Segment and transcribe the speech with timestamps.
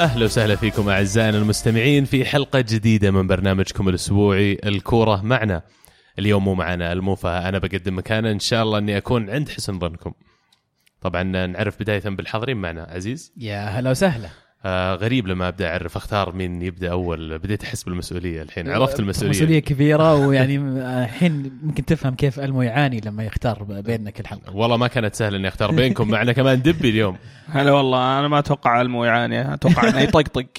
[0.00, 5.62] أهلا وسهلا فيكم أعزائنا المستمعين في حلقة جديدة من برنامجكم الأسبوعي الكورة معنا.
[6.18, 10.12] اليوم مو معنا الموفى أنا بقدم مكانه إن شاء الله إني أكون عند حسن ظنكم.
[11.00, 13.32] طبعا نعرف بداية بالحاضرين معنا عزيز.
[13.36, 14.28] يا هلا وسهلا.
[14.64, 17.38] آه غريب لما أبدأ أعرف أختار مين يبدأ أول.
[17.38, 19.30] بديت أحس بالمسؤولية الحين عرفت المسؤولية.
[19.30, 20.56] مسؤولية كبيرة ويعني
[21.04, 24.56] الحين ممكن تفهم كيف ألمو يعاني لما يختار بيننا كل حلقة.
[24.56, 27.16] والله ما كانت سهلة إني أختار بينكم معنا كمان دبي اليوم.
[27.54, 30.46] هلا والله أنا ما أتوقع ألمو يعاني أتوقع إنه يطقطق.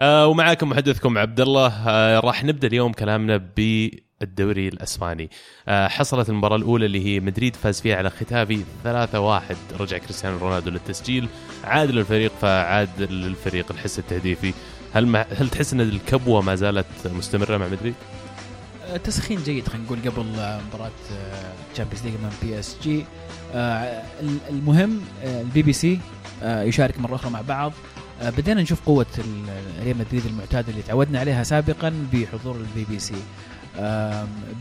[0.00, 1.72] آه ومعاكم محدثكم عبد الله.
[1.88, 3.88] آه راح نبدأ اليوم كلامنا ب
[4.22, 5.30] الدوري الأسباني.
[5.68, 10.70] آه، حصلت المباراة الأولى اللي هي مدريد فاز فيها على ختافي 3-1 رجع كريستيانو رونالدو
[10.70, 11.28] للتسجيل.
[11.64, 14.52] عاد للفريق فعاد للفريق الحس التهديفي.
[14.94, 17.94] هل ما هل تحس أن الكبوة ما زالت مستمرة مع مدريد؟
[18.86, 20.26] آه، تسخين جيد خلينا نقول قبل
[20.68, 20.90] مباراة
[21.74, 23.04] Champions League من PSG
[24.50, 26.00] المهم آه، البي بي سي
[26.42, 27.72] يشارك مرة أخرى مع بعض.
[28.22, 29.06] بدينا نشوف قوة
[29.84, 33.14] ريال مدريد المعتاده اللي تعودنا عليها سابقا بحضور البي بي سي.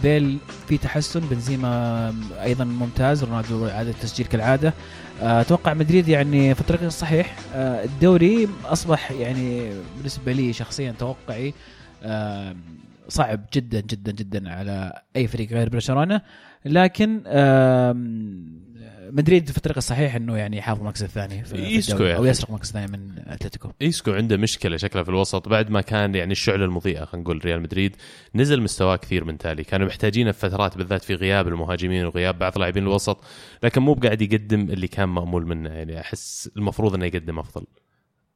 [0.04, 4.74] بيل في تحسن بنزيما أيضا ممتاز رونالدو عاد التسجيل كالعادة.
[5.22, 7.38] آه، أتوقع مدريد يعني في الطريق الصحيح.
[7.56, 11.54] آه، الدوري أصبح يعني بالنسبة لي شخصيا توقعي
[13.08, 16.22] صعب جدا جدا جدا على أي فريق غير برشلونة.
[16.66, 17.22] لكن
[19.12, 22.92] مدريد في الطريق الصحيح إنه يعني يحافظ المركز الثاني في إيسكو أو يسرق المركز الثاني
[22.92, 23.72] من أتلتيكو.
[23.82, 27.62] ايسكو عنده مشكلة شكلها في الوسط بعد ما كان يعني الشعله المضيئه خلينا نقول ريال
[27.62, 27.96] مدريد
[28.36, 29.64] نزل مستواه كثير من تالي.
[29.64, 33.24] كانوا محتاجينه في فترات بالذات في غياب المهاجمين وغياب بعض لاعبين الوسط
[33.64, 35.70] لكن مو بقاعد يقدم اللي كان مأمول منه.
[35.70, 37.66] يعني أحس المفروض إنه يقدم أفضل.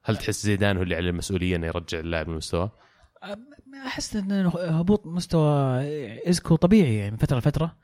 [0.04, 2.72] هل تحس زيدان هو اللي عليه المسؤولية إنه يرجع اللاعب لمستواه؟
[3.86, 5.82] أحس إن هبوط مستوى
[6.28, 7.76] ايسكو طبيعي يعني من فترة لفترة.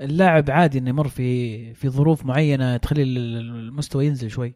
[0.00, 4.54] اللاعب عادي إنه يمر في في ظروف معينة تخلي المستوى ينزل شوي.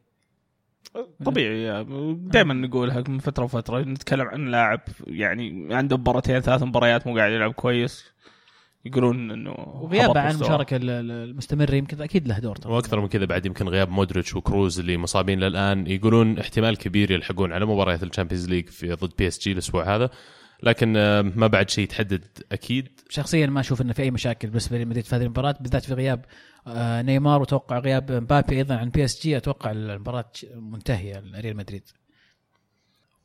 [1.24, 1.84] طبيعي
[2.14, 7.32] دائما نقولها من فترة وفترة نتكلم عن لاعب يعني عنده مباراتين ثلاث مباريات مو قاعد
[7.32, 8.04] يلعب كويس.
[8.84, 12.76] يقولون إنه وغيابه عن المشاركه المستمره يمكن أكيد له دور طبعا.
[12.76, 15.86] وأكثر من كذا بعد يمكن غياب مودريتش وكروز اللي مصابين للآن.
[15.86, 20.10] يقولون احتمال كبير يلحقون على مباريات ال Champions League في ضد PSG الأسبوع هذا.
[20.62, 22.88] لكن آه، ما بعد شيء يتحدد أكيد.
[23.08, 26.24] شخصيا ما أشوف إنه في أي مشاكل بالنسبة لمدريد في هذه المباراة بالذات في غياب
[26.66, 29.36] آه، نيمار وتوقع غياب مبابي أيضا عن PSG.
[29.36, 31.82] أتوقع المباراة منتهية لريال مدريد.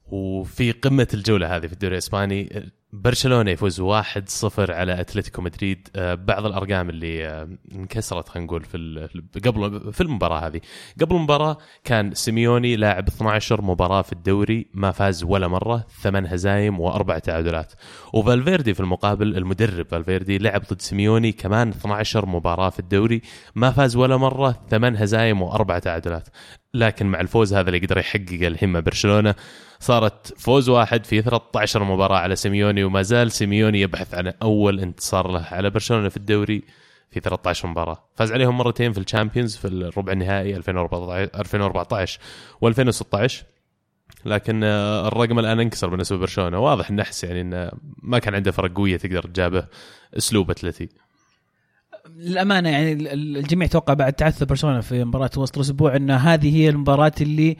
[0.07, 5.87] وفي قمة الجولة هذه في الدوري الإسباني برشلونة يفوز 1-0 على أتلتيكو مدريد.
[5.95, 9.09] آه، بعض الأرقام اللي آه، انكسرت خلينا نقول في
[9.45, 10.61] قبل في المباراة هذه.
[11.01, 16.79] قبل المباراة كان سيميوني لاعب 12 مباراة في الدوري ما فاز ولا مرة ثمان هزايم
[16.79, 17.73] وأربع تعادلات.
[18.13, 23.21] وفالفيردي في المقابل المدرب فالفيردي لعب ضد سيميوني كمان 12 مباراة في الدوري
[23.55, 26.27] ما فاز ولا مرة ثمان هزايم وأربع تعادلات.
[26.73, 29.35] لكن مع الفوز هذا اللي قدر يحققه الحين مع برشلونة
[29.79, 35.31] صارت فوز واحد في 13 مباراة على سيميوني وما زال سيميوني يبحث عن أول انتصار
[35.31, 36.63] له على برشلونة في الدوري
[37.11, 38.09] في 13 مباراة.
[38.15, 42.19] فاز عليهم مرتين في ال Champions في الربع النهائي 2014 2014
[42.65, 43.33] و2016
[44.25, 46.59] لكن آه، الرقم الآن انكسر بالنسبة لبرشلونة.
[46.59, 47.71] واضح نحس يعني انه
[48.03, 49.67] ما كان عنده فرق قوية تقدر تجابه
[50.17, 50.89] أسلوب أتلتي.
[52.17, 57.11] للأمانة يعني الجميع توقع بعد تعثر برشلونة في مباراة وسط الأسبوع إن هذه هي المباراة
[57.21, 57.57] اللي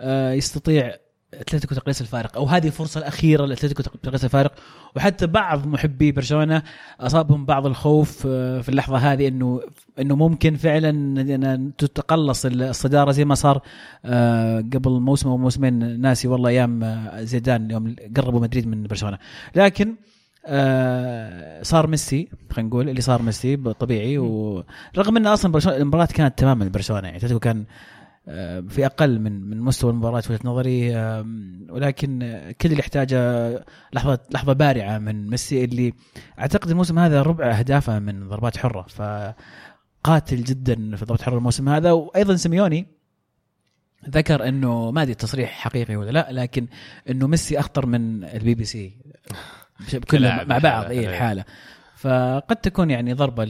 [0.00, 0.94] آه، يستطيع
[1.34, 4.52] أتلتيكو تقليص الفارق أو هذه الفرصة الأخيرة لأتلتيكو تقليص الفارق.
[4.96, 6.62] وحتى بعض محبي برشلونة
[7.00, 9.60] أصابهم بعض الخوف آه، في اللحظة هذه إنه
[9.98, 13.62] إنه ممكن فعلا تتقلص الصدارة زي ما صار
[14.04, 16.00] آه، قبل موسم أو موسمين.
[16.00, 19.18] ناسي والله أيام زيدان يوم قربوا مدريد من برشلونة.
[19.56, 19.94] لكن
[20.46, 26.64] آه صار ميسي خلينا نقول اللي صار ميسي طبيعي ورغم انه أصلا المباراة كانت تماما
[26.64, 27.64] لبرشلونه يعني اتلتيكو كان
[28.28, 31.26] آه في أقل من من مستوى المباراة في وجهة نظري آه
[31.70, 32.18] ولكن
[32.60, 33.48] كل اللي يحتاجه
[33.92, 35.92] لحظة لحظة بارعة من ميسي اللي
[36.38, 41.92] أعتقد الموسم هذا ربع أهدافه من ضربات حرة فقاتل جدا في ضربات حرة الموسم هذا.
[41.92, 42.86] وأيضا سيميوني
[44.10, 46.66] ذكر إنه ما أدري التصريح حقيقي ولا لا لكن
[47.10, 48.96] إنه ميسي أخطر من البي بي سي.
[50.10, 51.44] كلها مع بعض اي الحالة.
[51.96, 53.44] فقد تكون يعني ضربة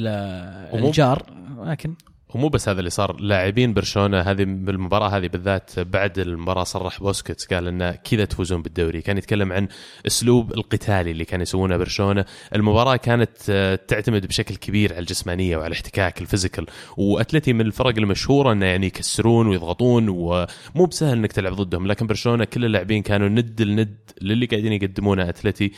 [0.74, 1.22] للجار
[1.64, 1.94] لكن
[2.36, 7.46] ومو بس هذا اللي صار لاعبين برشلونة هذه بالمباراة هذه بالذات بعد المباراة صرح بوسكيتس
[7.46, 9.02] قال انه كذا تفوزون بالدوري.
[9.02, 9.68] كان يتكلم عن
[10.06, 12.24] أسلوب القتالي اللي كان يسوونه برشلونة.
[12.54, 16.66] المباراة كانت آه، تعتمد بشكل كبير على الجسمانية وعلى الاحتكاك ال physical.
[16.96, 21.86] وأتلتي من الفرق المشهورة إنه يعني يكسرون ويضغطون ومو بسهل إنك تلعب ضدهم.
[21.86, 25.72] لكن برشلونة كل اللاعبين كانوا ند لند للي قاعدين يقدمونه أتلتي.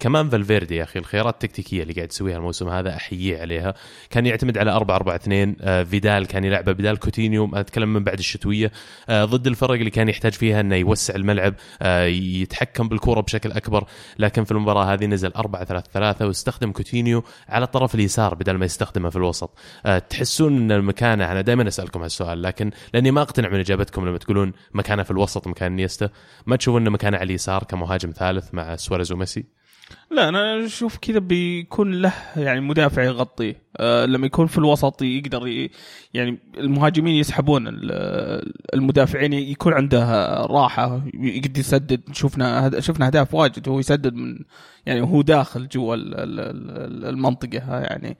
[0.00, 3.74] كمان فالفيردي يا أخي الخيارات التكتيكية اللي قاعد يسويها الموسم هذا احييه عليها.
[4.10, 8.18] كان يعتمد على 4 4 2 آه، فيدال كان يلعبه بدال كوتينيو أتكلم من بعد
[8.18, 8.72] الشتوية.
[9.08, 13.84] آه، ضد الفرق اللي كان يحتاج فيها إنه يوسع الملعب آه، يتحكم بالكرة بشكل أكبر.
[14.18, 18.64] لكن في المباراة هذه نزل 4 3 3 واستخدم كوتينيو على الطرف اليسار بدل ما
[18.64, 19.58] يستخدمه في الوسط.
[19.86, 24.18] آه، تحسون إن المكانه أنا دائما أسألكم هالسؤال لكن لأني ما أقتنع من إجابتكم لما
[24.18, 26.08] تقولون مكانه في الوسط مكان إنيستا
[26.46, 29.61] ما تشوفون انه مكانه على اليسار كمهاجم ثالث مع سواريز وميسي؟
[30.10, 35.46] لا أنا أشوف كذا بيكون له يعني مدافع يغطيه آه لما يكون في الوسط يقدر
[35.48, 35.70] ي...
[36.14, 40.04] يعني المهاجمين يسحبون ال- المدافعين يكون عنده
[40.46, 42.00] راحة يقدر يسدد.
[42.12, 44.38] شفنا هد- شفنا أهداف واجد وهو يسدد من
[44.86, 48.16] يعني هو داخل جوا ال- ال- ال- المنطقة يعني.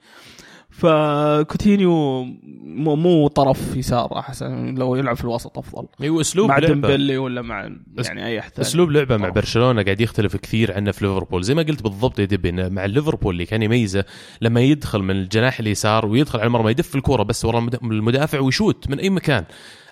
[0.73, 2.23] فكوتينيو
[2.63, 7.41] مو, مو طرف يسار احسن لو يلعب في الوسط أفضل أيوه أسلوب مع ديمبلي ولا
[7.41, 7.69] مع
[8.05, 8.51] يعني أي أحد.
[8.59, 9.29] أسلوب لعبة مع.
[9.29, 13.33] برشلونة قاعد يختلف كثير عنه في ليفربول زي ما قلت بالضبط يا دبي مع ليفربول
[13.33, 14.05] اللي كان يميزه
[14.41, 18.89] لما يدخل من الجناح اليسار ويدخل على المرمى يدف الكورة بس ورا المد- المدافع ويشوت
[18.89, 19.43] من أي مكان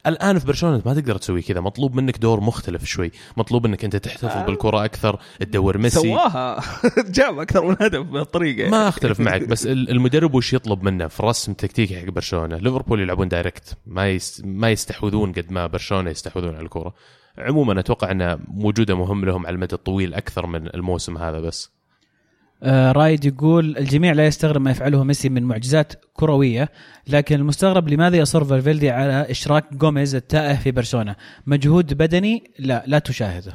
[0.07, 1.59] الآن في برشلونة ما تقدر تسوي كذا.
[1.61, 3.11] مطلوب منك دور مختلف شوي.
[3.37, 5.99] مطلوب انك أنت تحتفظ بالكرة أكثر تدور ميسي.
[5.99, 6.61] سواها.
[7.17, 11.19] جاب أكثر من هدف بهالطريقه ما أختلف معك بس ال- المدرب وش يطلب منه؟ في
[11.19, 12.57] الرسم التكتيكي حق برشلونة.
[12.57, 16.93] ليفربول يلعبون direct ما ما يستحوذون قد ما برشلونة يستحوذون على الكرة.
[17.37, 21.65] عموما أتوقع انه وجوده مهم لهم على المدى الطويل أكثر من الموسم هذا بس.
[21.65, 21.80] آه
[22.63, 26.69] رايد يقول الجميع لا يستغرب ما يفعله ميسي من معجزات كروية
[27.07, 31.15] لكن المستغرب لماذا يصر فالفيردي على إشراك جوميز التائه في برشلونة؟
[31.47, 33.53] مجهود بدني؟ لا لا تشاهده.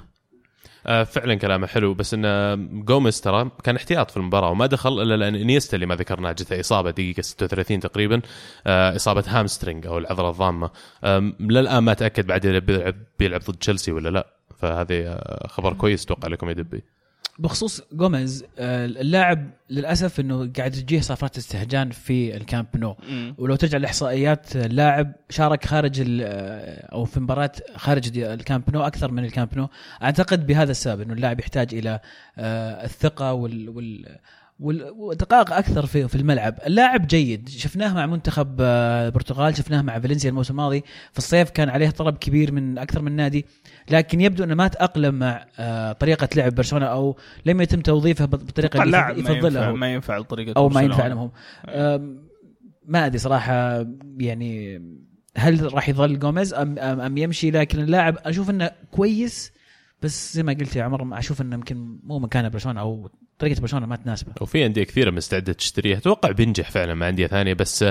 [0.86, 5.16] آه فعلا كلامه حلو بس إن جوميز ترى كان احتياط في المباراة وما دخل إلا
[5.16, 8.20] لأن إنيستا اللي ما ذكرناه جته إصابة دقيقة 36 تقريبا
[8.66, 10.70] آه إصابة hamstring أو العضله الضامة.
[11.40, 14.26] للآن ما تاكد بعد بيلعب بيلعب ضد تشيلسي ولا لا
[14.58, 16.95] فهذه آه، خبر كويس أتوقع لكم يا دبي.
[17.38, 23.34] بخصوص جوميز آه اللاعب للأسف إنه قاعد تجيه صفرات استهجان في الكامب نو مم.
[23.38, 26.22] ولو ترجع لإحصائيات اللاعب شارك خارج ال-
[26.92, 29.68] أو في مباراة خارج الكامب نو أكثر من الكامب نو
[30.02, 32.00] أعتقد بهذا السبب إنه اللاعب يحتاج إلى
[32.38, 34.16] آه، الثقة وال, وال
[34.60, 40.30] والدقائق أكثر في في الملعب، اللاعب جيد، شفناه مع منتخب آه، البرتغال، شفناه مع فالنسيا
[40.30, 43.46] الموسم الماضي، في الصيف كان عليه طلب كبير من أكثر من نادي،
[43.90, 47.16] لكن يبدو أنه ما تأقلم مع آه، طريقة لعب برشلونة أو
[47.46, 49.72] لم يتم توظيفه بالطريقة اللي يفضلها.
[49.72, 51.06] ما ينفع لطريقه أو ما ينفع.
[51.06, 51.30] لهم.
[51.68, 52.26] أم،
[52.86, 53.86] ما أدري صراحة
[54.18, 54.82] يعني
[55.36, 59.52] هل راح يظل جوميز أم أم, يمشي؟ لكن اللاعب أشوف إنه كويس.
[60.02, 63.86] بس زي ما قلت يا عمر أشوف إنه يمكن مو مكانه برشلونة أو طريقة برشلونة
[63.86, 64.32] ما تناسبه.
[64.40, 67.84] وفي أندية كثيرة مستعدة تشتريه أتوقع بينجح فعلا مع أندية ثانية بس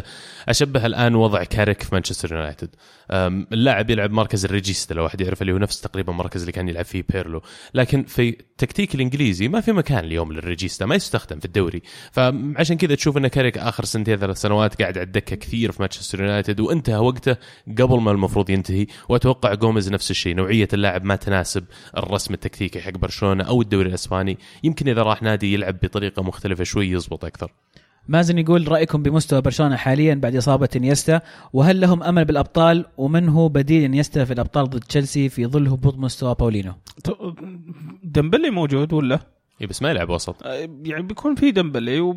[0.50, 2.69] أشبه الآن وضع كاريك في مانشستر يونايتد.
[3.12, 6.86] اللاعب يلعب مركز الريجيستا لو واحد يعرف اللي هو نفس تقريبا المركز اللي كان يلعب
[6.86, 7.42] فيه بيرلو.
[7.74, 11.81] لكن في التكتيك الإنجليزي ما في مكان اليوم للريجيستا ما يستخدم في الدوري.
[12.12, 16.21] فعشان كذا تشوف إن كاريك آخر سنتين ثلاث سنوات قاعد على الدكة كثير في مانشستر
[16.21, 17.36] يونايتد وانتهى وقته
[17.77, 18.88] قبل ما المفروض ينتهي.
[19.09, 21.65] وأتوقع جوميز نفس الشيء نوعية اللاعب ما تناسب
[21.97, 24.37] الرسم التكتيكي حق برشلونة أو الدوري الأسباني.
[24.64, 27.51] يمكن إذا راح نادي يلعب بطريقة مختلفة شوي يزبط أكثر.
[28.07, 31.21] مازن يقول رأيكم بمستوى برشلونة حاليا بعد إصابة إنيستا؟
[31.54, 35.97] وهل لهم أمل بالأبطال؟ ومن هو بديل إنيستا في الأبطال ضد تشيلسي في ظل هبوط
[35.97, 36.73] مستوى باولينو؟
[38.04, 39.19] ديمبلي موجود ولا؟
[39.61, 40.44] اي بس ما يلعب وسط.
[40.44, 42.15] آه، يعني بيكون في ديمبلي و...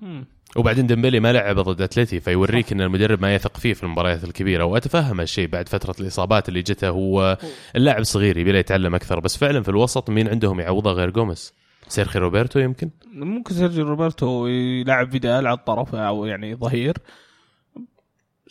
[0.00, 0.24] مم.
[0.56, 4.64] وبعدين ديمبلي ما لعب ضد أتلتي فيوريك إن المدرب ما يثق فيه في المباريات الكبيرة.
[4.64, 7.38] وأتفهم هالشيء بعد فترة الإصابات اللي جته هو.
[7.76, 11.52] اللاعب صغير يبي له يتعلم أكثر بس فعلا في الوسط مين عندهم يعوضه غير جوميز؟
[11.88, 16.96] سيرخي روبرتو يمكن؟ ممكن سيرجيو روبرتو يلعب فيدال على الطرف أو يعني ظهير.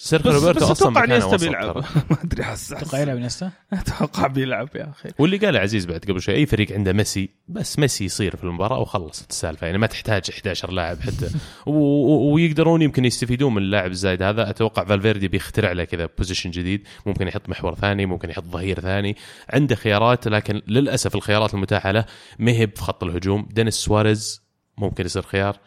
[0.04, 1.78] سيرخي بس روبرتو بس أصلا أتوقع إنيستا بيلعب.
[2.10, 5.10] ما أدري حس أتوقع يلعب إنيستا؟ أتوقع بيلعب يا أخي.
[5.20, 8.80] واللي قاله عزيز بعد قبل شوي أي فريق عنده ميسي بس ميسي يصير في المباراة
[8.80, 9.66] وخلصت السالفة.
[9.68, 11.30] يعني ما تحتاج 11 لاعب حتى.
[11.66, 14.50] و- و- ويقدرون يمكن يستفيدون من اللاعب الزايد هذا.
[14.50, 16.88] أتوقع فالفيردي بيخترع له كذا position جديد.
[17.06, 19.16] ممكن يحط محور ثاني ممكن يحط ظهير ثاني.
[19.50, 22.06] عنده خيارات لكن للأسف الخيارات المتاحة له
[22.40, 23.48] ما هي في خط الهجوم.
[23.52, 24.42] دينيس سواريز
[24.78, 25.58] ممكن يصير خيار.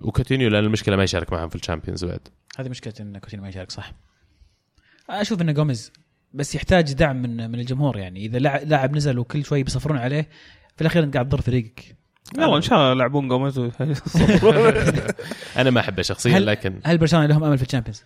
[0.00, 2.28] وكوتينيو لأن المشكلة ما يشارك معهم في Champions بعد.
[2.58, 3.92] هذه مشكلة إن كوتينيو ما يشارك صح.
[5.10, 5.92] أشوف انه جوميز
[6.34, 8.24] بس يحتاج دعم من من الجمهور يعني.
[8.26, 10.28] إذا لاعب لاعب نزل وكل شوي بيصفرون عليه
[10.76, 11.96] في الأخير انت قاعد تضر فريقك.
[12.38, 13.58] يلا إن شاء الله يلعبون جوميز
[15.56, 18.04] أنا ما أحبه شخصيا هل- لكن هل برشلونة لهم أمل في Champions؟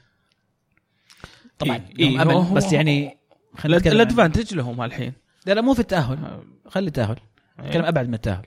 [1.59, 3.17] طبعا إيه، لهم إيه، أمل هو- بس يعني
[3.59, 5.13] خلينا نتكلم عن- ال advantage لهم الحين.
[5.47, 6.41] لا لا مو في التأهل.
[6.69, 7.17] خلي التأهل.
[7.61, 8.47] نتكلم أبعد من التأهل.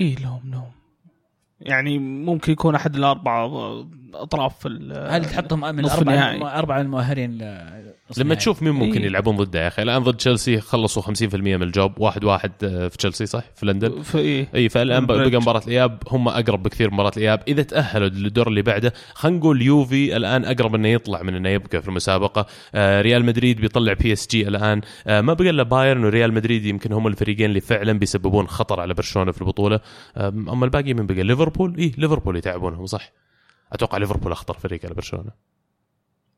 [0.00, 0.70] إيه لهم لهم.
[1.60, 3.46] يعني ممكن يكون أحد الأربعة
[4.14, 6.42] اطراف هل تحطهم من النهائي.
[6.42, 7.38] أربعة المؤهلين
[8.18, 9.06] لما؟ تشوف مين ممكن إيه.
[9.06, 9.82] يلعبون ضده يا أخي.
[9.82, 13.66] الآن ضد تشيلسي خلصوا 50% من ال job واحد واحد آه، في تشيلسي صح؟ في
[13.66, 15.30] لندن؟ في إي في ستامفورد بريدج.
[15.32, 15.98] بقى مباراة الإياب.
[16.08, 17.42] هم أقرب بكثير مباراة الإياب.
[17.48, 21.82] إذا تأهلوا للدور اللي بعده خلينا نقول يوفي الآن أقرب إنه يطلع من إنه يبقى
[21.82, 22.46] في المسابقة.
[22.74, 24.80] آه ريال مدريد بيطلع بي إس جي الآن.
[25.06, 28.94] آه ما بقى إلا بايرن وريال مدريد يمكن هم الفريقين اللي فعلا بيسببون خطر على
[28.94, 29.80] برشلونة في البطولة.
[30.16, 33.12] آه أما الباقي من بقى؟ ليفربول؟ اي ليفربول يتعبونهم صح؟
[33.72, 35.30] أتوقع ليفربول أخطر فريق على برشلونة.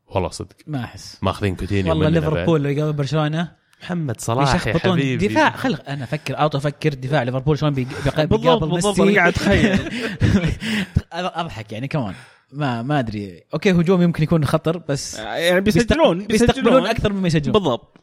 [0.07, 0.55] والله صدق.
[0.67, 1.17] ما أحس.
[1.21, 2.09] ماخذين كوتينيو والله.
[2.09, 3.51] ليفربول لو يقابل برشلونة.
[3.83, 5.27] محمد صلاح يا حبيبي.
[5.27, 5.49] دفاع.
[5.51, 9.11] خل أنا أفكر أفكر دفاع ليفربول شلون بيق- بيق- بالضبط بيقابل بالضبط ميسي.
[9.11, 9.79] أنا قاعد أتخيل.
[11.13, 12.13] أضحك يعني كمان
[12.51, 13.43] ما ما أدري.
[13.53, 17.53] أوكي هجوم يمكن يكون خطر بس يعني بيسجلون بيستقبلون أكثر مما يسجلون.
[17.53, 17.97] بالضبط.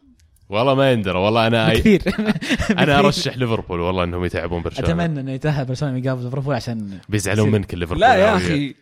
[0.49, 2.03] والله ما يندرى والله أنا كثير.
[2.79, 4.89] أنا أرشح ليفربول والله إنهم يتعبون برشلونة.
[5.05, 7.51] أتمنى إنه يتأهل برشلونة يقابل ليفربول عشان بيزعلون.
[7.51, 8.75] منك الليفربول لا يا أخي.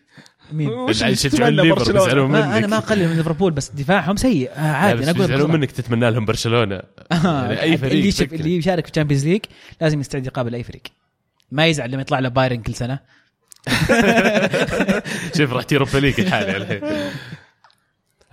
[0.51, 4.49] مين؟ اللي ليفر ما أنا منك ما أقلل من ليفربول بس دفاعهم سيء.
[4.55, 5.47] آه، عادي أنا أقول بصراحة.
[5.47, 6.81] منك تتمنى لهم برشلونة.
[7.11, 8.35] يعني أي فريق اللي فكر.
[8.35, 9.41] اللي يشارك في ال Champions League
[9.81, 10.81] لازم يستعد يقابل أي فريق.
[11.51, 12.99] ما يزعل لما يطلع له بايرن كل سنة.
[15.37, 16.81] شوف رحت Europa League الحالي الحين.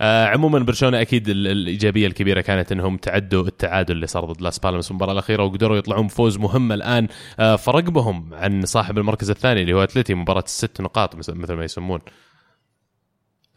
[0.01, 4.59] آه عموما برشلونة أكيد ال- الإيجابية الكبيرة كانت إنهم تعدوا التعادل اللي صار ضد لاس
[4.59, 7.07] بالماس المباراة الأخيرة وقدروا يطلعون بفوز مهم الآن.
[7.39, 11.63] آه فرق بهم عن صاحب المركز الثاني اللي هو أتلتي مباراة الست نقاط مثل ما
[11.63, 11.99] يسمون.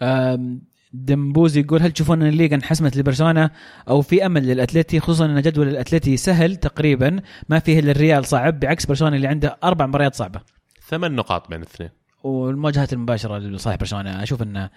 [0.02, 3.50] آم، دمبوزي يقول هل تشوفون أن الليغا انحسمت لبرشلونة
[3.88, 7.20] أو في أمل للأتلتي؟ خصوصا أن جدول الأتلتي سهل تقريبا.
[7.48, 10.40] ما فيه إلا الريال صعب بعكس برشلونة اللي عنده أربع مباريات صعبة.
[10.88, 11.90] ثمان نقاط بين الاثنين
[12.22, 14.70] والمواجهات المباشرة لصالح برشلونة أشوف انه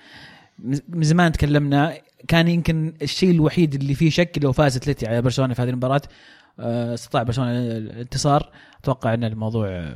[0.60, 5.54] من زمان تكلمنا كان يمكن الشيء الوحيد اللي فيه شك لو فاز أتلتي على برشلونة
[5.54, 6.02] في هذه المباراة
[6.60, 8.52] آه، استطاع برشلونة الانتصار.
[8.80, 9.96] أتوقع أن الموضوع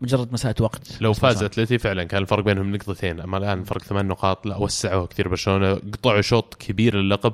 [0.00, 0.82] مجرد مساله وقت.
[1.00, 1.42] لو فاز.
[1.42, 5.74] أتلتي فعلا كان الفرق بينهم نقطتين أما الآن فرق ثمان نقاط لا وسعوها كثير برشلونة
[5.74, 7.32] قطعوا شوط كبير للقب.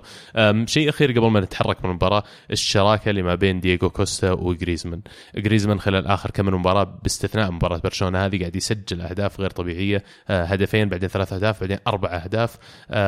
[0.67, 5.01] شيء أخير قبل ما نتحرك من المباراة الشراكة اللي ما بين دييغو كوستا وجريزمان.
[5.37, 10.05] جريزمان خلال آخر كم من مباراة باستثناء مباراة برشلونة هذه قاعد يسجل أهداف غير طبيعية.
[10.29, 12.57] أه، هدفين بعدين ثلاث أهداف بعدين أربع أهداف.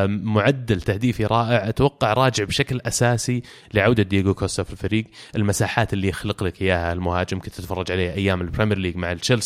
[0.09, 1.69] معدل تهديفي رائع.
[1.69, 3.43] أتوقع راجع بشكل أساسي
[3.75, 5.05] لعودة دييغو كوستا في الفريق.
[5.37, 9.46] المساحات اللي يخلق لك إياها المهاجم كنت تتفرج عليه أيام ال Premier League مع تشيلسي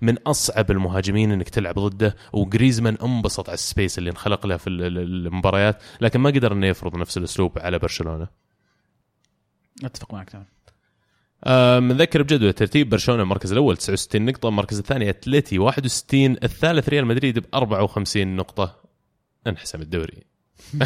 [0.00, 4.66] من أصعب المهاجمين إنك تلعب ضده وجريزمان انبسط على ال space اللي انخلق له في
[4.66, 8.28] ال- ال- المباريات لكن ما قدر إنه يفرض نفس الأسلوب على برشلونة.
[9.84, 10.46] أتفق معك تمام.
[11.44, 17.06] آه، نذكر بجدول الترتيب برشلونة المركز الأول 69 نقطة المركز الثاني أتلتي 61 الثالث ريال
[17.06, 18.76] مدريد ب 54 نقطة.
[19.46, 20.22] انحسم الدوري.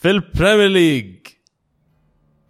[0.00, 1.25] في ال Premier League.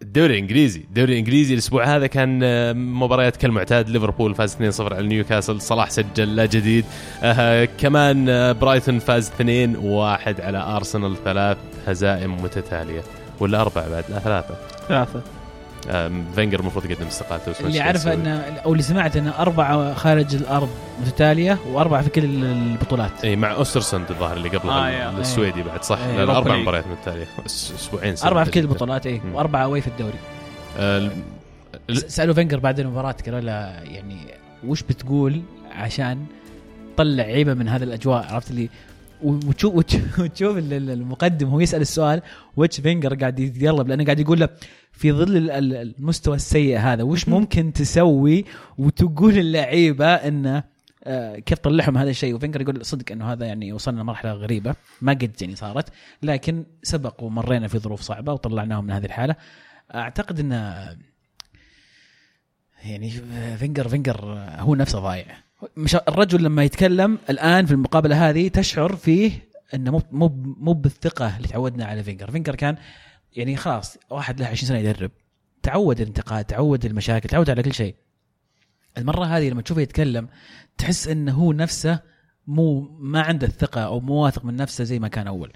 [0.01, 0.79] الدوري الإنجليزي.
[0.79, 3.89] الدوري الإنجليزي الأسبوع هذا كان آه، مباريات كالمعتاد.
[3.89, 5.61] ليفربول فاز 2-0 على نيوكاسل.
[5.61, 6.85] صلاح سجل لا جديد.
[7.23, 11.15] آه كمان آه، برايتون فاز 2-1 على أرسنال.
[11.25, 13.01] ثلاث هزائم متتالية.
[13.39, 14.55] ولا أربع بعد؟ لا ثلاثة.
[14.87, 15.15] ثلاثة.
[15.15, 15.36] آم،
[16.35, 18.23] فينجر المفروض يقدم استقالته اللي مش عارفه يسوي.
[18.23, 18.27] ان
[18.65, 20.69] أو اللي سمعت ان اربعه خارج الأرض
[21.01, 25.19] متتالية واربعه في كل البطولات إي مع أوسترسوند الظاهر اللي قبل آه،.
[25.19, 26.55] السويدي بعد صح لا، أربع.
[26.57, 28.59] مباريات متتالية أسبوعين اربعه في كل.
[28.59, 29.21] البطولات إي.
[29.33, 30.17] وأربعة away في الدوري
[30.77, 31.11] آه،
[32.07, 33.51] سألوا فينجر بعد المباراة قالوا له
[33.83, 34.17] يعني
[34.67, 35.41] وش بتقول
[35.71, 36.25] عشان
[36.95, 38.69] تطلع عيبة من هذه الأجواء عرفت اللي
[39.23, 42.21] وتشوف وتشوف- وتشوف ال- ال- المقدم هو يسأل السؤال
[42.57, 44.49] وش فينجر قاعد يتقلب لأنه قاعد يقول له
[44.91, 48.45] في ظل ال- ال- المستوى السيء هذا وش ممكن تسوي؟
[48.77, 50.63] وتقول للعيبه انه
[51.03, 55.11] آه، كيف طلعهم هذا الشيء؟ وفينجر يقول صدق إنه هذا يعني وصلنا لمرحلة غريبة ما
[55.11, 55.89] قد يعني صارت
[56.23, 59.35] لكن سبق ومرينا في ظروف صعبة وطلعناهم من هذه الحالة.
[59.95, 60.95] أعتقد انه
[62.83, 63.09] يعني
[63.57, 64.19] فينجر فينجر
[64.59, 65.25] هو نفسه ضايع.
[65.77, 69.31] مش الرجل لما يتكلم الآن في المقابلة هذه تشعر فيه
[69.73, 70.27] إنه مو مو
[70.59, 72.31] مو بالثقة اللي تعودنا على فينجر.
[72.31, 72.77] فينجر كان
[73.35, 75.11] يعني خلاص واحد له 20 سنة يدرب.
[75.63, 77.95] تعود الانتقاد تعود المشاكل تعود على كل شيء.
[78.97, 80.27] المرة هذه لما تشوفه يتكلم
[80.77, 81.99] تحس إنه هو نفسه
[82.47, 85.53] مو ما عنده الثقة أو مو واثق من نفسه زي ما كان أول.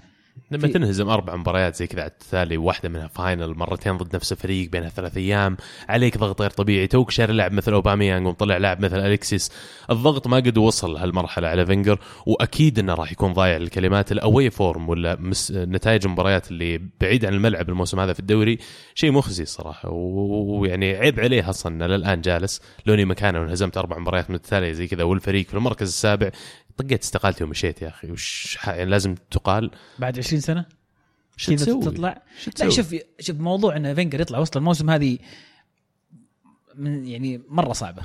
[0.50, 4.32] لما في- تنهزم أربع مباريات زي كذا على التالي واحدة منها final مرتين ضد نفس
[4.32, 5.56] الفريق بينها ثلاث أيام.
[5.88, 6.86] عليك ضغط غير طبيعي.
[6.86, 9.50] توك شاري لاعب مثل أوباميانج ومطلع لاعب مثل أليكسيس.
[9.90, 14.12] الضغط ما قد وصل لهالمرحله على فينجر وأكيد إنه راح يكون ضايع الكلمات.
[14.12, 15.52] ال away form ولا مس...
[15.56, 18.58] نتائج المباريات اللي بعيد عن الملعب الموسم هذا في الدوري
[18.94, 23.76] شيء مخزي الصراحه و- ويعني عيب عليه أصلا إنه للآن جالس لو اني مكانه وانهزمت
[23.76, 26.30] أربع مباريات متتاليه زي كذا والفريق في المركز السابع
[26.76, 30.66] طقيت استقالتي ومشيت يا أخي وش يعني لازم تقال بعد 20 سنة
[31.36, 35.18] شو كذا تسوي؟ تطلع شو لا؟ شوف شوف موضوع إن فينجر يطلع وسط الموسم هذه
[36.74, 38.02] من يعني مرة صعبة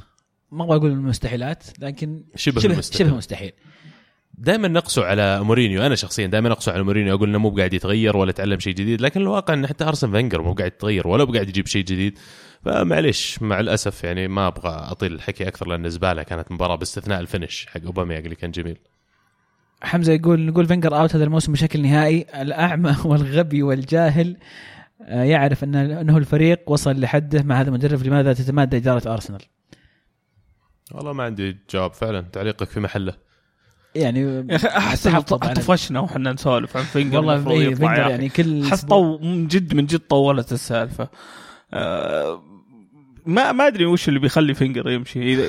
[0.51, 3.07] ما أبغى أقول من المستحيلات لكن شبه شبه المستحيل.
[3.07, 3.51] شبه مستحيل
[4.38, 5.86] دائما نقصوا على مورينيو.
[5.86, 7.15] أنا شخصيا دائما اقسو على مورينيو.
[7.15, 10.41] أقول إنه مو قاعد يتغير ولا يتعلم شيء جديد لكن الواقع انه حتى أرسن فينجر
[10.41, 12.20] مو قاعد يتغير ولا قاعد يجيب شيء جديد.
[12.65, 17.26] فمعليش مع الأسف يعني ما أبغى أطيل الحكي أكثر لأن زبالة كانت مباراة باستثناء ال
[17.26, 18.77] finish حق اوباميانج اللي كان جميل.
[19.82, 22.25] حمزة يقول نقول فينجر out هذا الموسم بشكل نهائي.
[22.41, 24.38] الأعمى والغبي والجاهل
[25.01, 28.03] آه، يعرف ان إنه الفريق وصل لحده مع هذا المدرب.
[28.03, 29.41] لماذا تتمادى إدارة أرسنال؟
[30.91, 32.22] والله ما عندي جواب فعلا.
[32.22, 33.26] تعليقك في محله.
[33.97, 37.85] يعني أحس طفشنا وحنا نسولف عن فينجر والله أخي.
[38.11, 41.07] يعني كل حس أسبوع- طو من جد من جد طولت السالفة.
[41.73, 42.43] آه،
[43.25, 45.33] ما ما أدري وش اللي بيخلي فينجر يمشي.
[45.33, 45.43] اذا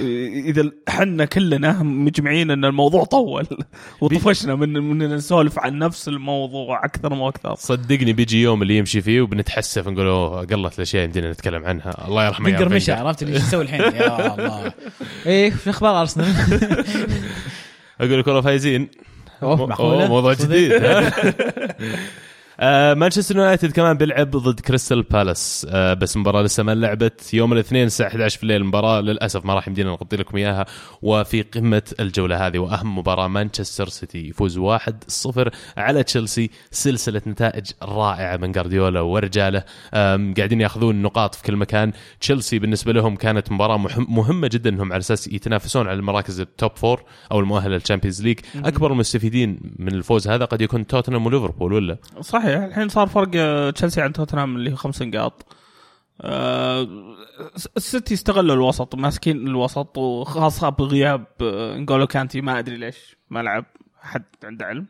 [0.63, 3.47] إذا إحنا كلنا مجمعين إن الموضوع طول
[4.01, 9.21] وطفشنا من من نسولف عن نفس الموضوع أكثر وأكثر صدقني بيجي يوم اللي يمشي فيه
[9.21, 12.09] وبنتحسف نقول أوه قلت الاشياء يمدينا نتكلم عنها.
[12.09, 12.93] الله يرحمه فينجر مشى.
[12.93, 14.73] عرفت اللي إيش يسوي الحين؟ يا الله.
[15.27, 16.35] إيه شو أخبار أرسنال؟
[18.01, 18.89] أقول لك والله فايزين؟
[19.43, 19.57] أوه،
[20.07, 20.73] موضوع؟ جديد
[22.63, 25.67] مانشستر يونايتد كمان بيلعب ضد كريستال بالاس.
[25.71, 27.35] آه، بس مباراة لسه ما لعبت.
[27.35, 30.67] يوم الاثنين الساعة 11 في الليل المباراة للأسف ما راح يمدينا نغطي لكم إياها.
[31.03, 36.51] وفي قمة الجولة هذه وأهم مباراة مانشستر سيتي يفوز 1-0 على تشيلسي.
[36.71, 39.65] سلسلة نتائج رائعة من جارديولا ورجاله.
[39.93, 41.93] قاعدين ياخذون نقاط في كل مكان.
[42.21, 44.71] تشيلسي بالنسبة لهم كانت مباراة مهم- مهمة جدا.
[44.71, 48.93] انهم على أساس يتنافسون على المراكز ال top four أو المؤهل لل Champions League أكبر
[48.93, 52.48] المستفيدين من الفوز هذا قد يكون توتنهام وليفربول ولا؟ صحيح.
[52.57, 55.47] الحين صار فرق آه، تشيلسي عن توتنهام اللي هو خمس نقاط.
[56.21, 56.89] آه،
[57.77, 62.41] السيتي استغلوا الوسط ماسكين الوسط وخاصة بغياب آه، نقولو كانتي.
[62.41, 63.65] ما أدري ليش ما لعب
[64.01, 64.87] حد عنده علم.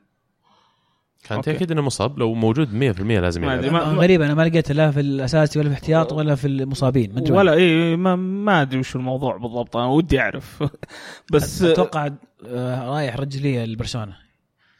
[1.24, 1.56] كانتي أوكي.
[1.58, 2.18] أكيد إنه مصاب.
[2.18, 3.64] لو موجود 100% لازم يلعب.
[3.64, 7.14] ما- غريب أنا ما لقيته لا في الاساسي ولا في احتياط ولا في المصابين.
[7.14, 9.76] من ولا اي ما, ما أدري وش الموضوع بالضبط.
[9.76, 10.62] أنا ودي أعرف.
[11.32, 12.08] بس أتوقع
[12.46, 14.16] آه، رايح رجلية لبرشلونة.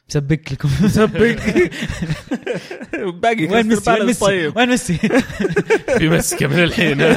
[0.09, 0.69] مسبك لكم.
[0.83, 1.71] مسبك.
[3.21, 4.57] باقي وين ميسي؟ وين ميسي؟ طيب.
[4.57, 4.97] وين ميسي؟
[5.97, 7.01] في مسكة من الحين.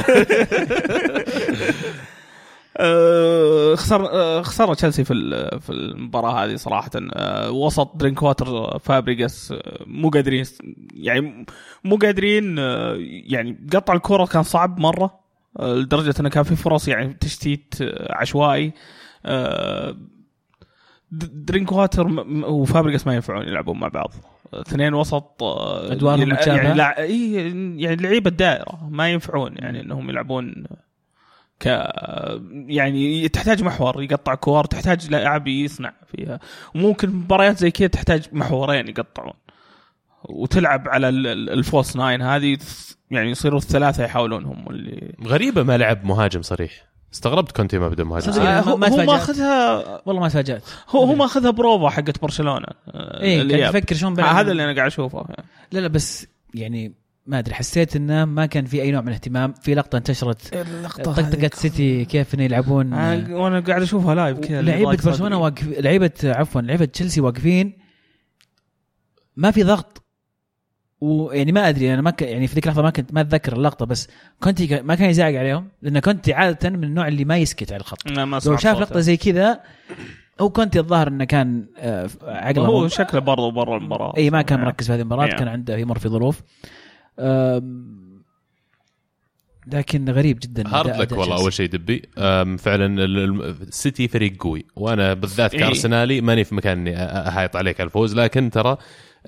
[2.77, 5.13] آه، خسر آه، خسرنا تشيلسي في
[5.61, 6.89] في المباراة هذه صراحة.
[6.95, 9.53] آه، وسط درينك واتر فابريجاس
[9.85, 10.45] مو قادرين
[10.93, 11.45] يعني
[11.83, 12.57] مو قادرين
[13.27, 15.19] يعني قطع الكره كان صعب مرة
[15.59, 17.75] لدرجة إنه كان في فرص يعني تشتيت
[18.09, 18.73] عشوائي.
[21.21, 22.07] درينك واتر
[22.47, 24.13] وفابريجاس ما ينفعون يلعبون مع بعض.
[24.53, 27.35] اثنين وسط آه، أدوارهم يلع-؟ يعني لع- إيه،
[27.83, 30.63] يعني لعيبة الدائره ما ينفعون يعني إنهم يلعبون
[31.59, 31.65] ك
[32.67, 36.39] يعني تحتاج محور يقطع كور تحتاج لاعب يصنع فيها.
[36.75, 39.33] وممكن مباريات زي كذا تحتاج محورين يقطعون.
[40.29, 42.57] وتلعب على ال- ال- ال false nine هذه
[43.11, 46.92] يعني يصيروا الثلاثة يحاولون هم اللي غريبة ما لعب مهاجم صريح.
[47.13, 48.43] استغربت كنت ما بدا مهاجم.
[48.43, 48.97] يعني آه، هو ما هو.
[48.97, 53.61] ماخذها والله ما تفاجأت هو هو ماخذها بروفا حقت برشلونة آه، إيه الإياب.
[53.61, 54.35] قاعد يفكر شلون بيلعب.
[54.35, 55.25] هذا اللي أنا قاعد أشوفه
[55.71, 56.93] لا لا بس يعني
[57.25, 60.55] ما أدري حسيت إنه ما كان في أي نوع من الاهتمام في لقطة انتشرت
[61.03, 65.37] طقطقت سيتي كيف إنه يلعبون آه، وأنا قاعد أشوفها لايف كذا لعيبة برشلونة.
[65.37, 67.77] واقف لعيبة عفوا لعيبة تشيلسي واقفين
[69.35, 70.02] ما في ضغط
[71.03, 72.21] ويعني ما أدري أنا ما ك...
[72.21, 74.07] يعني في ذيك اللحظة ما كنت ما أتذكر اللقطة بس
[74.43, 78.07] كنت ما كان يزعق عليهم لأن كنت عادة من النوع اللي ما يسكت على الخط
[78.11, 78.79] ما لو شاف.
[78.79, 79.59] لقطة زي كذا
[80.41, 84.61] هو كنت الظاهر إنه كان آه، عقله هو شكله برضه برا المباراة اي ما كان
[84.61, 85.27] مركز في هذه المباراة.
[85.27, 86.41] كان عنده يمر في ظروف
[89.67, 91.37] لكن غريب جدا hard luck والله.
[91.41, 92.01] أول شيء ديبي
[92.57, 95.59] فعلا ال- ال- السيتي فريق قوي وأنا بالذات إيه.
[95.59, 98.77] كأرسنالي ماني في مكان اني اهايط عليك على الفوز لكن ترى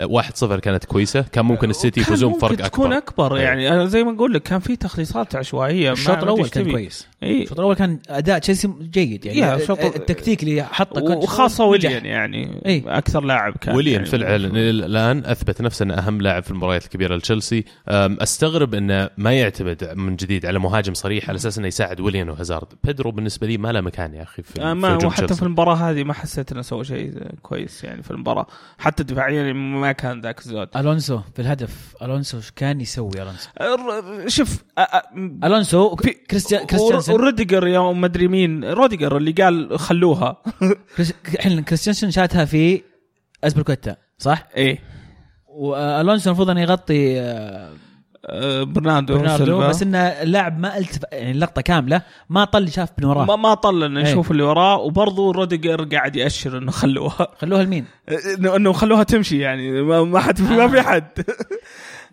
[0.02, 3.44] 1-0 كانت كويسة كان ممكن السيتي كان يفوزون ممكن بفرق تكون أكبر أكبر إيه.
[3.44, 6.72] يعني أنا زي ما أقول لك كان في تخليصات عشوائية الشوط الأول كان.
[6.72, 11.66] كويس اي الشوط الأول كان أداء تشيلسي جيد يعني التكتيك اللي حطه وخاصة.
[11.66, 12.84] ويليان يعني إي.
[12.88, 17.16] أكثر لاعب كان ويليان يعني فعلا الآن أثبت نفسه أنه أهم لاعب في المباريات الكبيرة
[17.16, 22.30] لتشيلسي أستغرب أنه ما يعتمد من جديد على مهاجم صريح على أساس أنه يساعد ويليان
[22.30, 25.36] وهازارد بيدرو بالنسبة لي ما له مكان يا أخي في, آه، في ما هجوم وحتى
[25.36, 25.44] في.
[25.44, 29.54] المباراة هذه ما حسيت أنه سوى شيء كويس يعني في المباراة حتى دفاعيا
[29.86, 30.70] ما كان ذاك الزود.
[30.76, 33.50] ألونسو في الهدف ألونسو إيش كان يسوي ألونسو؟
[34.28, 34.64] شوف
[35.44, 35.96] ألونسو
[36.30, 40.44] كريستيان كريستيانسن وروديجر يا ما ادري مين روديجر اللي قال خلوها.
[41.34, 42.82] الحين كريستيانسن شاتها في
[43.44, 44.80] ازبيليكويتا صح؟ إيه.
[45.48, 47.74] وألونسو المفروض انه يغطي آه،
[48.62, 49.68] برناردو, برناردو سيلفا.
[49.68, 53.26] بس إنه اللاعب ما التف يعني اللقطه كاملة ما طل شاف من وراه.
[53.26, 54.12] ما ما طل إنه إيه.
[54.12, 57.28] نشوف اللي وراه وبرضه روديجر قاعد يأشر إنه خلوها.
[57.38, 57.86] خلوها لمين؟
[58.38, 61.26] انه إنه خلوها تمشي يعني ما ما حد ما في حد.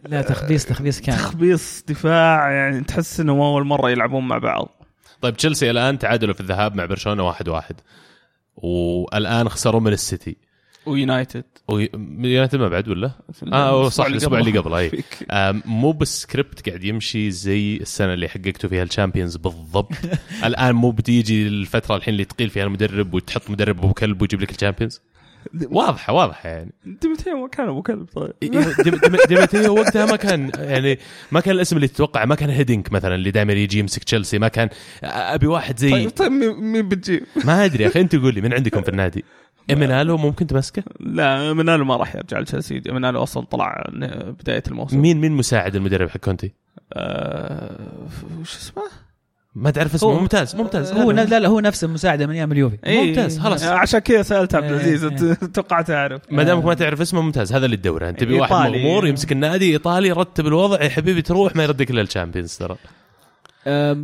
[0.04, 1.16] لا تخبيص تخبيص كان.
[1.16, 4.68] تخبيص دفاع يعني تحس انهم أول مرة يلعبون مع بعض.
[5.20, 7.80] طيب تشيلسي الآن تعادلوا في الذهاب مع برشلونة واحد واحد.
[8.56, 10.36] والآن خسروا من السيتي.
[10.86, 11.44] ويونايتد.
[11.68, 13.10] ويونايتد ما بعد ولا؟
[13.52, 14.90] آه صح الأسبوع اللي قبله أي.
[15.30, 19.92] آم، مو بالسكريبت قاعد يمشي زي السنة اللي حققتوا فيها الشامبيونز بالضبط.
[20.44, 24.50] الآن مو بتيجي الفترة الحين اللي تقيل فيها المدرب وتحط مدرب أبو كلب ويجيب لك
[24.50, 25.00] الشامبيونز؟
[25.70, 26.72] واضحة واضحة يعني.
[26.86, 28.32] دي ماتيو ما كان أبو كلب طيب.
[28.42, 30.98] ديم- ديم- دي ماتيو وقتها ما كان يعني
[31.32, 34.48] ما كان الاسم اللي تتوقع ما كان هيدينك مثلا اللي دائما يجي يمسك تشيلسي ما
[34.48, 34.68] كان
[35.04, 38.40] أبي واحد زي طيب طيب مين مين بتجيب؟ ما أدري يا أخي أنت قول لي
[38.40, 39.24] من عندكم في النادي؟
[39.70, 42.82] إيمينالو ممكن تمسكه؟ لا منالو ما راح يرجع لتشيلسي.
[42.88, 43.84] منالو أصلا طلع
[44.40, 44.98] بداية الموسم.
[45.02, 46.52] مين مين مساعد المدرب حق كونتي؟
[46.92, 47.78] آه،
[48.40, 48.82] وش اسمه؟
[49.54, 50.10] ما تعرف اسمه.
[50.10, 50.92] هو- ممتاز ممتاز.
[50.92, 52.78] هو لا لا هو نفس مساعده من أيام اليوفي.
[52.86, 53.08] إيه.
[53.08, 53.64] ممتاز، خلاص.
[53.64, 55.34] عشان كذا سألت عبد إيه، العزيز إيه.
[55.34, 57.52] توقعت اعرف ما دامك ما تعرف اسمه ممتاز.
[57.52, 58.52] هذا اللي تدوره انت تبي واحد.
[58.70, 62.76] مغمور يمسك النادي إيطالي يرتب الوضع يا حبيبي تروح ما يردك إلا الشامبيونز ترى.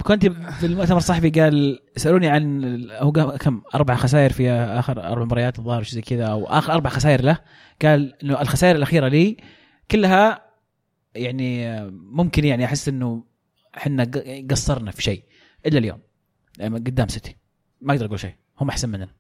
[0.03, 5.59] كنت في المؤتمر الصحفي قال سألوني عن هو كم؟ أربع خسائر في آخر أربع مباريات
[5.59, 7.39] الظاهر شيء زي كذا أو آخر أربع خسائر له.
[7.83, 9.37] قال إنه الخسائر الأخيرة لي
[9.91, 10.49] كلها
[11.15, 13.25] يعني ممكن يعني أحس إنه
[13.77, 14.11] إحنا
[14.51, 15.25] قصرنا في شيء
[15.67, 16.01] إلا اليوم.
[16.61, 17.37] قدام سيتي.
[17.81, 18.35] ما أقدر أقول شيء.
[18.61, 19.18] هم أحسن مننا.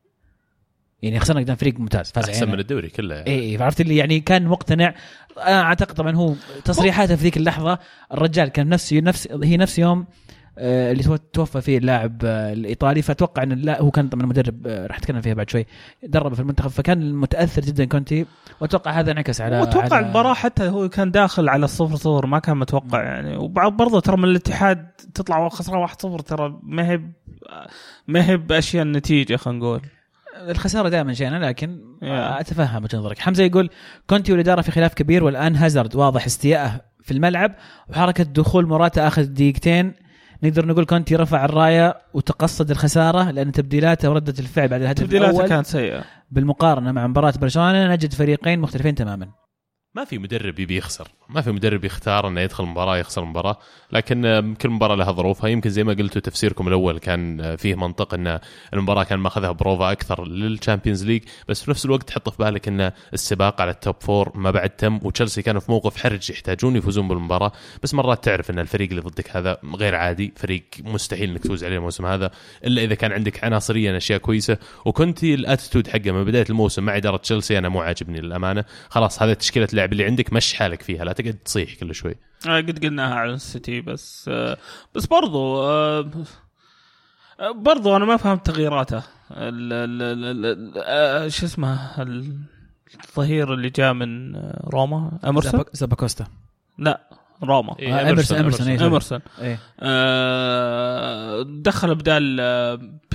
[1.02, 2.52] يعني خسرنا قدام فريق ممتاز فاز أحسن علينا.
[2.54, 3.30] من الدوري كله يعني.
[3.30, 4.94] اي عرفت اللي يعني كان مقتنع.
[5.38, 6.34] أنا أعتقد طبعا هو
[6.64, 7.78] تصريحاته في ذيك اللحظة
[8.12, 10.06] الرجال كان نفس نفس هي نفس يوم
[10.60, 13.02] آه، اللي تو- توفى فيه اللاعب آه، الإيطالي.
[13.02, 15.66] فأتوقع إن لا هو كان طبعا مدرب آه، راح أتكلم فيها بعد شوي
[16.02, 18.26] درب في المنتخب فكان متأثر جدا كونتي.
[18.60, 22.38] وأتوقع هذا انعكس على وأتوقع على- المباراة حتى هو كان داخل على الصفر صفر ما
[22.38, 23.36] كان متوقع يعني.
[23.36, 27.00] وبرضه ترى من الاتحاد تطلع خسران 1 0 ترى ما هي
[28.08, 29.80] ما هي بأشياء النتيجة خلينا نقول.
[30.48, 32.40] الخسارة دائما شيئا لكن يا.
[32.40, 33.18] أتفهم وجهة نظرك.
[33.18, 33.70] حمزة يقول
[34.06, 37.54] كونتي والإدارة في خلاف كبير والآن هازارد واضح استيائه في الملعب
[37.88, 39.94] وحركة دخول موراتا اخذ دقيقتين
[40.42, 45.48] نقدر نقول كونتي رفع الراية وتقصد الخسارة لأن تبديلاته وردة الفعل بعد الهدف تبديلاته الأول
[45.48, 46.04] كانت سيئة.
[46.30, 49.28] بالمقارنة مع مباراة برشلونة نجد فريقين مختلفين تماما.
[49.98, 51.08] ما في مدرب يبي يخسر.
[51.28, 53.58] ما في مدرب يختار إنه يدخل مباراة يخسر مباراة.
[53.92, 55.50] لكن آه، كل مباراة لها ظروفها.
[55.50, 58.38] يمكن زي ما قلتوا تفسيركم الأول كان آه، فيه منطق إن
[58.74, 62.68] المباراة كان ماخذها بروفا أكثر لل Champions League بس في نفس الوقت تحط في بالك
[62.68, 66.76] إن السباق على ال top four ما بعد تم وتشيلسي كانوا في موقف حرج يحتاجون
[66.76, 67.52] يفوزون بالمباراة.
[67.82, 70.32] بس مرات تعرف إن الفريق اللي ضدك هذا غير عادي.
[70.36, 72.30] فريق مستحيل إنك تفوز عليه الموسم هذا.
[72.64, 74.58] إلا إذا كان عندك عناصريا أشياء كويسة.
[74.84, 78.64] وكنتي الاتيتود حقه من بداية الموسم مع إدارة تشيلسي أنا مو عاجبني للأمانة.
[78.88, 82.14] خلاص هذا تشكيلة اللعب اللي عندك مش حالك فيها لا تقعد تصيح كل شوي.
[82.48, 84.56] آه، قد قلناها على السيتي بس آه،
[84.94, 86.10] بس برضو آه،
[87.54, 89.02] برضو أنا ما فهمت تغييراته.
[89.30, 90.72] ال- ال- ال-
[91.24, 92.38] ال- شو اسمه ال-
[93.04, 96.26] الظهير اللي جاء من روما امرسون زابا- زاباكوستا
[96.78, 97.00] لا
[97.42, 97.76] روما.
[97.78, 98.10] إيه، إيه.
[98.86, 99.58] امرسون إيه.
[99.80, 102.36] آه، دخل بدال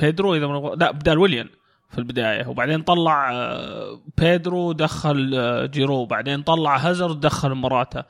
[0.02, 1.50] بيدرو إذا لا بدال ويليان.
[1.94, 2.48] في البداية.
[2.48, 5.96] وبعدين طلع آه، بيدرو دخل آه، جيرو.
[5.96, 8.04] وبعدين طلع هازارد دخل مراتا.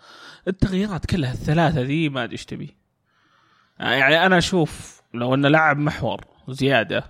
[0.48, 2.76] التغييرات كلها الثلاثة ذي ما أدري إيش تبي.
[3.82, 7.04] آه، يعني أنا أشوف لو إنه لاعب محور زيادة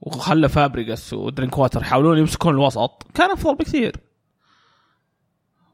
[0.00, 3.96] وخلى فابريجاس ودرينك واتر يحاولون يمسكون الوسط كان أفضل بكثير.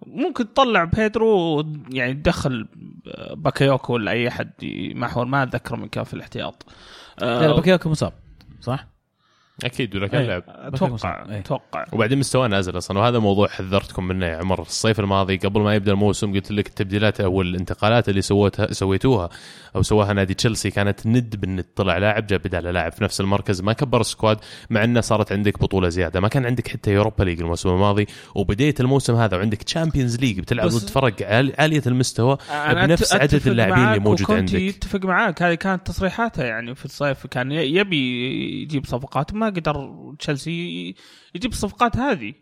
[0.07, 2.69] ممكن تطلع بيدرو يعني تدخل
[3.33, 4.51] باكيوكو ولا أي أحد
[4.95, 6.67] محور ما اتذكر من كان في الاحتياط.
[7.21, 8.13] لا لا، باكيوكو مصاب
[8.61, 8.87] صح؟
[9.65, 10.29] أكيد ولا كان إيه.
[10.29, 10.43] لعب.
[10.49, 11.39] أتوقع إيه.
[11.39, 11.85] أتوقع.
[11.93, 14.61] وبعدين مستواه نازل أصلا وهذا موضوع حذرتكم منه يا عمر.
[14.63, 19.29] الصيف الماضي قبل ما يبدأ الموسم قلت لك التبديلات أو الانتقالات اللي سوتها سويتوها
[19.77, 23.21] أو سواها نادي تشيلسي كانت one to one طلع لاعب جاب بداله لاعب في نفس
[23.21, 24.39] المركز ما كبر ال squad
[24.71, 26.21] مع إنه صارت عندك بطولة زيادة.
[26.21, 30.69] ما كان عندك حتى يوروبا ليج الموسم الماضي وبديت الموسم هذا وعندك تشامبيونز ليج بتلعب
[30.69, 32.39] ضد فرق عال- عالية المستوى
[32.73, 34.55] بنفس عدد اللاعبين اللي موجود عندك.
[34.55, 35.43] يتفق معاك.
[35.43, 40.95] هذه كانت تصريحاته يعني في الصيف كان يبي يجيب صفقات ما قدر تشيلسي
[41.35, 42.35] يجيب الصفقات هذه.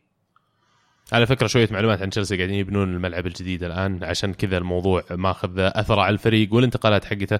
[1.12, 5.50] على فكرة شوية معلومات عن تشيلسي قاعدين يبنون الملعب الجديد الآن عشان كذا الموضوع ماخذ
[5.58, 7.38] أثر على الفريق والانتقالات حقته.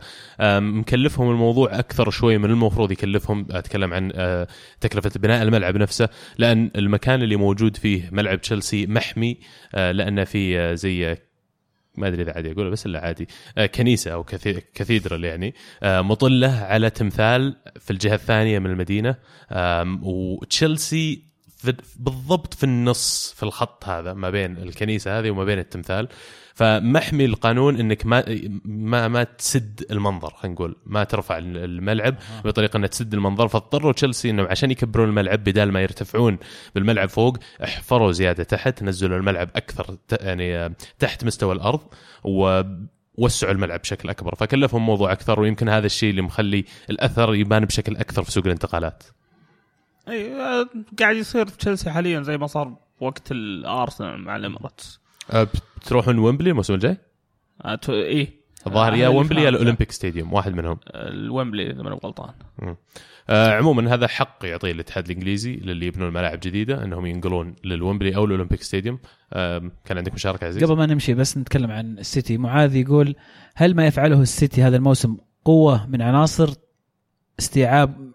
[0.61, 4.49] مكلفهم الموضوع أكثر شوي من المفروض يكلفهم أتكلم عن أه،
[4.81, 9.39] تكلفة بناء الملعب نفسه لأن المكان اللي موجود فيه ملعب تشيلسي محمي
[9.75, 11.17] أه، لأنه في زي
[11.97, 13.29] ما أدري إذا عادي أقوله بس إلا عادي.
[13.59, 14.25] أه، كنيسة أو
[14.75, 15.55] كاثيدرال يعني.
[15.83, 19.17] أه، مطلة على تمثال في الجهة الثانية من المدينة.
[20.03, 21.23] وتشيلسي
[21.97, 26.09] بالضبط في النص في الخط هذا ما بين الكنيسة هذه وما بين التمثال.
[26.55, 28.25] فمحمي القانون إنك ما
[28.65, 32.15] ما ما تسد المنظر خلينا نقول ما ترفع الملعب
[32.45, 33.49] بطريقة إنها تسد المنظر.
[33.49, 36.39] فاضطروا تشيلسي إنه عشان يكبرون الملعب بدال ما يرتفعون
[36.75, 41.81] بالملعب فوق احفروا زيادة تحت نزلوا الملعب أكثر يعني تحت مستوى الأرض
[42.25, 42.63] و
[43.15, 44.35] وسعوا الملعب بشكل أكبر.
[44.35, 49.03] فكلفهم موضوع أكثر ويمكن هذا الشيء اللي مخلي الأثر يبان بشكل أكثر في سوق الانتقالات.
[50.09, 50.33] أي
[50.99, 56.51] قاعد يصير في تشيلسي حاليا زي ما صار وقت الأرسنال مع الاماراتس أه، بتروحون ويمبلي
[56.51, 56.97] الموسم الجاي؟
[57.65, 58.45] آه، تو- إيه.
[58.67, 59.49] الظاهر يا آه، ويمبلي يا.
[59.49, 60.79] الأولمبيك ستاديوم واحد منهم.
[60.95, 62.31] الويمبلي إذا ماني غلطان.
[63.31, 68.25] آه عموما هذا حق يعطيه الاتحاد الإنجليزي للي يبنون ملاعب جديدة إنهم ينقلون للويمبلي أو
[68.25, 68.99] ال Olympic Stadium.
[69.33, 72.39] آه كان عندك مشاركة عزيز؟ قبل ما نمشي بس نتكلم عن السيتي.
[72.39, 73.15] معاذ يقول
[73.55, 76.51] هل ما يفعله السيتي هذا الموسم قوة من عناصر
[77.39, 78.13] استيعاب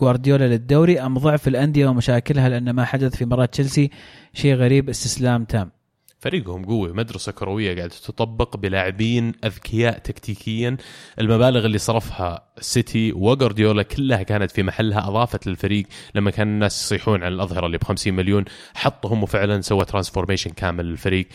[0.00, 3.90] جوارديولا للدوري أم ضعف الأندية ومشاكلها لأن ما حدث في مباراة تشيلسي؟
[4.34, 5.70] شيء غريب استسلام تام.
[6.18, 10.76] فريقهم قوي مدرسة كروية قاعدة تطبق بلاعبين أذكياء تكتيكيا.
[11.20, 17.22] المبالغ اللي صرفها سيتي وغارديولا كلها كانت في محلها أضافت للفريق لما كان الناس يصيحون
[17.22, 18.44] عن الأظهرة اللي ب 50 مليون.
[18.74, 21.28] حطهم وفعلا سوى transformation كامل للفريق.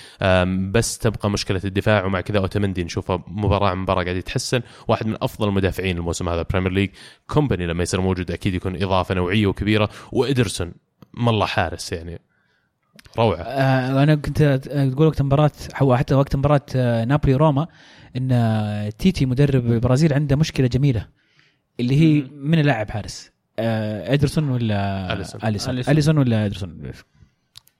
[0.72, 4.62] بس تبقى مشكلة الدفاع ومع كذا أوتمندي نشوفه مباراة عن مباراة قاعد يتحسن.
[4.88, 6.90] واحد من أفضل المدافعين الموسم هذا بريمير ليج
[7.28, 9.90] كومباني لما يصير موجود أكيد يكون إضافة نوعية وكبيرة.
[10.12, 10.74] وإدرسون
[11.14, 12.22] مالله حارس يعني.
[13.18, 13.38] روعة.
[13.42, 14.44] آه أنا كنت
[14.94, 17.68] تقول وقت مباراة حتى وقت مباراة آه، نابولي روما
[18.18, 21.08] إن آه، تيتي مدرب البرازيل عنده مشكلة جميلة
[21.80, 23.32] اللي هي من اللاعب حارس.
[23.60, 25.42] آه إدرسون ولا أليسون.
[25.44, 25.94] أليسون؟ أليسون.
[25.94, 26.92] أليسون ولا إدرسون؟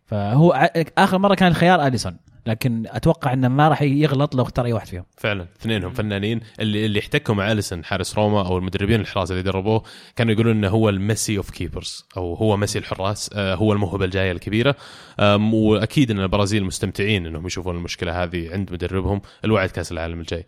[0.06, 2.18] فهو آخر مرة كان الخيار أليسون.
[2.46, 5.06] لكن أتوقع إنه ما راح يغلط لو اختار أي واحد فيهم.
[5.18, 6.40] فعلا اثنينهم فنانين.
[6.60, 9.84] اللي اللي احتكوا مع اليسون حارس روما أو المدربين الحراس اللي دربوه
[10.16, 14.32] كانوا يقولون إنه هو الميسي of keepers أو هو ميسي الحراس آه، هو الموهبة الجاية
[14.32, 14.76] الكبيرة.
[15.54, 20.46] وأكيد إن البرازيل مستمتعين إنهم يشوفون المشكلة هذه عند مدربهم الوعد كأس العالم الجاي.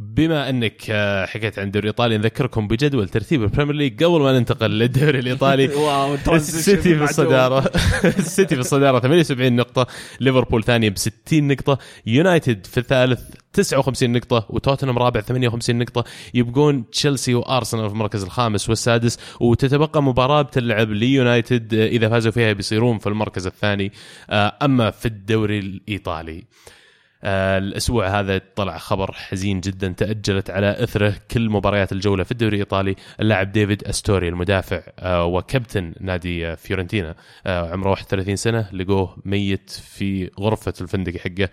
[0.00, 4.70] بما انك آه، حكيت عن الدوري الإيطالي نذكركم بجدول ترتيب البريمير ليج قبل ما ننتقل
[4.70, 5.68] للدوري الإيطالي.
[5.76, 7.58] wow السيتي في الصدارة.
[8.04, 9.86] السيتي في الصدارة 78 نقطة
[10.20, 13.20] ليفربول ثاني ب 60 نقطة يونايتد في الثالث
[13.52, 16.04] 59 نقطة وتوتنهام رابع 58 نقطة.
[16.34, 22.52] يبقون تشيلسي وأرسنال في المركز الخامس والسادس وتتبقى مباراة بتلعب ليونايتد آه، إذا فازوا فيها
[22.52, 23.92] بيصيرون في المركز الثاني
[24.30, 26.38] آه، أما في الدوري الإيطالي.
[26.38, 26.79] آه،
[27.24, 32.96] الأسبوع هذا طلع خبر حزين جدا تأجلت على إثره كل مباريات الجولة في الدوري الإيطالي.
[33.20, 37.14] اللاعب ديفيد أستوري المدافع آه، وكابتن نادي آه، فيورنتينا
[37.46, 41.48] آه، عمره 31 سنة لقوه ميت في غرفة الفندق حقه.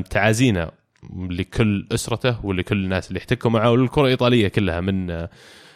[0.00, 0.70] تعازينا
[1.12, 5.30] لكل أسرته ولكل الناس اللي احتكوا معه وللكرة الإيطالية كلها من آه،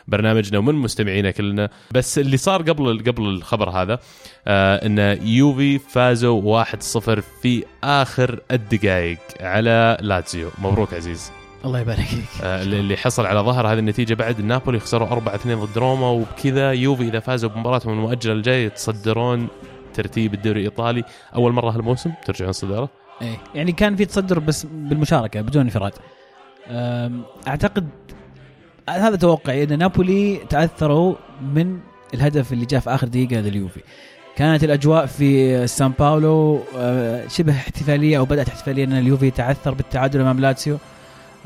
[0.09, 1.71] برنامجنا ومن مستمعينا كلنا.
[1.91, 3.99] بس اللي صار قبل قبل الخبر هذا
[4.47, 6.75] آه إن يوفي فازوا 1-0
[7.43, 10.51] في آخر الدقائق على لاتزيو.
[10.59, 11.33] مبروك عزيز.
[11.65, 12.43] الله يبارك فيك.
[12.43, 17.03] آه اللي حصل على ظهر هذه النتيجة بعد نابولي خسروا 4-2 ضد روما وبكذا يوفي
[17.03, 19.49] إذا فازوا بمباراتهم المؤجلة الجاية يتصدرون
[19.95, 21.05] ترتيب الدوري الإيطالي.
[21.35, 22.89] أول مرة هالموسم ترجعون صداره؟
[23.23, 25.93] إيه يعني كان في تصدر بس بالمشاركة بدون انفراد.
[27.49, 27.89] أعتقد
[28.89, 31.15] هذا توقعي إن نابولي تأثروا
[31.55, 31.79] من
[32.15, 33.81] الهدف اللي جاء في آخر دقيقة لليوفي
[34.37, 40.21] كانت الأجواء في سان باولو أه، شبه احتفالية أو بدأت احتفالية إن اليوفي تعثر بالتعادل
[40.21, 40.79] أمام لاتسيو.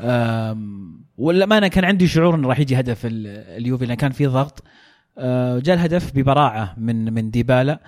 [0.01, 4.63] أم، والأمانة كان عندي شعور انه راح يجي هدف ال- اليوفي لأن كان في ضغط.
[5.17, 7.71] أه، جاء الهدف ببراعة من من ديبالا.
[7.73, 7.79] ال-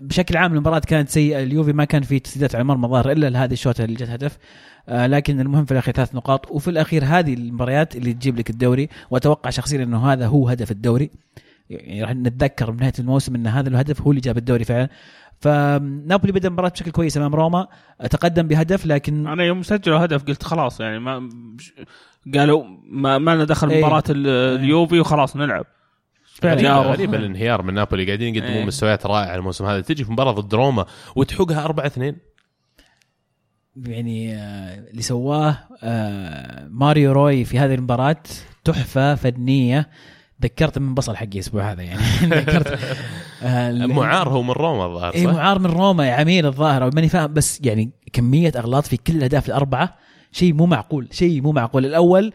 [0.00, 3.52] بشكل عام المباراة كانت سيئة اليوفي ما كان في تسديدات على المرمى ظاهر إلا لهذه
[3.52, 4.38] الشوطه اللي جت هدف
[4.88, 8.88] آه لكن المهم في الأخير ثلاث نقاط وفي الأخير هذه المباريات اللي تجيب لك الدوري
[9.10, 11.10] وأتوقع شخصيا إنه هذا هو هدف الدوري
[11.70, 14.88] يعني راح نتذكر بنهايه الموسم إن هذا الهدف هو اللي جاب الدوري فعلا
[15.40, 17.66] فنابولي بدأ المباراه بشكل كويس أمام روما
[18.10, 21.28] تقدم بهدف لكن أنا يوم سجلوا هدف قلت خلاص يعني ما
[22.34, 23.78] قالوا ما, ما لنا دخل إيه.
[23.84, 25.66] مباراة ال- اليوفي وخلاص نلعب.
[26.44, 26.78] غريبة.
[26.78, 28.06] غريبة الانهيار من نابولي.
[28.06, 28.64] قاعدين يقدمون إيه.
[28.64, 29.80] مستويات رائعة الموسم هذا.
[29.80, 32.16] تجي في مباراة ضد روما وتحقها 4 2
[33.86, 38.16] يعني آه، اللي سواه آه، ماريو روي في هذه المباراة
[38.64, 39.88] تحفة فنية.
[40.42, 42.00] ذكرت من بصل حقي الأسبوع هذا يعني.
[42.40, 42.78] ذكرت
[43.42, 46.84] آه، معار هو من روما الظاهر اي صح؟ معار من روما يا عميل الظاهر.
[46.84, 49.96] أو ماني فاهم بس يعني كمية أغلاط في كل الأهداف الأربعة
[50.32, 51.86] شيء مو معقول شيء مو معقول.
[51.86, 52.32] الأول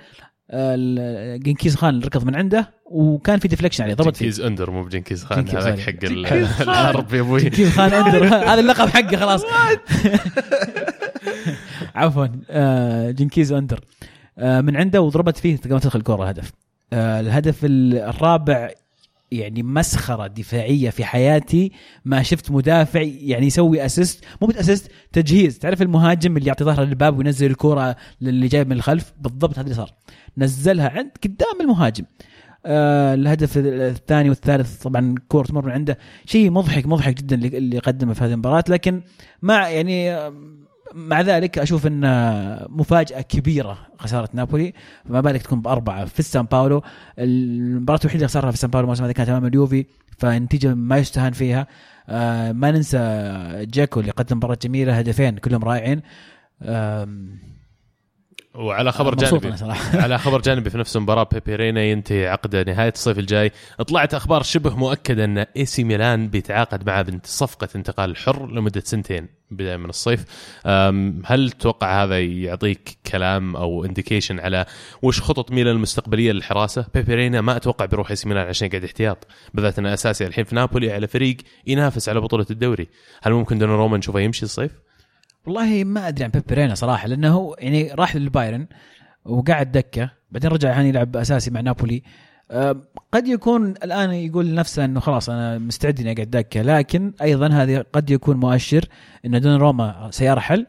[0.52, 4.04] ال- جنكيز خان ركض من عنده وكان في deflection عليه فيه.
[4.04, 5.80] جنكيز أندر مو بجنكيز خان هذاك.
[5.80, 5.94] حق.
[6.04, 7.42] الحرب يا أبوي.
[7.42, 8.26] جنكيز خان أندر.
[8.52, 9.44] هذا اللقب حقه خلاص.
[11.96, 12.28] عفوا.
[12.50, 13.80] آه، جنكيز أندر.
[14.38, 16.52] آه، من عنده وضربت فيه ما تدخل الكوره هدف.
[16.94, 18.70] آه، الهدف ال- الرابع
[19.32, 21.72] يعني مسخرة دفاعية في حياتي.
[22.06, 25.60] ما شفت مدافع يعني يسوي assist مو assist تجهيز.
[25.60, 29.76] تعرف المهاجم اللي يعطي ظهره للباب وينزل الكورة للي جاي من الخلف؟ بالضبط هذا اللي
[29.76, 29.94] صار.
[30.38, 32.06] نزلها عند قدام المهاجم.
[32.66, 35.98] آه الهدف الثاني والثالث طبعا كورة تمر من عنده.
[36.26, 38.64] شيء مضحك مضحك جدا اللي قدمه في هذه المباراة.
[38.70, 39.02] لكن
[39.42, 40.34] مع يعني آه،
[40.94, 42.02] مع ذلك أشوف إن
[42.70, 44.74] مفاجأة كبيرة خسارة نابولي.
[45.10, 46.84] فما بالك تكون بأربعة في سان باولو.
[47.20, 49.86] المباراة الوحيدة اللي خسرها في سان باولو الموسم هذا كانت أمام اليوفي.
[50.18, 51.68] فنتيجة ما يستهان فيها.
[52.10, 52.98] آه ما ننسى
[53.74, 56.02] جاكو اللي قدم مباراة جميلة هدفين كلهم رائعين.
[58.56, 59.54] وعلى خبر جانبي.
[60.04, 63.52] على خبر جانبي في نفس المباراه بيبي رينا ينتهي عقده نهاية الصيف الجاي.
[63.88, 68.82] طلعت أخبار شبه مؤكدة أن إي سي ميلان بيتعاقد معه ضمن صفقة انتقال حر لمدة
[68.86, 70.26] سنتين بدايه من الصيف.
[71.26, 74.66] هل تتوقع هذا يعطيك كلام أو indication على
[75.02, 78.84] وش خطط ميلان المستقبلية للحراسة؟ بيبي رينا ما أتوقع بيروح إي سي ميلان عشان يقعد
[78.84, 81.38] احتياط بالذات انه أساسي الحين في نابولي على فريق
[81.68, 82.88] ينافس على بطولة الدوري.
[83.24, 84.72] هل ممكن دوناروما نشوفه يمشي الصيف؟
[85.46, 88.68] والله ما أدري عن بيبي رينا صراحة لأنه يعني راح للبايرن
[89.26, 92.04] وقعد دكة بعدين رجع الحين يلعب أساسي مع نابولي.
[93.12, 97.86] قد يكون الآن يقول لنفسه إنه خلاص أنا مستعد إني أقعد دكة لكن أيضا هذه
[97.94, 98.86] قد يكون مؤشر
[99.26, 100.68] إن دون روما سيرحل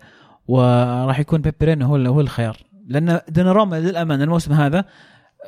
[0.48, 2.56] وراح يكون بيبي رينا هو هو الخيار.
[2.86, 4.84] لأن دون روما للأمانة الموسم هذا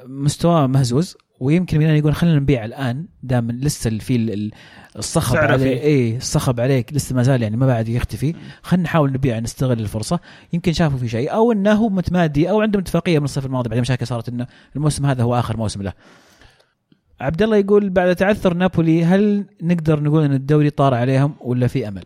[0.06, 4.50] مستواه مهزوز ويمكن ميلان يقول خلينا نبيع الآن دام لسه في
[4.96, 5.83] الصخب عليه.
[5.83, 8.35] اي الصخب عليك لسه ما زال يعني ما بعد يختفي.
[8.62, 10.20] خلينا نحاول نبيع نستغل الفرصة.
[10.52, 13.68] يمكن شافوا في شيء أو إنه هو متمادي أو عنده اتفاقيه من الصيف الماضي.
[13.68, 15.92] بعد مشاكل صارت إنه الموسم هذا هو آخر موسم له.
[17.20, 21.88] عبد الله يقول بعد تعثر نابولي هل نقدر نقول إن الدوري طار عليهم ولا في
[21.88, 22.04] أمل؟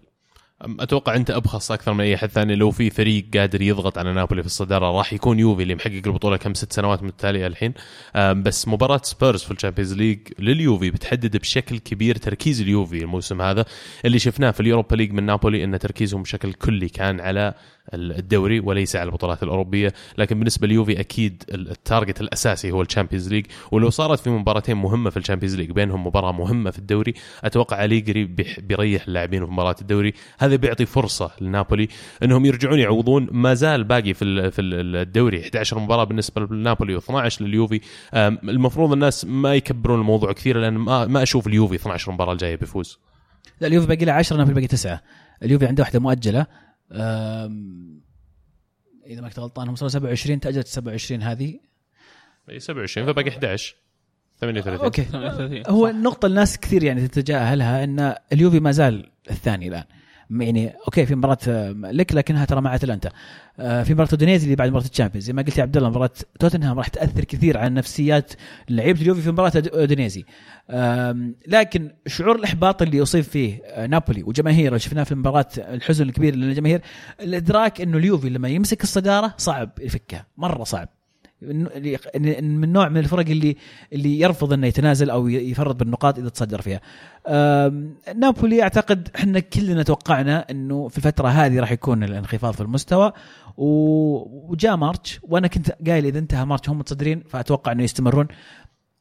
[0.62, 4.42] أتوقع أنت أبخص أكثر من أي أحد ثاني لو في فريق قادر يضغط على نابولي
[4.42, 7.74] في الصدارة راح يكون يوفي اللي محقق البطولة كم ست سنوات متتاليه الحين.
[8.16, 13.64] بس مباراة سبيرز في ال Champions League لليوفي بتحدد بشكل كبير تركيز اليوفي الموسم هذا.
[14.04, 17.54] اللي شفناه في ال Europa League من نابولي إن تركيزهم بشكل كلي كان على
[17.94, 23.28] الدوري وليس على البطولات الأوروبية لكن بالنسبة لليوفي أكيد ال target الأساسي هو ال Champions
[23.28, 27.14] League ولو صارت في مباراتين مهمة في ال Champions League بينهم مباراة مهمة في الدوري
[27.44, 28.24] أتوقع أليجري
[28.58, 30.12] بيريح اللاعبين في مباراة الدوري.
[30.38, 31.88] هذا بيعطي فرصة لنابولي
[32.22, 33.28] إنهم يرجعون يعوضون.
[33.32, 37.80] ما زال باقي في في ال- الدوري 11 مباراة بالنسبة لنابولي و12 لليوفي.
[38.14, 42.98] المفروض الناس ما يكبرون الموضوع كثير لأن ما أشوف اليوفي 12 مباراة الجاية بيفوز.
[43.60, 45.00] لا اليوفي باقي له 10 نابولي باقي 9
[45.42, 46.46] اليوفي عنده واحدة مؤجلة
[49.06, 51.60] إذا ما كنت غلطان هم صاروا 27 تأجلت 27 هذه.
[52.50, 53.76] إي 27 فباقي 11
[54.40, 55.04] 38 okay.
[55.04, 55.62] 38.
[55.66, 59.84] هو النقطة الناس كثير يعني تتجاهلها إن اليوفي ما زال الثاني الآن.
[60.30, 63.10] يعني okay في مباراة آه، لك لكنها ترى مع أتلانتا.
[63.58, 65.24] آه، في مباراة أودينيزي اللي بعد مباراة الشامبيونز.
[65.24, 66.10] زي ما قلت يا عبد الله مباراة
[66.40, 68.32] توتنهام راح تأثر كثير على نفسيات
[68.70, 70.24] لعيبة اليوفي في مباراة أودينيزي.
[71.46, 76.80] لكن شعور الإحباط اللي يصيب فيه آه، نابولي وجماهيره شفناه في المباراة الحزن الكبير للجماهير
[77.20, 80.88] الإدراك إنه اليوفي لما يمسك الصدارة صعب يفكها مرة صعب.
[81.42, 83.56] من نوع من الفرق اللي
[83.92, 86.80] اللي يرفض إنه يتنازل أو يفرط بالنقاط إذا تصدر فيها.
[88.16, 93.12] نابولي أعتقد إحنا كلنا توقعنا إنه في الفترة هذه راح يكون الانخفاض في المستوى.
[93.56, 98.26] وجاء March وأنا كنت قايل إذا انتهى March هم متصدرين فأتوقع إنه يستمرون.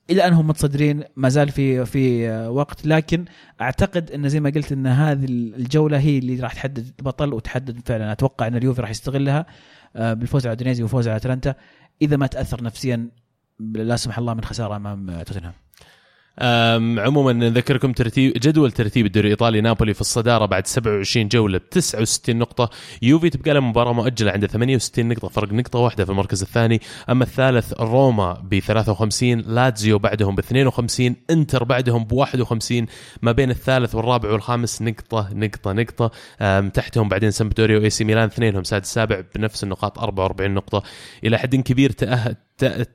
[0.10, 3.26] إلى انهم متصدرين ما زال في في وقت لكن
[3.62, 8.12] أعتقد إن زي ما قلت إن هذه الجولة هي اللي راح تحدد البطل وتحدد فعلا.
[8.12, 9.46] أتوقع إن اليوفي راح يستغلها
[9.96, 11.56] آه، بالفوز على اودينيزي وفوز على أتلانتا.
[12.02, 13.10] إذا ما تأثر نفسيا
[13.60, 15.54] لا سمح الله من خسارة أمام توتنهام.
[16.40, 19.62] عموما نذكركم ترتيب جدول ترتيب الدوري الإيطالي.
[19.62, 22.70] نابولي في الصدارة بعد 27 جولة ب 69 نقطة.
[23.02, 25.28] يوفي تبقى له مباراة مؤجلة عنده 68 نقطة.
[25.28, 26.82] فرق نقطة واحدة في المركز الثاني.
[27.10, 32.86] أما الثالث روما ب 53 لاتزيو بعدهم ب 52 إنتر بعدهم ب 51
[33.22, 36.12] ما بين الثالث والرابع والخامس نقطة نقطة نقطة.
[36.70, 40.84] تحتهم بعدين سامبدوريا وإي سي ميلان اثنينهم سادس سابع بنفس النقاط 44 نقطة.
[41.24, 42.86] إلى حد كبير تأهل تأ...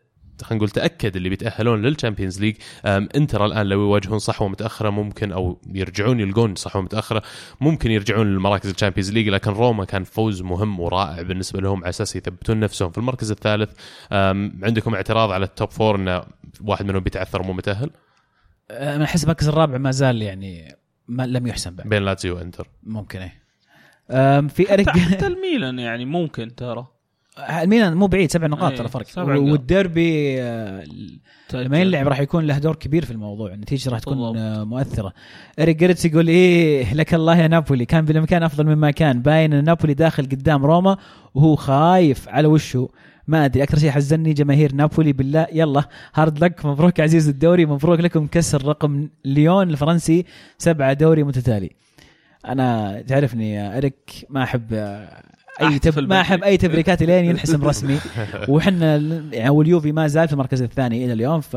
[0.42, 2.56] خلينا نقول تأكد اللي بيتأهلون لل Champions League
[2.86, 7.22] إنتر الآن لو يواجهون صحوة متأخرة ممكن أو يرجعون يلقون صحوة متأخرة
[7.60, 11.88] ممكن يرجعون للمراكز ال Champions League لكن روما كان فوز مهم ورائع بالنسبة لهم على
[11.88, 13.70] أساس يثبتون نفسهم في المركز الثالث.
[14.62, 16.22] عندكم اعتراض على ال top four انه
[16.64, 17.90] واحد منهم بيتعثر مو متأهل؟
[18.70, 20.76] أنا احس المركز الرابع ما زال يعني
[21.08, 21.88] ما لم يحسم بعد.
[21.88, 22.68] بين لاتسيو وإنتر.
[22.82, 23.42] ممكن إيه.
[24.48, 26.86] في اريك حتى الميلان يعني ممكن ترى.
[27.38, 29.06] الميلان مو بعيد سبع نقاط إيه، ترى فرق.
[29.16, 30.84] والديربي آه،
[31.54, 34.36] لما ينلعب راح يكون له دور كبير في الموضوع النتيجة راح تكون بالضبط.
[34.36, 35.12] آه، مؤثرة.
[35.60, 37.84] إريك جيرتس يقول إيه لك الله يا نابولي.
[37.84, 39.22] كان بالإمكان أفضل مما كان.
[39.22, 40.96] باين إن نابولي داخل قدام روما
[41.34, 42.88] وهو خايف على وشه.
[43.26, 45.46] ما أدري أكثر شيء حزني جماهير نابولي بالله.
[45.52, 46.66] يلا hard luck.
[46.66, 47.66] مبروك عزيز الدوري.
[47.66, 50.24] مبروك لكم كسر رقم ليون الفرنسي.
[50.58, 51.70] سبعة دوري متتالي.
[52.48, 55.22] أنا تعرفني يا إريك ما أحب آه،
[55.60, 55.98] أي تب...
[55.98, 56.44] ما أحب.
[56.44, 57.98] أي تبريكات لين ينحسم رسمي.
[58.48, 58.96] وحنا
[59.32, 61.54] يعني واليوفي ما زال في المركز الثاني إلى اليوم ف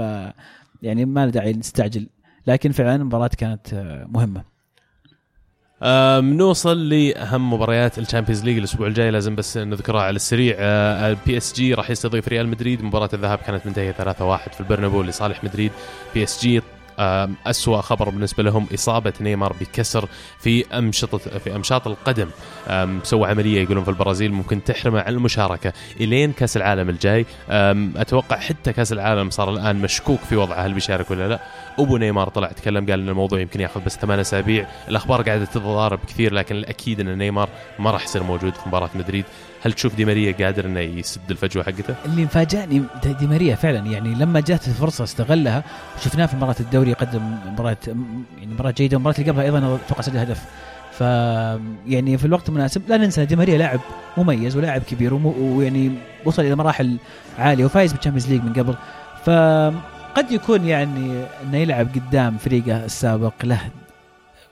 [0.81, 2.07] يعني ما له داعي نستعجل.
[2.47, 3.73] لكن فعلا المباراة كانت
[4.09, 4.55] مهمة.
[5.83, 9.11] أم، نوصل لأهم مباريات ال Champions League الأسبوع الجاي.
[9.11, 10.55] لازم بس نذكرها على السريع.
[10.59, 12.83] البي اس جي راح يستضيف ريال مدريد.
[12.83, 13.95] مباراة الذهاب كانت منتهية 3-1
[14.53, 15.71] في البرنابو لصالح مدريد.
[16.13, 16.61] بي اس جي
[17.47, 20.07] أسوأ خبر بالنسبة لهم إصابة نيمار بكسر
[20.39, 22.27] في امشطه في امشاط القدم.
[23.03, 25.73] سوى عملية يقولون في البرازيل ممكن تحرمه عن المشاركة.
[25.99, 27.25] إلين كأس العالم الجاي.
[27.49, 30.65] آم، أتوقع حتى كأس العالم صار الآن مشكوك في وضعه.
[30.65, 31.39] هل بيشارك ولا لا؟
[31.79, 34.67] أبو نيمار طلع تكلم قال إن الموضوع يمكن يأخذ بس ثمان أسابيع.
[34.87, 37.49] الأخبار قاعدة تتضارب كثير لكن الأكيد إن نيمار
[37.79, 39.25] ما راح يصير موجود في مباراة مدريد.
[39.63, 42.83] هل تشوف دي ماريا قادر إنه يسد الفجوة حقته؟ اللي مفاجأني
[43.19, 45.63] دي ماريا فعلا يعني لما جات الفرصة استغلها
[45.97, 50.17] وشفناه في مباراة الدوري قدم مباراة يعني مباراة جيدة والمباراه اللي قبلها أيضا أتوقع سجل
[50.17, 50.45] هدف.
[50.91, 51.01] ف
[51.87, 53.79] يعني في الوقت المناسب لا ننسى دي ماريا لاعب
[54.17, 55.91] مميز ولاعب كبير ويعني
[56.25, 56.97] وصل إلى مراحل
[57.39, 58.75] عالية وفايز بال Champions League من قبل.
[60.15, 63.71] فقد يكون يعني إنه يلعب قدام فريقه السابق له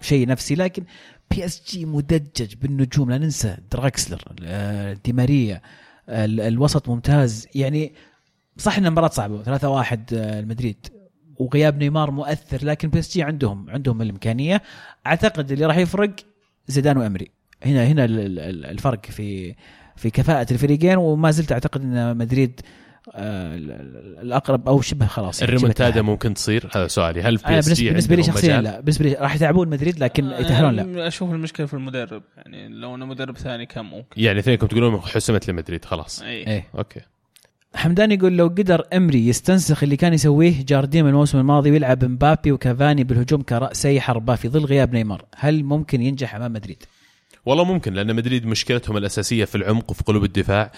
[0.01, 0.83] شيء نفسي لكن
[1.31, 3.09] بي اس جي مدجج بالنجوم.
[3.11, 5.61] لا ننسى دراكسلر آه، دي ماريا
[6.09, 7.47] ال- الوسط ممتاز.
[7.55, 7.93] يعني
[8.57, 10.87] صح إن المباراة صعبة 3 1 المدريد.
[11.39, 14.61] وغياب نيمار مؤثر لكن بي اس جي عندهم عندهم الإمكانية.
[15.07, 16.15] أعتقد اللي راح يفرق
[16.67, 17.31] زيدان وإمري.
[17.65, 19.55] هنا هنا ال- ال- الفرق في
[19.95, 22.82] في كفاءة الفريقين وما زلت أعتقد إن مدريد آه،
[23.15, 26.01] الأقرب أو شبه خلاص يعني الريمونتادا.
[26.01, 27.21] ممكن تصير؟ هذا سؤالي.
[27.21, 28.79] هل بي أنا اس بالنسبة جي بالنسبة لي شخصيا؟ لا.
[28.79, 31.07] بالنسبة لي راح يتعبون مدريد لكن يتاهلون لا.
[31.07, 34.21] أشوف المشكلة في المدرب يعني لو أنه مدرب ثاني كان ممكن.
[34.21, 36.21] يعني اثنينكم تقولون حسمت لمدريد خلاص.
[36.21, 36.67] اي إيه.
[36.77, 36.99] okay.
[37.75, 43.03] حمدان يقول لو قدر إمري يستنسخ اللي كان يسويه جارديم الموسم الماضي ويلعب مبابي وكافاني
[43.03, 45.25] بالهجوم كراسي حربه في ظل غياب نيمار.
[45.35, 46.83] هل ممكن ينجح أمام مدريد؟
[47.45, 50.71] والله ممكن لأن مدريد مشكلتهم الأساسية في العمق وفي قلوب الدفاع.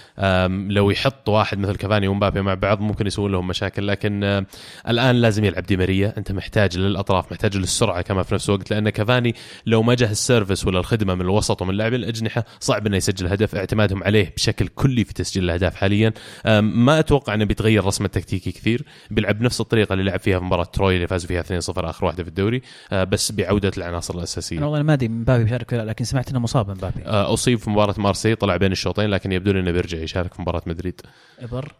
[0.47, 3.87] لو يحط واحد مثل كافاني ومبابي مع بعض ممكن يسوون لهم مشاكل.
[3.87, 4.45] لكن
[4.87, 6.13] الآن لازم يلعب دي ماريا.
[6.17, 8.71] أنت محتاج للأطراف محتاج للسرعة كما في نفس الوقت.
[8.71, 9.35] لأن كافاني
[9.65, 13.27] لو ما جاه ال service ولا الخدمة من الوسط ومن لاعبين الأجنحة صعب إنه يسجل
[13.27, 13.55] هدف.
[13.55, 16.13] اعتمادهم عليه بشكل كلي في تسجيل الأهداف حاليا.
[16.61, 18.85] ما أتوقع إنه بيتغير رسمه التكتيكي كثير.
[19.11, 22.23] بيلعب بنفس الطريقة اللي لعب فيها في مباراة تروي اللي فازوا فيها 2-0 آخر واحدة
[22.23, 22.61] في الدوري.
[22.91, 24.61] أه، بس بعودة العناصر الأساسية.
[24.61, 27.05] والله ما أدري مبابي بيشارك لكن سمعت إنه مصاب مبابي.
[27.05, 30.41] آه، أصيب في مباراة مارسي طلع بين الشوطين لكن يبدو لي إنه بيرجع يشارك في
[30.41, 31.01] مباراة مدريد.
[31.39, 31.73] إبر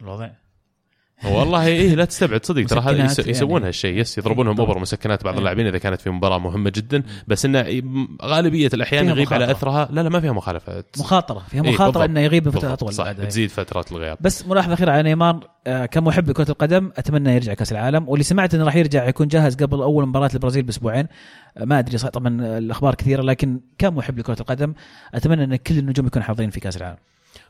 [0.00, 0.30] الوضع؟
[1.24, 3.12] والله إيه لا تستبعد صدق ترى يعني.
[3.26, 4.66] يسوون هالشيء يس يضربونهم طبعاً.
[4.68, 5.38] اوبر مسكنات بعض إيه.
[5.38, 7.82] اللاعبين إذا كانت في مباراة مهمة جدا بس إنه
[8.22, 9.58] غالبية الأحيان يغيب على مخاطرة.
[9.58, 12.10] أثرها لا لا ما فيها مخالفة مخاطرة فيها إيه، مخاطرة بالضبط.
[12.10, 13.12] إنه يغيب بالضبط، أطول صح.
[13.12, 17.72] تزيد فترات الغياب بس ملاحظة أخيرة على نيمار آه، كمحب لكرة القدم أتمنى يرجع كأس
[17.72, 21.06] العالم واللي سمعت إنه راح يرجع يكون جاهز قبل أول مباراة للبرازيل بأسبوعين
[21.56, 24.74] آه، ما أدري طبعا الأخبار كثيرة لكن كمحب لكرة القدم
[25.14, 26.96] أتمنى إن كل النجوم يكونوا حاضرين في كأس العالم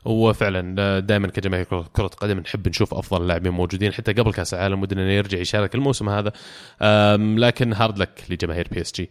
[0.07, 4.81] هو فعلا دائما كجماهير كرة قدم نحب نشوف أفضل اللاعبين موجودين حتى قبل كأس العالم
[4.81, 6.31] ودنا يرجع يشارك الموسم هذا.
[7.37, 9.09] لكن hard luck لجماهير PSG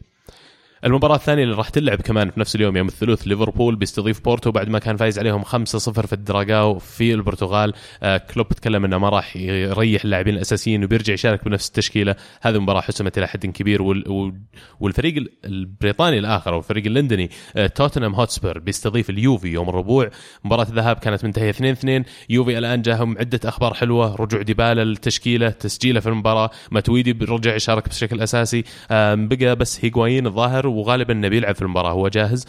[0.84, 4.68] المباراة الثانية اللي راح تلعب كمان في نفس اليوم يوم الثلاث ليفربول بيستضيف بورتو بعد
[4.68, 7.72] ما كان فايز عليهم 5-0 في الدراغاو في البرتغال.
[8.02, 12.14] آه، كلوب تكلم إنه ما راح يريح اللاعبين الأساسيين وبيرجع يشارك بنفس التشكيلة.
[12.42, 14.40] هذه المباراة حسمت إلى حد كبير وال- وال-
[14.80, 20.10] والفريق ال- البريطاني الآخر أو الفريق اللندني آه، توتنهام هوتسبير بيستضيف اليوفي يوم الربوع.
[20.44, 26.00] مباراة الذهاب كانت منتهية 2-2 يوفي الآن جاهم عدة أخبار حلوة رجوع ديبالا للتشكيلة تسجيله
[26.00, 26.50] في المباراة.
[26.70, 28.64] ماتويدي رجع يشارك بشكل أساسي.
[28.90, 31.92] آم، بقى بس هيغوايين الظاهر وغالبا انه بيلعب في المباراة.
[31.92, 32.46] هو جاهز.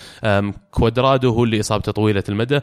[0.71, 2.59] كوادرادو هو اللي إصابته طويلة المدى.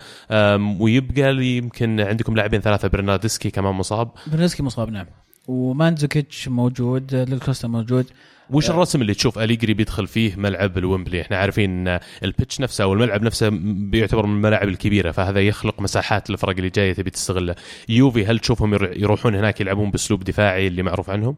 [0.81, 4.11] ويبقى لي يمكن عندكم لاعبين ثلاثة برناردسكي كمان مصاب.
[4.27, 5.07] برنسكي مصاب نعم.
[5.49, 8.07] ومانزوكيتش موجود للكوستا موجود.
[8.51, 12.85] وش الرسم اللي تشوف أليجري بيدخل فيه ملعب الويمبلي إحنا عارفين إن ال pitch نفسه
[12.85, 17.55] أو الملعب نفسه بيعتبر من الملاعب الكبيرة فهذا يخلق مساحات للفرق اللي جاية تبي تستغله.
[17.89, 21.37] يوفي هل تشوفهم ير- يروحون هناك يلعبون بأسلوب دفاعي اللي معروف عنهم؟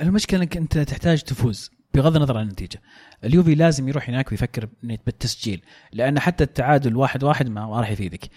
[0.00, 1.70] المشكلة إنك أنت تحتاج تفوز.
[1.94, 2.82] بغض النظر عن النتيجة.
[3.24, 5.62] اليوفي لازم يروح هناك ويفكر بالتسجيل
[5.92, 8.30] لأن حتى التعادل واحد واحد ما راح يفيدك.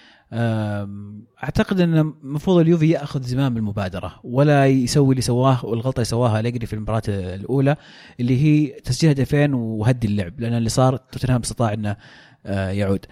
[1.43, 6.65] أعتقد إن المفروض اليوفي يأخذ زمام المبادرة ولا يسوي اللي سواه والغلطة اللي سواها ليجري
[6.65, 7.75] في المباراة الأولى
[8.19, 11.97] اللي هي تسجيل هدفين وهدي اللعب لأن اللي صار توتنهام استطاع إنه
[12.45, 13.05] آه، يعود.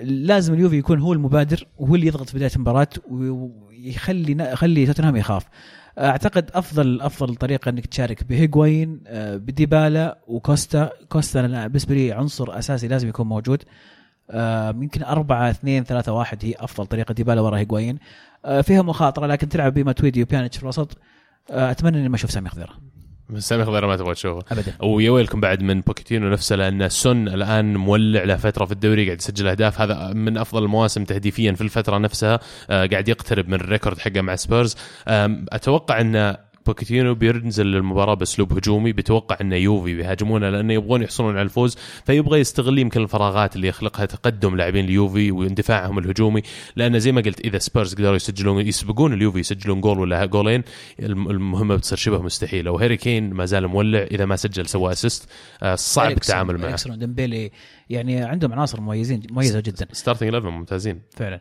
[0.00, 5.44] لازم اليوفي يكون هو المبادر وهو اللي يضغط في بداية المباراة ويخلي يخلي توتنهام يخاف.
[5.98, 10.90] أعتقد أفضل أفضل طريقة إنك تشارك بهيغوين آه، بديبالا وكوستا.
[11.08, 13.62] كوستا أنا بالنسبة لي عنصر أساسي لازم يكون موجود.
[14.30, 17.98] آه، يمكن 4 2 3 1 هي أفضل طريقة ديبالا ورا هيغوين
[18.44, 20.98] آه، فيها مخاطرة لكن تلعب بماتويدي وبيانيتش في الوسط.
[21.50, 22.72] أتمنى إني ما أشوف سامي خضيره
[23.38, 24.44] سامي خضيره ما تبغى تشوفه.
[24.52, 24.74] ابدا.
[24.82, 29.18] ويا ويلكم بعد من بوكيتينو نفسه لأن سون الآن مولع له فترة في الدوري قاعد
[29.18, 29.80] يسجل أهداف.
[29.80, 32.40] هذا من أفضل المواسم تهديفيا في الفترة نفسها.
[32.70, 34.76] آه، قاعد يقترب من ال record حقه مع سبيرز.
[35.08, 36.36] أتوقع ان
[36.66, 38.92] بوكيتينو بينزل للمباراة بأسلوب هجومي.
[38.92, 44.06] بيتوقع انه يوفي بيهاجمونه لأنه يبغون يحصلون على الفوز فيبغى يستغل يمكن الفراغات اللي يخلقها
[44.06, 46.42] تقدم لاعبين اليوفي واندفاعهم الهجومي.
[46.76, 50.62] لأن زي ما قلت إذا سبيرز قدروا يسجلون يسبقون اليوفي يسجلون جول ولا جولين
[51.00, 52.70] الم- المهمه بتصير شبه مستحيلة.
[52.70, 55.28] وهاري كين ما زال مولع إذا ما سجل سوى assist
[55.62, 56.76] آه، صعب التعامل معه.
[56.90, 57.50] وديمبيلي
[57.90, 59.86] يعني عندهم عناصر مميزين مميزة جدا.
[59.92, 61.02] starting 11 ممتازين.
[61.16, 61.40] فعلا.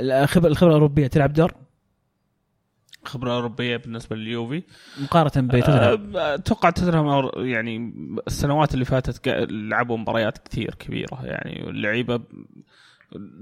[0.00, 1.52] الخبره الخبرة الأوروبية تلعب دور؟
[3.08, 4.62] خبرة أوروبية بالنسبة لليوفي.
[5.00, 7.92] مقارنة بتوتنهام أه، أتوقع توتنهام يعني
[8.26, 11.18] السنوات اللي فاتت لعبوا مباريات كثير كبيرة.
[11.26, 12.24] يعني واللعيبه ب-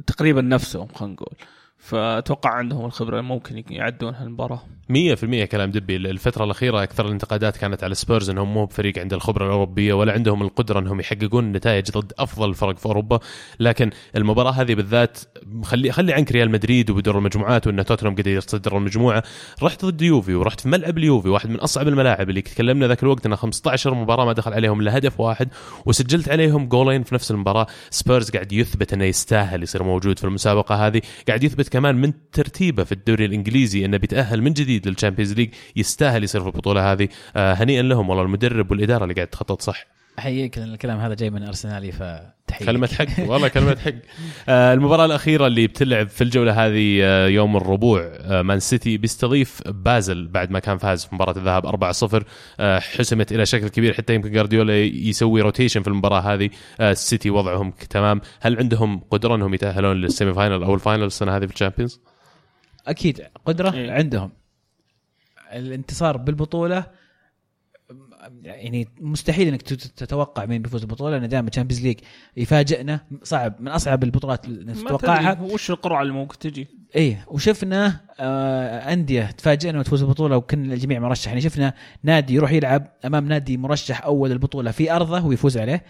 [0.07, 1.35] تقريبا نفسهم خلينا نقول.
[1.79, 5.97] فأتوقع عندهم الخبرة ممكن يعدون هالمباراه 100% كلام دبي.
[5.97, 10.43] الفترة الأخيرة أكثر الانتقادات كانت على سبيرز أنهم مو بفريق عنده الخبرة الأوروبية ولا عندهم
[10.43, 13.19] القدرة أنهم يحققون نتائج ضد أفضل الفرق في أوروبا.
[13.61, 15.19] لكن المباراة هذه بالذات
[15.63, 19.23] خلي خلي عنك ريال مدريد وبدور المجموعات وأن توتنهام قدر يتصدر المجموعة.
[19.63, 23.27] رحت ضد يوفي ورحت في ملعب اليوفي واحد من أصعب الملاعب اللي تكلمنا ذاك الوقت
[23.27, 25.49] أنه 15 مباراة ما دخل عليهم إلا هدف واحد
[25.87, 27.67] وسجلت عليهم جولين في نفس المباراة.
[27.91, 32.85] سبيرز قاعد يثبت أنه يستاهل يصير موجود في المسابقة هذه قاعد يثبت كمان من ترتيبه
[32.85, 37.09] في الدوري الإنجليزي أنه بيتأهل من جديد لل Champions League يستاهل يصير في البطولة هذه.
[37.37, 39.87] آه هنيئا لهم والله المدرب والإدارة اللي قاعد تخطط صح؟
[40.19, 42.67] أحييك لأن الكلام هذا جاي من أرسنالي فتحية.
[42.67, 43.93] كلمة حق والله كلمة حق.
[44.49, 49.63] آه المباراة الأخيرة اللي بتلعب في الجولة هذه آه يوم الربوع آه مان سيتي بيستضيف
[49.69, 51.67] بازل بعد ما كان فاز في مباراة الذهاب
[52.23, 52.25] 4-0
[52.61, 56.51] آه حسمت إلى شكل كبير حتى يمكن جارديولا يسوي rotation في المباراة هذه.
[56.81, 58.21] السيتي وضعهم تمام.
[58.41, 62.01] هل عندهم قدرة أنهم يتأهلون لل semi-final أو ال final السنة هذه في ال Champions؟
[62.87, 63.91] أكيد قدرة إيه.
[63.93, 64.31] عندهم.
[65.53, 66.87] الانتصار بالبطولة
[68.43, 71.99] يعني مستحيل انك تت- تتوقع مين بيفوز بالبطوله لأن دائما ال Champions League
[72.37, 76.69] يفاجئنا صعب من أصعب البطولات اللي تتوقعها وش القرعة اللي ممكن تجي.
[76.97, 81.29] إيه وشفنا آه أندية تفاجئنا وتفوز بالبطوله وكان الجميع مرشح.
[81.29, 85.85] يعني شفنا نادي يروح يلعب أمام نادي مرشح أول البطولة في أرضه ويفوز عليه.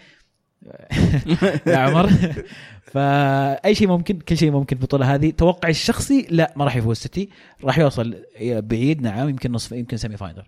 [1.67, 2.09] يا عمر.
[2.93, 5.29] فأي شيء ممكن كل شيء ممكن البطولة هذه.
[5.31, 7.29] توقعي الشخصي لا ما راح يفوز سيتي.
[7.63, 10.43] راح يوصل بعيد نعم يمكن نصف يمكن semi-final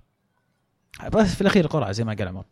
[1.08, 2.44] بس في الأخير قرعه زي ما قال عمر.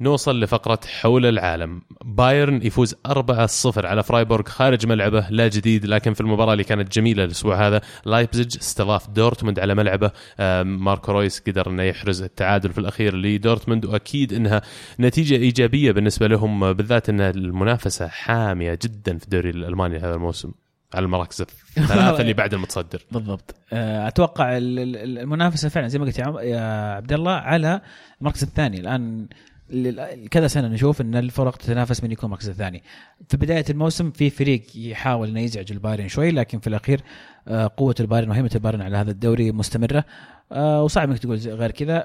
[0.00, 1.82] نوصل لفقرة حول العالم.
[2.04, 7.24] بايرن يفوز 4-0 على فرايبورغ خارج ملعبه لا جديد لكن في المباراة اللي كانت جميلة
[7.24, 10.10] الأسبوع هذا لايبزيج استضاف دورتموند على ملعبه.
[10.62, 14.62] ماركو رويس قدر إنه يحرز التعادل في الأخير لدورتموند وأكيد إنها
[15.00, 20.52] نتيجة إيجابية بالنسبة لهم بالذات إن المنافسة حامية جدا في الدوري الألماني هذا الموسم.
[20.94, 23.02] على المراكز الثلاثة اللي بعد المتصدر.
[23.12, 23.54] بالضبط.
[23.72, 27.80] آه، أتوقع ال- ال- المنافسة فعلا زي ما قلت يا عبد الله على
[28.20, 28.80] المركز الثاني.
[28.80, 29.26] الآن
[30.30, 32.82] كذا سنة نشوف إن الفرق تتنافس من يكون المركز الثاني.
[33.28, 37.00] في بداية الموسم في فريق يحاول إنه يزعج البايرن شوي لكن في الأخير
[37.48, 40.04] آه، قوة البايرن وهيمنة البايرن على هذا الدوري مستمرة.
[40.52, 42.04] آه، وصعب إنك تقول غير كذا.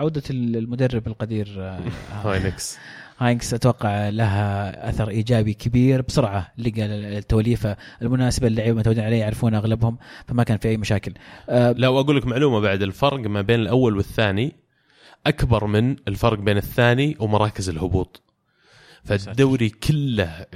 [0.00, 1.48] عودة المدرب القدير
[2.24, 2.78] هاينكس
[3.26, 6.84] هاينكس أتوقع لها أثر إيجابي كبير بسرعة لقى
[7.18, 11.14] التوليفة المناسبة اللعيبه متعودين عليه يعرفون أغلبهم فما كان في أي مشاكل.
[11.48, 14.52] آه، لا وأقول لك معلومة بعد الفرق ما بين الأول والثاني
[15.26, 18.22] أكبر من الفرق بين الثاني ومراكز الهبوط.
[19.04, 20.46] فالدوري كله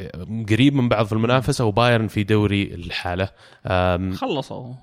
[0.49, 3.29] قريب من بعض في المنافسة وبايرن في دوري لحاله.
[4.15, 4.75] خلصوا.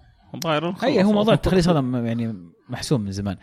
[0.43, 1.13] بايرن هي هو خلصوا.
[1.13, 2.35] موضوع التخليص هذا يعني
[2.69, 3.33] محسوم من زمان.
[3.35, 3.39] آه،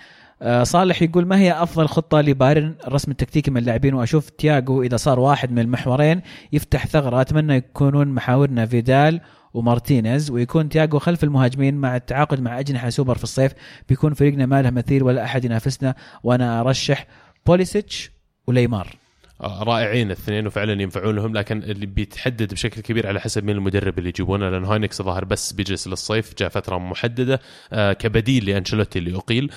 [0.62, 5.20] صالح يقول ما هي أفضل خطة لبايرن الرسم التكتيكي من اللاعبين؟ وأشوف تياجو إذا صار
[5.20, 6.20] واحد من المحورين
[6.52, 9.20] يفتح ثغرة أتمنى يكونون محاورنا فيدال
[9.54, 13.52] ومارتينيز ويكون تياجو خلف المهاجمين مع التعاقد مع أجنحة سوبر في الصيف.
[13.88, 17.06] بيكون فريقنا ما له مثيل ولا أحد ينافسنا وأنا أرشح
[17.46, 18.10] بوليسيتش
[18.46, 18.96] وليمار.
[19.42, 24.08] رائعين الاثنين وفعلا ينفعون لهم لكن اللي بيتحدد بشكل كبير على حسب مين المدرب اللي
[24.08, 27.40] يجيبونه لأن هاينكس ظاهر بس بيجلس للصيف جاء فترة محددة
[27.72, 29.50] آه كبديل لأنشيلوتي اللي اقيل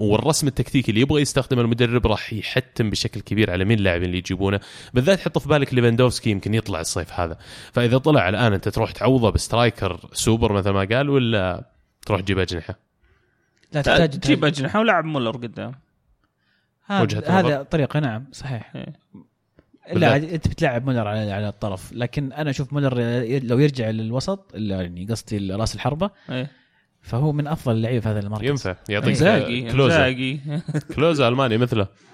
[0.00, 4.60] والرسم التكتيكي اللي يبغى يستخدم المدرب راح يحتم بشكل كبير على مين اللاعبين اللي يجيبونه.
[4.94, 7.38] بالذات حط في بالك ليفاندوفسكي يمكن يطلع الصيف هذا.
[7.72, 11.70] فإذا طلع الآن أنت تروح تعوضه ب striker super مثل ما قال ولا
[12.06, 12.78] تروح تجيب أجنحة؟
[13.72, 15.83] لا تحتاج تجيب أجنحة ولعب مولر قدام.
[16.90, 18.72] وجهة هذا طريقه نعم صحيح.
[18.76, 19.04] إيه.
[19.92, 20.16] لا.
[20.16, 22.94] أنت بتلعب مولر على على الطرف لكن أنا أشوف مولر
[23.38, 26.50] لو يرجع للوسط اللي يعني قصدي رأس الحربة إيه.
[27.02, 28.48] فهو من أفضل اللعيبة في هذا المركز.
[28.48, 28.76] ينفع.
[28.88, 30.12] يعطيك إنزاجي كلوزه.
[30.94, 31.86] كلوزا ألماني مثله.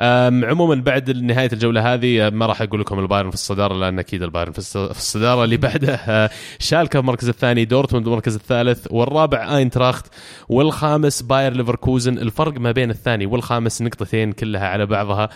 [0.00, 4.52] عموما بعد نهاية الجولة هذه ما راح أقول لكم البايرن في الصدارة لأن أكيد البايرن
[4.52, 10.06] في الص- في الصدارة اللي بعده شالكة في المركز الثاني دورتموند المركز الثالث والرابع أينتراخت
[10.48, 12.18] والخامس باير ليفركوزن.
[12.18, 15.28] الفرق ما بين الثاني والخامس نقطتين كلها على بعضها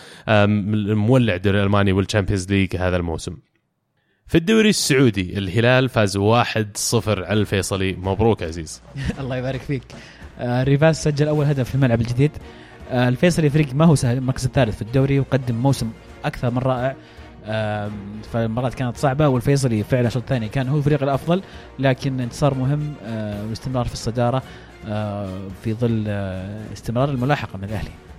[0.95, 3.37] مولع الدوري الالماني وال Champions League هذا الموسم.
[4.27, 6.21] في الدوري السعودي الهلال فاز 1-0
[7.07, 7.93] على الفيصلي.
[7.93, 8.81] مبروك عزيز.
[9.19, 9.83] الله يبارك فيك.
[10.39, 12.31] آه ريفاس سجل أول هدف في الملعب الجديد.
[12.91, 15.89] الفيصلي فريق ما هو سهل المركز الثالث في الدوري وقدم موسم
[16.25, 16.95] أكثر من رائع
[17.45, 17.91] آم،
[18.33, 21.41] فالمباراة كانت صعبة والفيصلي فعلا الشوط الثاني كان هو الفريق الأفضل
[21.79, 24.43] لكن انتصار مهم آه، والاستمرار في الصدارة
[24.87, 25.29] آه،
[25.63, 27.89] في ظل آه، استمرار الملاحقة من الأهلي.
[27.89, 28.10] أم،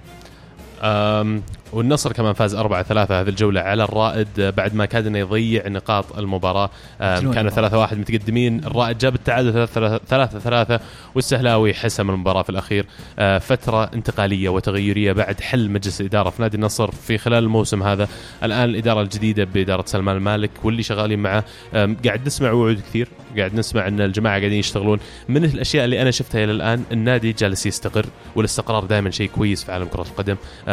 [1.72, 5.68] والنصر كمان فاز 4 3 هذه الجولة على الرائد آه، بعد ما كاد انه يضيع
[5.68, 6.70] نقاط المباراة.
[6.98, 8.64] كانوا المباراة؟ 3 1 متقدمين.
[8.64, 9.68] الرائد جاب التعادل
[10.08, 10.80] 3 3
[11.14, 12.86] والسهلاوي حسم المباراة في الأخير.
[13.18, 18.08] أه، فترة انتقالية وتغيرية بعد حل مجلس الإدارة في نادي النصر في خلال الموسم هذا.
[18.44, 21.44] الآن الإدارة الجديدة بإدارة سلمان المالك واللي شغالين معه.
[21.74, 23.08] قاعد نسمع وعود كثير.
[23.38, 24.98] قاعد نسمع إن الجماعة قاعدين يشتغلون.
[25.28, 28.06] من الأشياء اللي أنا شفتها إلى الآن النادي جالس يستقر
[28.36, 30.36] والاستقرار دائما شيء كويس في عالم كرة القدم.
[30.68, 30.71] ن-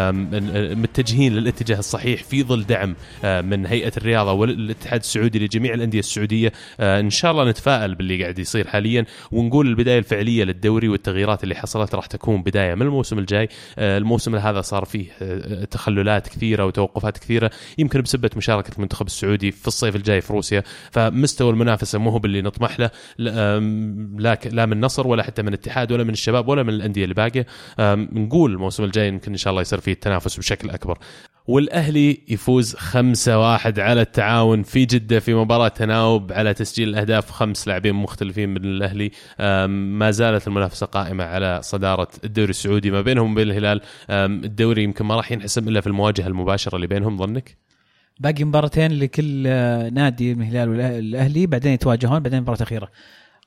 [0.75, 6.51] متجهين للاتجاه الصحيح في ظل دعم آه، من هيئة الرياضة والاتحاد السعودي لجميع الأندية السعودية.
[6.79, 11.55] آه، إن شاء الله نتفائل باللي قاعد يصير حاليا ونقول البداية الفعلية للدوري والتغييرات اللي
[11.55, 13.49] حصلت راح تكون بداية من الموسم الجاي.
[13.77, 19.51] آه، الموسم هذا صار فيه آه، تخللات كثيرة وتوقفات كثيرة يمكن بسبه مشاركة المنتخب السعودي
[19.51, 20.63] في الصيف الجاي في روسيا.
[20.91, 25.91] فمستوى المنافسة مو هو باللي نطمح له لا لا من نصر ولا حتى من اتحاد
[25.91, 27.45] ولا من الشباب ولا من الأندية اللي باقيه
[27.79, 30.97] نقول الموسم الجاي يمكن إن شاء الله يصير فيه التنافس بشكل أكبر.
[31.47, 37.31] والأهلي يفوز 5-1 على التعاون في جدة في مباراة تناوب على تسجيل الأهداف.
[37.31, 39.11] خمس لاعبين مختلفين من الأهلي.
[39.67, 43.81] ما زالت المنافسة قائمة على صدارة الدوري السعودي ما بينهم وبين الهلال.
[44.09, 47.57] الدوري يمكن ما راح ينحسم إلا في المواجهة المباشرة اللي بينهم ظنك؟
[48.19, 52.89] باقي مباراتين لكل آه، نادي من الهلال والاهلي بعدين يتواجهون بعدين مباراة أخيرة.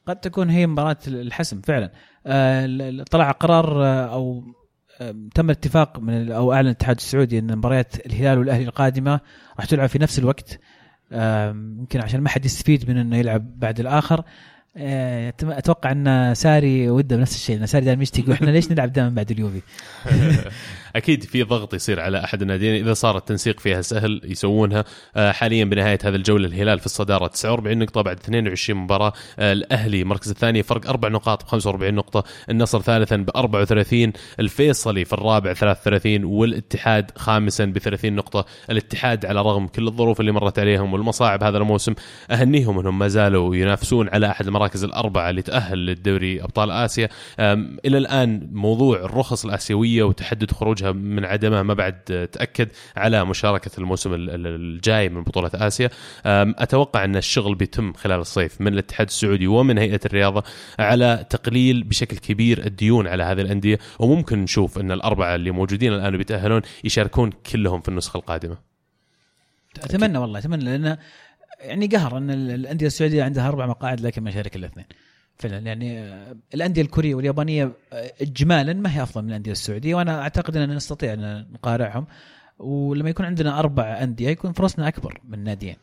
[0.07, 1.93] قد تكون هي مباراة الحسم فعلا.
[2.26, 4.45] آه، طلع قرار آه، أو
[5.34, 9.20] تم الاتفاق من أو اعلن الاتحاد السعودي أن مباريات الهلال والأهلي القادمة
[9.57, 10.61] راح تلعب في نفس الوقت.
[11.12, 14.20] يمكن عشان ما حد يستفيد من إنه يلعب بعد الآخر.
[14.76, 14.78] أتم-
[15.45, 18.30] أتوقع أن ساري ودة بنفس الشيء لأن ساري دائما يشتكي.
[18.30, 19.61] وإحنا ليش نلعب دائما بعد اليوفي؟
[20.97, 24.84] أكيد في ضغط يصير على أحد الناديين إذا صار التنسيق فيها سهل يسوونها.
[25.16, 29.12] آه، حاليا بنهاية هذه الجوله الهلال في الصدارة 49 نقطة بعد 22 مباراة.
[29.38, 35.05] آه، الأهلي مركز الثاني فرق أربع نقاط ب 45 نقطة النصر ثالثا ب 34 الفيصلي
[35.05, 38.45] في الرابع 33 والاتحاد خامسا ب 30 نقطة.
[38.70, 41.95] الاتحاد على رغم كل الظروف اللي مرت عليهم والمصاعب هذا الموسم
[42.30, 47.09] أهنيهم أنهم ما زالوا ينافسون على أحد المراكز الأربعة اللي تأهل للدوري أبطال آسيا.
[47.40, 50.51] إلى الآن موضوع الرخص الآسيوية وتحدد
[50.83, 55.91] خروجها من عدمها ما بعد تأكد على مشاركة الموسم ال- ال- الجاي من بطولة آسيا.
[56.26, 60.43] أتوقع أن الشغل بيتم خلال الصيف من الاتحاد السعودي ومن هيئة الرياضة
[60.78, 63.78] على تقليل بشكل كبير الديون على هذه الأندية.
[63.99, 68.57] وممكن نشوف أن الأربعة اللي موجودين الآن بيتاهلون يشاركون كلهم في النسخة القادمة.
[69.83, 70.97] أتمنى والله أتمنى لأن
[71.61, 74.87] يعني قهر أن ال- الأندية السعودية عندها أربع مقاعد لكن ما شارك إلا اثنين.
[75.39, 80.20] فعلا يعني آه، الأندية الكورية واليابانية آه، اجمالا ما هي أفضل من الأندية السعودية وأنا
[80.22, 82.07] أعتقد أننا نستطيع أن نقارعهم.
[82.59, 85.76] ولما يكون عندنا أربع أندية يكون فرصنا أكبر من ناديين.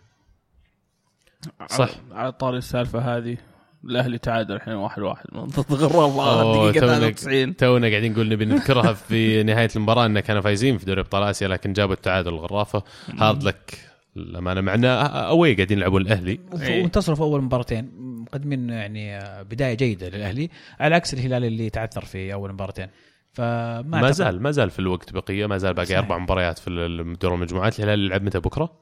[1.70, 1.89] صح.
[2.12, 3.38] على- طاري السالفة هذه
[3.86, 5.26] الأهلي تعادل الحين واحد واحد.
[5.32, 10.06] من ضد الغرافه أوه، دقيقة تونا- 93 تونا قاعدين نقول نبي نذكرها في نهاية المباراة
[10.06, 12.84] إنه كانوا فايزين في دوري أبطال آسيا لكن جابوا التعادل الغرافة.
[13.18, 13.89] hard luck
[14.20, 16.82] الامانه معنا أوي قاعدين يلعبون الأهلي إيه.
[16.82, 20.50] وانتصروا في أول مباراتين مقدمين يعني بداية جيدة للأهلي
[20.80, 22.88] على عكس الهلال اللي تعثر في أول مباراتين
[23.34, 25.98] فما ما زال ما زال في الوقت بقية ما زال باقي صحيح.
[25.98, 28.80] أربع مباريات في دور المجموعات الهلال يلعب متى بكرة؟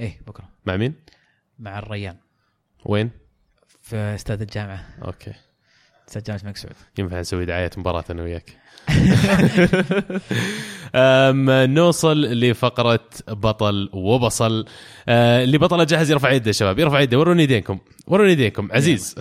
[0.00, 0.94] إيه بكرة مع مين؟
[1.58, 2.16] مع الريان
[2.84, 3.10] وين؟
[3.82, 5.32] في استاد الجامعة okay
[6.08, 8.58] استاد جامعة الملك سعود ينفع نسوي دعاية مباراة أنا وياك
[11.66, 14.64] نوصل لفقرة بطل وبصل.
[15.08, 18.68] أه، اللي بطله جاهز يرفع يده شباب يرفع يده وروني يدينكم وروني يدينكم.
[18.72, 19.14] عزيز.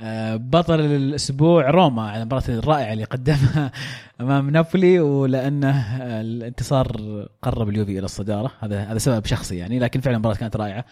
[0.00, 3.72] آه، بطل الأسبوع روما على المباراة الرائعة اللي قدمها
[4.20, 6.96] أمام نابولي ولأنه آه، الانتصار
[7.42, 8.52] قرب اليوفي إلى الصدارة.
[8.60, 10.84] هذا هذا سبب شخصي يعني لكن فعلا المباراة كانت رائعة.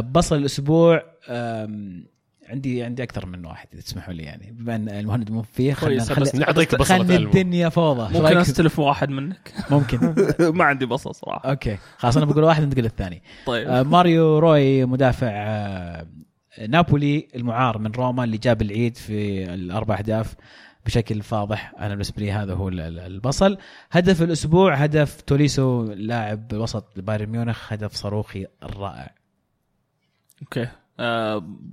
[0.00, 1.02] بصل الأسبوع
[2.48, 4.52] عندي عندي أكثر من واحد إذا تسمحوا لي يعني.
[4.52, 7.16] بما أن المهند مو فيه خلينا خلي نعطيك بصلة خلي.
[7.16, 8.18] الدنيا فوضى.
[8.18, 10.14] ممكن؟ أستلف واحد منك؟ ممكن.
[10.58, 11.50] ما عندي بصل صراحة.
[11.50, 11.78] okay.
[11.98, 13.22] خلاص أنا بقول واحد أنت تقول الثاني.
[13.46, 13.68] طيب.
[13.68, 16.06] آه، ماريو روي مدافع آه،
[16.68, 20.34] نابولي المعار من روما اللي جاب العيد في الأربع أهداف
[20.86, 21.72] بشكل فاضح.
[21.78, 23.58] أنا بالنسبة لي هذا هو ال- ال- البصل.
[23.90, 29.14] هدف الأسبوع هدف توليسو لاعب وسط بايرن ميونخ هدف صاروخي رائع
[30.42, 30.66] okay.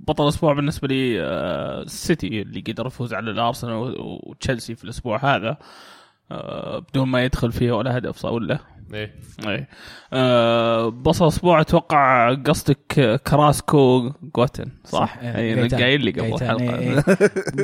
[0.06, 5.56] بطل الأسبوع بالنسبة لي آه السيتي اللي قدر يفوز على الأرسنال وتشيلسي في الأسبوع هذا
[6.32, 8.58] آه بدون ما يدخل فيه ولا هدف صار ولا
[8.94, 9.14] إيه
[9.48, 9.68] إيه
[10.12, 15.80] آه بصل أسبوع أتوقع قصدك كراسكو جوتن صح؟ صح، إيه، أي جايتان.
[15.80, 17.04] قايل لي قبل الحلقة إيه،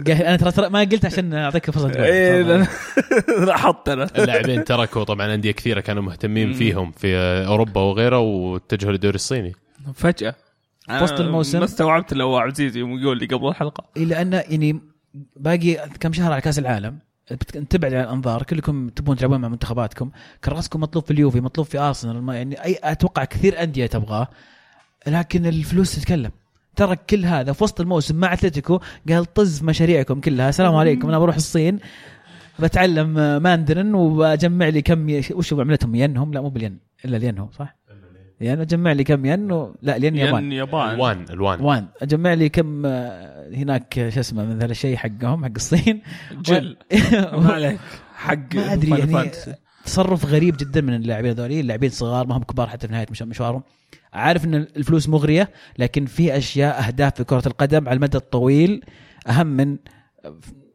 [0.08, 0.28] إيه.
[0.28, 2.04] أنا ترى ترى ما قلت عشان أعطيك فرصة تقول.
[2.04, 2.58] إيه تفضل.
[2.60, 6.52] لا- لا حط أنا اللاعبين تركوا طبعا أندية كثيرة كانوا مهتمين.
[6.52, 9.52] فيهم في أوروبا وغيره واتجهوا للدوري الصيني
[9.94, 10.34] فجأة
[11.02, 11.58] وسط أنا الموسم.
[11.58, 14.80] ما استوعبت لو عزيز يوم يقول لي قبل الحلقة الا انه يعني
[15.36, 16.98] باقي كم شهر على كأس العالم
[17.70, 20.10] تبعد عن الانظار كلكم تبون تلعبون مع منتخباتكم
[20.44, 24.28] كاراسكو مطلوب في اليوفي مطلوب في أرسنال يعني اي أتوقع كثير أندية تبغاه
[25.06, 26.30] لكن الفلوس تتكلم
[26.76, 31.18] ترك كل هذا في وسط الموسم مع أتلتيكو قال طز مشاريعكم كلها السلام عليكم أنا
[31.18, 31.78] بروح الصين
[32.58, 35.20] بتعلم آه، ماندرين وبجمع لي كم.
[35.30, 37.76] وش عملتهم ينهم لا مو بالين إلا الين هو صح؟
[38.40, 39.76] ين أجمع لي كم؟ ين و...
[39.82, 40.44] لا الين يابان.
[40.44, 40.94] ين يابان.
[40.94, 41.60] الوان الوان.
[41.60, 41.86] وان.
[42.02, 46.02] أجمع لي كم آه، هناك شو اسمه من ذا الشيء حقهم حق الصين.
[46.32, 46.76] جل.
[47.42, 47.80] ما عليك.
[48.14, 49.30] حق ما أدري يعني.
[49.84, 51.60] تصرف غريب جدا من اللاعبين هذولي.
[51.60, 53.62] اللاعبين صغار ما هم كبار حتى في نهاية مش- مشوارهم.
[54.12, 58.84] عارف إن الفلوس مغرية لكن في أشياء أهداف في كرة القدم على المدى الطويل
[59.28, 59.76] أهم من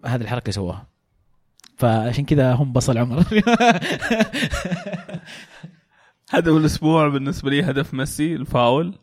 [0.05, 0.87] هذه الحركة اللي سواها
[1.77, 3.23] فعشان كذا هم بصل عمر.
[6.29, 8.93] هدف الأسبوع بالنسبة لي هدف ميسي الفاول.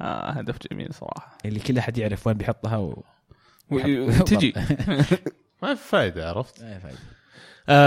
[0.00, 1.38] آه هدف جميل صراحة.
[1.44, 3.02] اللي كل أحد يعرف وين بيحطها و...
[4.26, 4.54] تجي
[5.62, 6.98] ما في فائده عرفت؟ أي فايدة.
[6.98, 7.17] آه،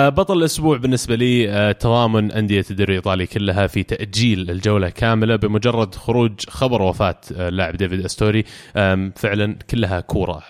[0.09, 5.95] بطل الأسبوع بالنسبة لي آه، تضامن أندية الدوري الإيطالي كلها في تأجيل الجولة كاملة بمجرد
[5.95, 8.43] خروج خبر وفاة آه، اللاعب ديفيد أستوري.
[9.15, 10.43] فعلا كلها كورة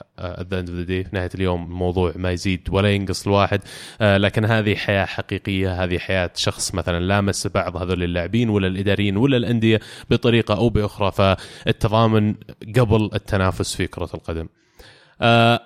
[0.47, 3.61] في نهاية اليوم الموضوع ما يزيد ولا ينقص الواحد.
[4.01, 9.17] آه، لكن هذه حياة حقيقية هذه حياة شخص مثلا لامس بعض هذول اللاعبين ولا الإداريين
[9.17, 9.79] ولا الأندية
[10.09, 11.11] بطريقة أو بأخرى.
[11.11, 12.35] فالتضامن
[12.75, 14.41] قبل التنافس في كرة القدم.
[14.45, 14.51] آه،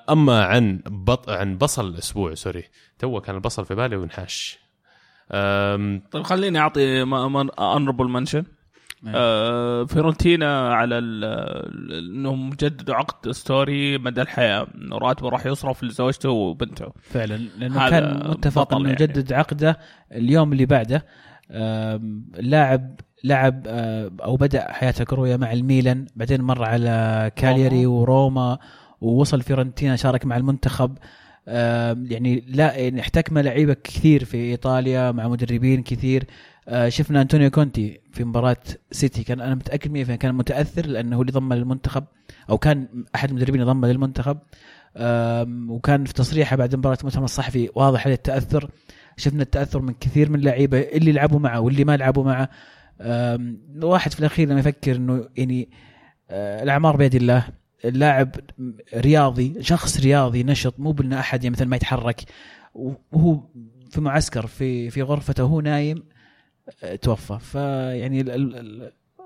[0.09, 1.29] أما عن بط...
[1.29, 2.63] عن بصل الأسبوع sorry.
[2.99, 4.59] تو كان البصل في بالي وانحاش.
[5.31, 6.01] أم...
[6.11, 7.01] طيب خليني أعطي
[7.59, 8.43] honorable mention
[9.07, 14.67] آه فيرونتينا على إنهم جددوا عقد أستوري مدى الحياة.
[14.75, 16.93] إنه راتبه راح يصرف لزوجته وبنته.
[17.01, 19.03] فعلا لأنه كان متفق إنه يعني.
[19.03, 19.79] يجدد عقده
[20.11, 21.05] اليوم اللي بعده.
[21.51, 28.57] اللاعب لعب آه، أو بدأ حياته كروية مع الميلان بعدين مر على كاليري وروما.
[29.01, 30.97] ووصل فيورنتينا شارك مع المنتخب.
[31.47, 36.23] يعني لا يعني احتكم لعيبة كثير في إيطاليا مع مدربين كثير.
[36.67, 38.57] آه، شفنا أنطونيو كونتي في مباراة
[38.91, 39.23] سيتي.
[39.23, 42.03] كان أنا متأكد 100% كان متأثر لأنه هو اللي ضم للمنتخب
[42.49, 44.37] أو كان أحد المدربين اللي ضم للمنتخب.
[45.69, 48.69] وكان في تصريحه بعد مباراة المؤتمر الصحفي واضح عليه التأثر.
[49.17, 52.49] شفنا التأثر من كثير من اللعيبة اللي لعبوا معه واللي ما لعبوا معه.
[53.83, 55.69] واحد في الأخير لما يفكر إنه يعني
[56.29, 57.47] آه، الأعمار بيد الله.
[57.85, 58.35] اللاعب
[58.95, 62.21] رياضي شخص رياضي نشط مو بانه أحد يعني مثلا ما يتحرك.
[62.73, 63.39] وهو
[63.91, 66.03] في معسكر في في غرفته وهو نايم
[66.83, 67.39] آه، توفى.
[67.39, 68.23] فيعني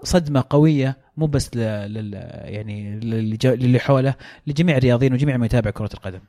[0.04, 3.00] صدمة قوية مو بس لل يعني
[3.46, 4.16] للي حوله
[4.48, 6.20] لجميع الرياضيين وجميع من يتابع كرة القدم.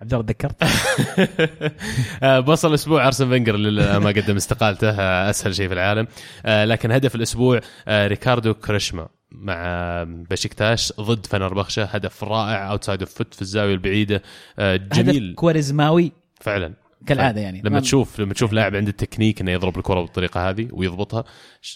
[0.00, 0.62] عبد الله تذكرت؟
[2.22, 6.06] آه، بصل الأسبوع أرسن فينجر اللي ما قدم استقالته آه، أسهل شيء في العالم.
[6.46, 9.08] آه، لكن هدف الأسبوع آه، ريكاردو كواريزما.
[9.36, 14.22] مع بشكتاش ضد فنربخشة هدف رائع outside of foot في الزاوية البعيدة.
[14.58, 15.26] آه، جميل.
[15.28, 16.12] هدف كواريزماوي.
[16.40, 16.72] فعلا.
[17.06, 17.60] كالعادة يعني.
[17.60, 21.24] لما ما- تشوف لما تشوف لاعب عنده التكنيك إنه يضرب الكرة بالطريقة هذه ويضبطها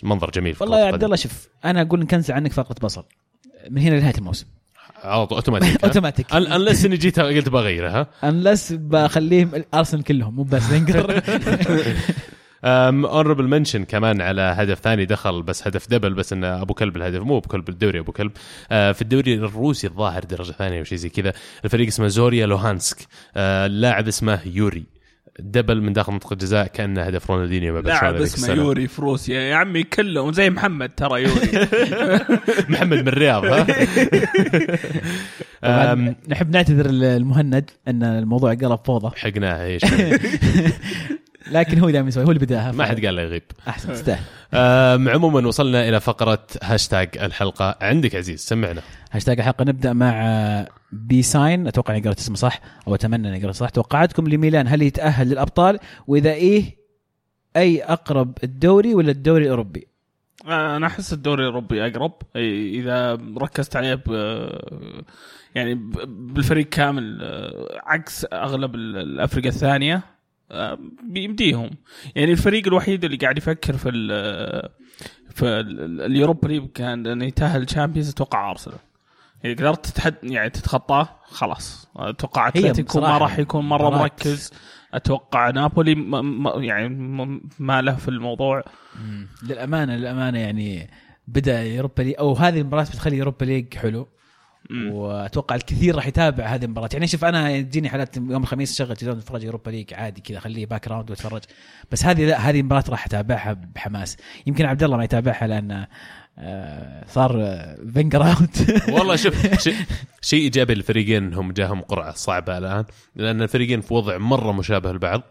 [0.02, 1.04] منظر جميل والله يا عبد.
[1.04, 3.04] الله شوف أنا أقول ن cancel عنك فقره بصل.
[3.70, 4.46] من هنا لنهاية الموسم.
[5.04, 5.84] على طول automatic.
[5.84, 10.62] automatic unless إني جيت قلت بغيره ها؟ unless بخليهم ارسنال كلهم مو بس
[12.64, 17.22] honorable mention كمان على هدف ثاني دخل بس هدف double بس انه أبو كلب الهدف
[17.22, 18.32] مو أبو كلب الدوري أبو كلب.
[18.70, 21.32] آه، في الدوري الروسي الظاهر درجة ثانية وشي زي كذا.
[21.64, 22.96] الفريق اسمه زوريا لوهانسك.
[23.36, 24.84] آه، اللاعب اسمه يوري.
[25.38, 28.62] double من داخل منطقة الجزاء كأنه هدف رونالدينيو برشلونه لاعب اسمه السنة.
[28.62, 29.40] يوري في روسيا.
[29.40, 31.68] يا عمي كلهم زي محمد ترى يوري.
[32.72, 33.66] محمد من الرياض ها؟
[36.28, 39.16] نحب نعتذر المهند إن الموضوع قلب فوضى.
[39.16, 39.82] حقناها إيش؟
[41.50, 42.72] لكن هو دائما يسوي هو اللي بدأها.
[42.72, 43.42] ما حد قال له يغيب.
[43.68, 44.24] أحسن تستاهل.
[44.54, 47.76] أم، عموما وصلنا إلى فقرة هاشتاج الحلقة.
[47.80, 48.82] عندك عزيز سمعنا.
[49.12, 49.64] هاشتاج الحلقة.
[49.64, 53.68] نبدأ مع بي ساين أتوقع اني قرأت اسمه صح أو أتمنى أني قرأت صح.
[53.68, 56.76] توقعاتكم لميلان هل يتاهل للأبطال؟ وإذا إيه
[57.56, 59.86] أي أقرب الدوري ولا الدوري الأوروبي؟
[60.46, 62.12] أنا أحس الدوري الأوروبي أقرب.
[62.36, 64.10] إذا ركزت عليه ب
[65.54, 70.02] يعني ب- بالفريق كامل آه، عكس أغلب ال- الافرقه الثانية آه،
[71.02, 71.70] بيمديهم.
[72.14, 74.08] يعني الفريق الوحيد اللي قاعد يفكر في ال
[75.34, 78.78] في ال- ال Europa League كان إنه يتأهل Champions أتوقع أرسنال.
[79.44, 81.88] إذا قدرت تتحد يعني تتخطاه خلاص.
[81.96, 83.90] أتوقع أتلتيكو ما راح يكون مرة.
[83.90, 84.52] مركز.
[84.94, 86.88] أتوقع نابولي ما يعني
[87.58, 88.62] ما- له في الموضوع.
[89.42, 90.90] للأمانة للأمانة يعني
[91.28, 93.98] بدأ Europa League أو هذه المباراة بتخلي Europa League حلو.
[94.00, 94.06] مم.
[94.70, 96.88] وأتوقع الكثير راح يتابع هذه المباراة.
[96.92, 100.66] يعني شوف أنا تجيني حالات يوم الخميس شغل تلفزيون أتفرج Europa League عادي كذا خليه
[100.66, 101.42] background وأتفرج.
[101.92, 104.16] بس هذه لا هذه المباراة راح أتابعها بحماس.
[104.46, 105.86] يمكن عبد الله ما يتابعها لأن
[106.38, 107.32] آه، صار
[107.94, 109.76] فينجر out والله شوف شيء
[110.20, 112.84] شيء إيجابي للفريقين انهم جاهم قرعة صعبة الآن
[113.16, 115.22] لأن الفريقين في وضع مرة مشابه لبعض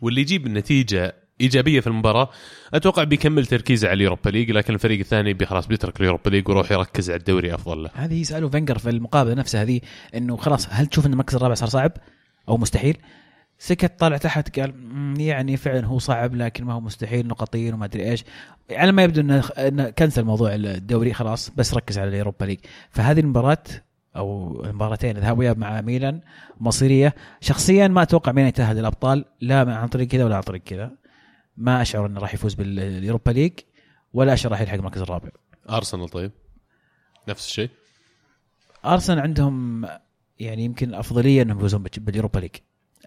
[0.00, 2.30] واللي يجيب النتيجة إيجابية في المباراة.
[2.74, 7.10] أتوقع بيكمل تركيزه على اليوروبا ليج لكن الفريق الثاني خلاص بيترك اليوروبا ليج ويروح يركز
[7.10, 7.90] على الدوري أفضل له.
[7.94, 9.80] هذه يسألوا فينجر في المقابلة نفسها هذه
[10.14, 11.92] إنه خلاص هل تشوف إن المركز الرابع صار صعب؟
[12.48, 12.96] أو مستحيل؟
[13.58, 17.84] سكت طالع تحت قال "مم، يعني فعلا هو صعب لكن ما هو مستحيل نقطين وما
[17.84, 18.24] أدري إيش.
[18.70, 22.58] على ما يبدو إنه كنسل موضوع الدوري خلاص بس ركز على اليوروبا ليج.
[22.90, 23.58] فهذه المباراة
[24.16, 26.20] أو المباراتين الذهاب والإياب مع ميلان
[26.60, 27.14] مصيرية.
[27.40, 30.90] شخصيا ما أتوقع ميلان يتأهل للأبطال لا عن طريق كذا ولا عن طريق كذا.
[31.58, 33.52] ما أشعر إنه راح يفوز باليوروبا ليج
[34.12, 35.28] ولا أشعر راح يلحق المركز الرابع.
[35.70, 36.32] أرسنال طيب؟
[37.28, 37.70] نفس الشيء.
[38.84, 39.86] أرسنال عندهم
[40.40, 42.50] يعني يمكن أفضلية إنهم يفوزون باليوروبا ليج.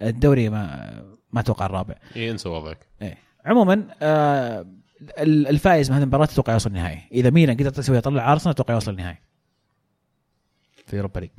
[0.01, 0.91] الدوري ما
[1.31, 1.95] ما أتوقع الرابع.
[2.15, 2.87] اي انسى وضعك.
[3.01, 3.17] إيه.
[3.45, 4.65] عموما آه
[5.01, 7.01] ال- الفائز من هذه المباراة أتوقع يوصل النهائي.
[7.11, 9.17] إذا ميلان قدر يسوي يطلع أرسنال أتوقع يوصل النهائي.
[10.87, 11.29] في يوروبا ليج.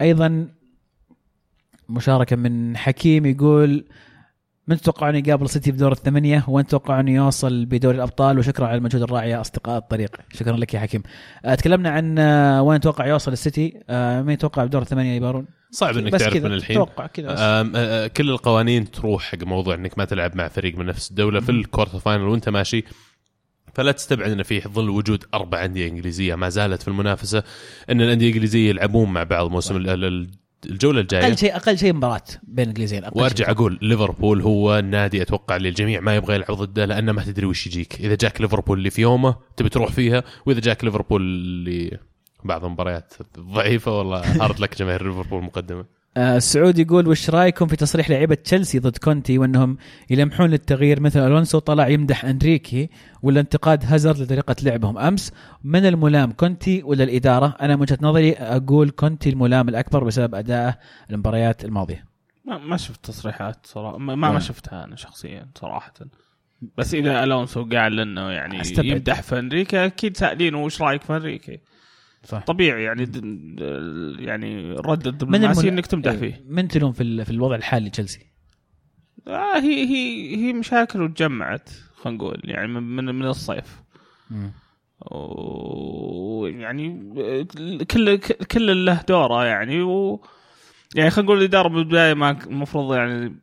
[0.00, 0.48] أيضا
[1.88, 3.88] مشاركة من حكيم يقول
[4.70, 9.26] من تتوقعون يقابل سيتي بدور الثمانية؟ وين تتوقعون يوصل بدوري الأبطال؟ وشكرا على المجهود الرائع
[9.26, 10.16] يا أصدقاء الطريق.
[10.32, 11.02] شكرا لك يا حكيم.
[11.44, 15.96] آه، تكلمنا عن آه، وين نتوقع يوصل السيتي؟ آه، مين يتوقع بدور الثمانية يبارون؟ صعب
[15.96, 16.76] إنك تعرف من الحين.
[16.76, 21.40] توقع كذا كل القوانين تروح حق موضوع إنك ما تلعب مع فريق من نفس الدولة
[21.40, 22.84] في ال quarter final وأنت ماشي.
[23.74, 27.42] فلا تستبعد ان في ظل وجود أربع أندية إنجليزية ما زالت في المنافسة
[27.90, 29.76] إن الأندية الإنجليزية يلعبون مع بعض موسم
[30.66, 31.24] الجولة الجاية.
[31.24, 33.04] أقل شيء أقل شيء مباراة بين الإنجليزيين.
[33.04, 33.54] أقل وأرجع شيء.
[33.54, 37.66] أقول ليفربول هو النادي أتوقع اللي الجميع ما يبغى يلعب ضده لأنه ما تدري وش
[37.66, 38.00] يجيك.
[38.00, 41.98] إذا جاك ليفربول اللي في يومه تبي تروح فيها وإذا جاك ليفربول اللي
[42.44, 45.99] بعض المباريات ضعيفة والله hard luck جماهير ليفربول مقدمة.
[46.16, 49.76] آه، السعود يقول وش رأيكم في تصريح لعيبة تشيلسي ضد كونتي وأنهم
[50.10, 52.90] يلمحون للتغيير؟ مثل ألونسو طلع يمدح أنريكي
[53.22, 54.98] ولا انتقاد هازارد لطريقة لعبهم.
[54.98, 55.32] أمس
[55.64, 60.78] من الملام كونتي ولا الإدارة؟ أنا من وجهة نظري أقول كونتي الملام الأكبر بسبب ادائه
[61.10, 62.04] المباريات الماضية.
[62.44, 63.98] ما, ما شفت تصريحات صراحة.
[63.98, 64.32] ما, ما.
[64.32, 65.92] ما شفتها أنا شخصيا صراحة.
[66.78, 68.86] بس إذا ألونسو قال إنه يعني أستبعد.
[68.86, 71.60] يمدح في أنريكي أكيد سائلينه وش رأيك في أنريكي.
[72.24, 72.44] صح.
[72.44, 77.24] طبيعي يعني د- يعني رد من الدبلوماسي إنك تمدح إيه، فيه من تلوم في ال-
[77.24, 78.26] في الوضع الحالي لتشيلسي
[79.28, 83.82] آه هي هي هي مشاكل وتجمعت خلينا نقول يعني من من, من الصيف.
[85.10, 86.88] ويعني
[87.90, 88.18] كل
[88.52, 90.24] كل له دوره يعني و
[90.94, 93.36] يعني خلينا نقول الإدارة بالبداية ما المفروض يعني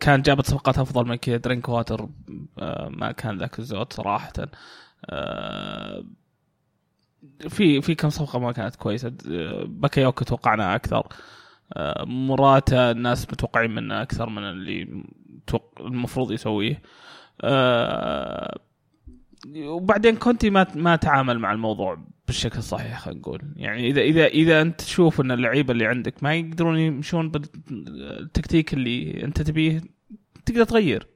[0.00, 1.36] كان جابت صفقات أفضل من كذا.
[1.36, 2.08] درينك واتر
[2.58, 4.32] آه، ما كان ذاك الزود صراحة.
[5.10, 6.04] آه،
[7.48, 9.12] في في كم صفقة ما كانت كويسة.
[9.30, 11.06] آه، باكايوكو توقعنا أكثر.
[11.72, 15.04] آه، موراتا الناس متوقعين منه أكثر من اللي
[15.80, 16.82] المفروض يسويه.
[17.40, 18.58] آه،
[19.56, 23.42] وبعدين كونتي ما ما تعامل مع الموضوع بالشكل الصحيح خلينا نقول.
[23.56, 29.24] يعني إذا إذا إذا أنت تشوف إن اللعيبة اللي عندك ما يقدرون يمشون بالتكتيك اللي
[29.24, 29.80] أنت تبيه
[30.46, 31.06] تقدر تغير.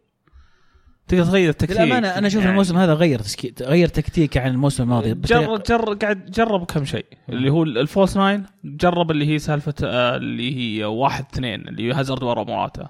[1.08, 2.50] تقدر تغير التكتيك للامانه أنا أشوف يعني.
[2.52, 3.54] الموسم هذا غير تسكي...
[3.60, 5.14] غير تكتيك عن الموسم الماضي.
[5.14, 7.06] جرب جرب قاعد جرب كم شيء.
[7.28, 11.88] اللي هو ال false nine جرب اللي هي سالفة آه، اللي هي واحد اثنين اللي
[11.88, 12.88] هي هازارد ورا موراتا.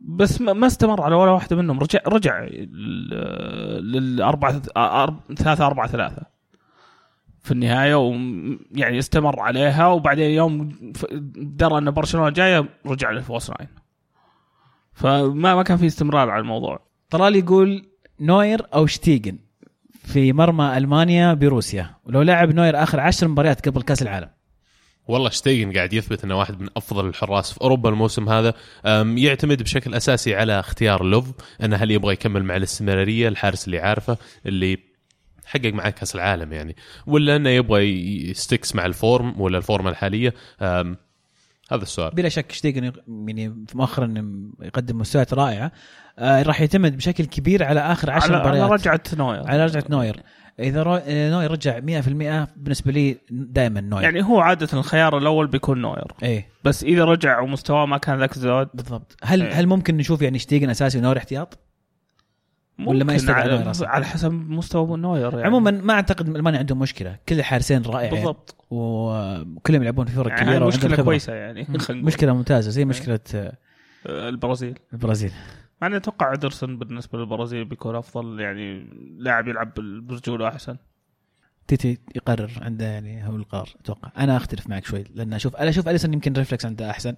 [0.00, 1.78] بس ما استمر على ولا واحدة منهم.
[1.80, 6.22] رجع رجع لل- للأربعة آه، ثلاثة أربعة ثلاثة.
[7.42, 10.78] في النهاية ويعني استمر عليها وبعدين يوم
[11.36, 13.68] درى أن برشلونة جاية رجع لل false nine.
[14.92, 16.86] فما ما كان في استمرار على الموضوع.
[17.10, 17.86] طلال يقول
[18.20, 19.38] نوير أو شتيجن
[20.04, 21.94] في مرمى ألمانيا بروسيا.
[22.04, 24.28] ولو لعب نوير آخر عشر مباريات قبل كأس العالم.
[25.08, 28.54] والله شتيجن قاعد يثبت إنه واحد من أفضل الحراس في أوروبا الموسم هذا.
[29.16, 31.32] يعتمد بشكل أساسي على اختيار لوف
[31.62, 34.16] إنه هل يبغى يكمل مع الإستمرارية الحارس اللي عارفه
[34.46, 34.78] اللي
[35.46, 36.76] حقق معاه كأس العالم يعني
[37.06, 37.84] ولا إنه يبغى
[38.30, 40.34] ي stick مع ال form ولا الفورمة الحالية.
[41.72, 42.10] هذا السؤال.
[42.14, 44.14] بلا شك شتيجن يعني مؤخرا
[44.62, 45.72] يقدم مستويات رائعة.
[46.18, 48.80] آه راح يعتمد بشكل كبير على آخر عشر على, على مباريات.
[48.80, 49.48] رجعة نوير.
[49.48, 50.22] على رجعة نوير.
[50.60, 50.94] إذا رو...
[50.94, 54.04] آه، نوير رجع 100% بالنسبة لي دائما نوير.
[54.04, 56.12] يعني هو عادة الخيار الأول بيكون نوير.
[56.22, 56.48] إيه.
[56.64, 59.16] بس إذا رجع ومستواه ما كان ذاك الزود بالضبط.
[59.22, 59.52] هل إيه.
[59.52, 61.58] هل ممكن نشوف يعني شتيجن أساسي ونوير احتياط؟
[62.86, 65.42] ولا ما يستدعي على, نوير أصلاً؟ على حسب مستوى نوير يعني.
[65.46, 67.18] عموما ما أعتقد المانيا عندهم مشكلة.
[67.28, 68.10] كل الحارسين رائعين.
[68.10, 68.56] بالضبط.
[68.70, 70.96] وكلهم يلعبون في فرق يعني كبيرة مشكلة.
[70.96, 71.66] كويسة يعني.
[71.90, 74.78] مشكلة ممتازة زي مشكلة آه، البرازيل.
[74.92, 75.32] البرازيل.
[75.82, 78.86] مع إني أتوقع أدرسون بالنسبة للبرازيل بيكون أفضل يعني
[79.18, 80.76] لاعب يلعب بالرجوله أحسن.
[81.68, 84.10] تيتي يقرر عنده يعني هو القرار أتوقع.
[84.18, 87.14] أنا أختلف معك شوي لأن أشوف أنا أشوف أليسون يمكن reflex عنده أحسن.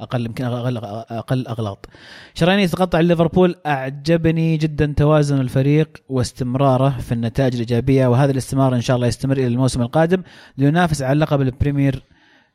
[0.00, 0.76] أقل يمكن أقل
[1.10, 1.88] أقل أغلاط.
[2.34, 8.96] الشهراني يقول ليفربول أعجبني جدا توازن الفريق واستمراره في النتائج الإيجابية وهذا الاستمرار إن شاء
[8.96, 10.22] الله يستمر إلى الموسم القادم
[10.58, 12.02] لينافس على لقب البريمير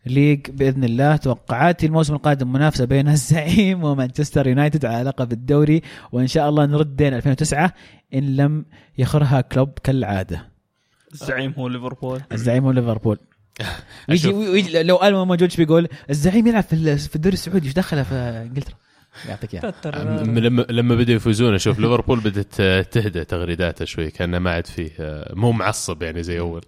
[0.05, 1.15] ليج بإذن الله.
[1.15, 5.81] توقعاتي الموسم القادم منافسة بين الزعيم ومانشستر يونايتد على لقب الدوري
[6.11, 7.73] وإن شاء الله نرد دين 2009
[8.13, 8.65] إن لم
[8.97, 10.47] يخربها كلوب كالعادة.
[11.13, 12.21] الزعيم هو ليفربول.
[12.31, 13.17] الزعيم هو ليفربول.
[14.09, 14.33] ويجي.
[14.33, 18.15] ويجي لو ألما موجود إيش بيقول الزعيم يلعب في في الدوري السعودي إيش دخله في
[18.15, 18.75] إنجلترا؟
[19.29, 19.73] يعطيك اياه
[20.23, 22.55] لما لما بدوا يفوزون أشوف ليفربول بدأت
[22.93, 26.61] تهدى تغريداته شوي كأنه ما عاد فيه آه، مو معصب يعني زي أول.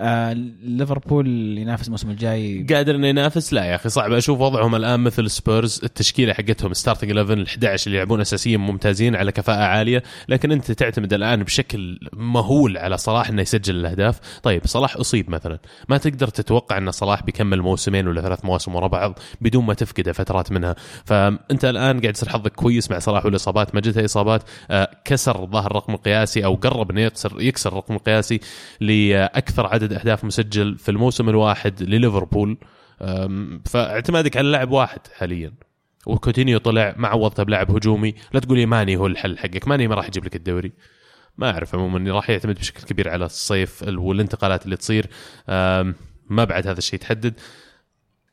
[0.00, 0.32] آه
[0.62, 2.66] ليفربول ينافس الموسم الجاي.
[2.72, 4.12] قادر إنه ينافس؟ لا يا أخي صعب.
[4.12, 5.80] أشوف وضعهم الآن مثل سبيرز.
[5.84, 10.02] التشكيلة حقتهم starting 11 ال 11 اللي يلعبون اساسيا ممتازين على كفاءة عالية.
[10.28, 14.20] لكن أنت تعتمد الآن بشكل مهول على صلاح إنه يسجل الأهداف.
[14.42, 15.58] طيب صلاح أصيب مثلا.
[15.88, 20.12] ما تقدر تتوقع إن صلاح بيكمل موسمين ولا ثلاث مواسم ورا بعض بدون ما تفقده
[20.12, 20.76] فترات منها.
[21.04, 23.74] فأنت الآن قاعد تصير حظك كويس مع صلاح والإصابات.
[23.74, 28.40] ما جتها إصابات آه، كسر ظهر الرقم القياسي أو قرب إنه يكسر يكسر الرقم القياسي
[28.80, 32.58] لأكثر عدد أهداف مسجل في الموسم الواحد لليفربول.
[33.64, 35.52] فاعتمادك على لاعب واحد حاليا.
[36.06, 38.14] وكوتينيو طلع ما عوضته بلاعب هجومي.
[38.32, 39.68] لا تقول لي ماني هو الحل حقك.
[39.68, 40.72] ماني ما راح يجيب لك الدوري.
[41.38, 45.06] ما أعرف عموما راح يعتمد بشكل كبير على الصيف والانتقالات اللي تصير.
[46.28, 47.34] ما بعد هذا الشيء تحدد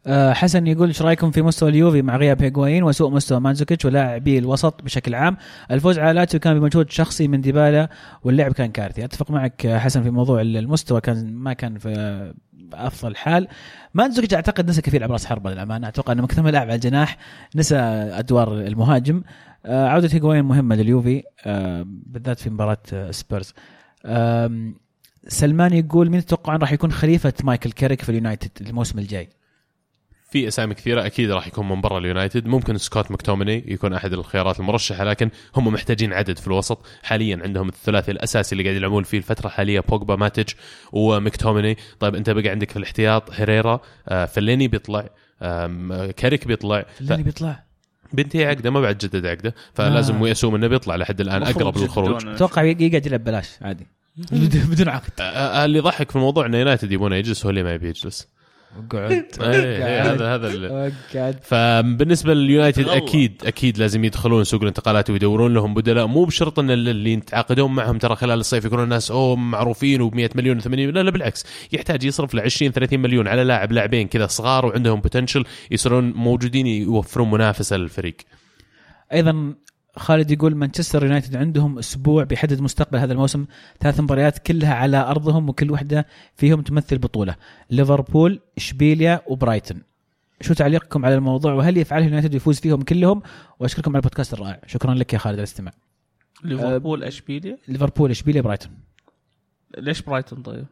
[0.09, 4.83] حسن يقول إيش رأيكم في مستوى اليوفي مع غياب هيغوايين وسوء مستوى مانزوكيتش ولاعبي الوسط
[4.83, 5.37] بشكل عام؟
[5.71, 7.89] الفوز على لاتسيو كان بمجهود شخصي من ديبالا
[8.23, 9.05] واللعب كان كارثي.
[9.05, 12.33] أتفق معك آه، حسن في موضوع المستوى كان ما كان في آه،
[12.73, 13.47] أفضل حال.
[13.93, 15.87] مانزوكيتش أعتقد نسى كيف يلعب راس حربة للأمانة.
[15.87, 17.17] أتوقع إنه من كثر ما لعب على الجناح
[17.55, 19.23] نسى أدوار المهاجم.
[19.65, 23.53] آه عودة هيغوايين مهمة لليوفي آه بالذات في مباراة آه سبيرز.
[25.27, 29.29] سلمان يقول مين تتوقعون راح يكون خليفة مايكل كيريك في اليونايتد الموسم الجاي؟
[30.30, 32.47] في أسامي كثيرة أكيد راح يكون من برا اليونايتد.
[32.47, 36.86] ممكن سكوت مكتوميني يكون أحد الخيارات المرشحة لكن هم محتاجين عدد في الوسط.
[37.03, 40.45] حاليا عندهم الثلاثي الأساسي اللي قاعد يلعبون فيه الفترة الحاليه بوجبا ماتج
[40.91, 45.09] ومكتوميني طيب أنت بقى عندك في الاحتياط هيريرا آه فليني بيطلع
[46.17, 46.86] كاريك بيطلع.
[47.01, 47.63] اللي بيطلع.
[48.13, 49.55] بنتي عقده ما بعد جدد عقده.
[49.73, 50.28] فلازم آه.
[50.28, 52.28] يأسوم إنه بيطلع لحد الآن أقرب للخروج.
[52.28, 53.88] أتوقع يقعد يلعب بلاش عادي.
[54.32, 55.11] بدون بدون عقد.
[55.19, 58.28] آه، آه، اللي يضحك في الموضوع ان يونايتد يبونه يجلس هو اللي ما يبي يجلس.
[58.78, 59.11] اقعد
[59.41, 60.47] إيه، إيه، هذا هذا
[61.15, 62.89] اقعد فبالنسبة لليونايتد.
[62.89, 66.07] أكيد أكيد لازم يدخلون سوق الانتقالات ويدورون لهم بدلاء.
[66.07, 70.61] مو بشرط إن اللي يتعاقدون معهم ترى خلال الصيف يكونون الناس أوه معروفين و100 مليون
[70.61, 71.45] و80 لا لا بالعكس.
[71.71, 76.67] يحتاج يصرف ل 20 30 مليون على لاعب لاعبين كذا صغار وعندهم potential يصيرون موجودين
[76.67, 78.17] يوفرون منافسة للفريق.
[79.13, 79.53] أيضا
[79.97, 83.45] خالد يقول مانشستر يونايتد عندهم أسبوع بيحدد مستقبل هذا الموسم.
[83.79, 87.35] ثلاث مباريات كلها على أرضهم وكل واحدة فيهم تمثل بطولة.
[87.69, 89.81] ليفربول إشبيليا وبرايتون.
[90.41, 93.21] شو تعليقكم على الموضوع؟ وهل يفعلها اليونايتد ويفوز فيهم كلهم؟
[93.59, 94.59] وأشكركم على البودكاست الرائع.
[94.67, 95.73] شكرا لك يا خالد على الاستماع.
[96.43, 98.71] ليفربول إشبيليا؟ ليفربول إشبيليا برايتون.
[99.77, 100.65] ليش برايتون طيب؟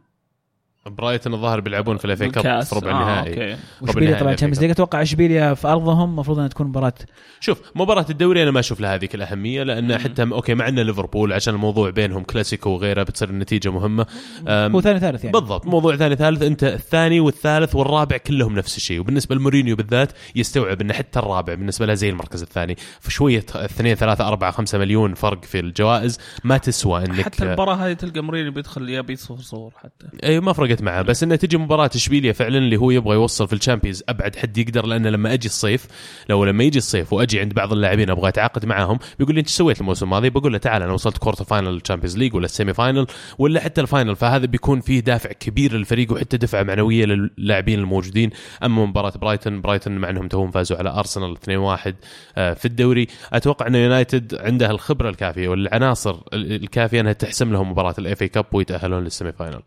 [0.89, 2.63] برايتون الظاهر بيلعبون في ال FA Cup.
[2.63, 3.29] في ربع آه، النهائي.
[3.29, 3.61] أوكي.
[3.81, 4.61] واشبيليا النهائي طبعا Champions.
[4.61, 6.09] League؟ أتوقع إشبيليا في أرضهم.
[6.09, 6.93] المفروض أنها تكون مباراة
[7.39, 11.33] شوف مباراة الدوري أنا ما أشوف لها هذيك الأهمية لأن حتى أوكي مع إن ليفربول
[11.33, 14.05] عشان الموضوع بينهم كلاسيكو وغيره بتصير النتيجة مهمة.
[14.47, 15.39] أم، هو ثاني ثالث يعني.
[15.39, 16.41] بالضبط موضوع ثاني ثالث.
[16.41, 18.99] أنت الثاني والثالث والرابع كلهم نفس الشيء.
[18.99, 22.75] وبالنسبة لمورينيو بالذات يستوعب ان حتى الرابع بالنسبة له زي المركز الثاني.
[22.99, 26.19] فشويه اثنين ثلاثة أربعة خمسة مليون فرق في الجوائز.
[26.43, 30.07] ما تسوى إنك حتى المباراة هذه تلقى مورينيو بيدخل يبي صفر صفر حتى.
[30.23, 33.53] أي ما فرقت معه بس إنه تجي مباراة اشبيليا فعلا اللي هو يبغى يوصل في
[33.53, 35.87] ال Champions أبعد حد يقدر لأنه لما أجي الصيف
[36.29, 39.81] لو لما يجي الصيف وأجي عند بعض اللاعبين أبغى أتعاقد معاهم بيقول لي إنت سويت
[39.81, 42.73] الموسم الماضي بقول له تعال أنا وصلت quarter final ال Champions League ولا ال semi
[42.73, 43.07] final
[43.37, 48.29] ولا حتى ال final فهذا بيكون فيه دافع كبير للفريق وحتى دفعة معنوية للاعبين الموجودين.
[48.63, 51.93] أما مباراة برايتون برايتون مع أنهم توهم فازوا على ارسنال 2-1
[52.37, 53.07] آه، في الدوري.
[53.33, 58.45] أتوقع أن يونايتد عنده الخبرة الكافية والعناصر الكافية أنها تحسم لهم مباراة ال FA Cup
[58.51, 59.61] ويتأهلون لل semi final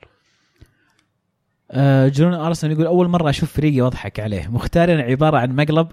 [1.70, 4.48] آه، جنون أرسنال يقول أول مرة أشوف فريقي وأضحك عليه.
[4.48, 5.88] مخيتاريان عبارة عن مقلب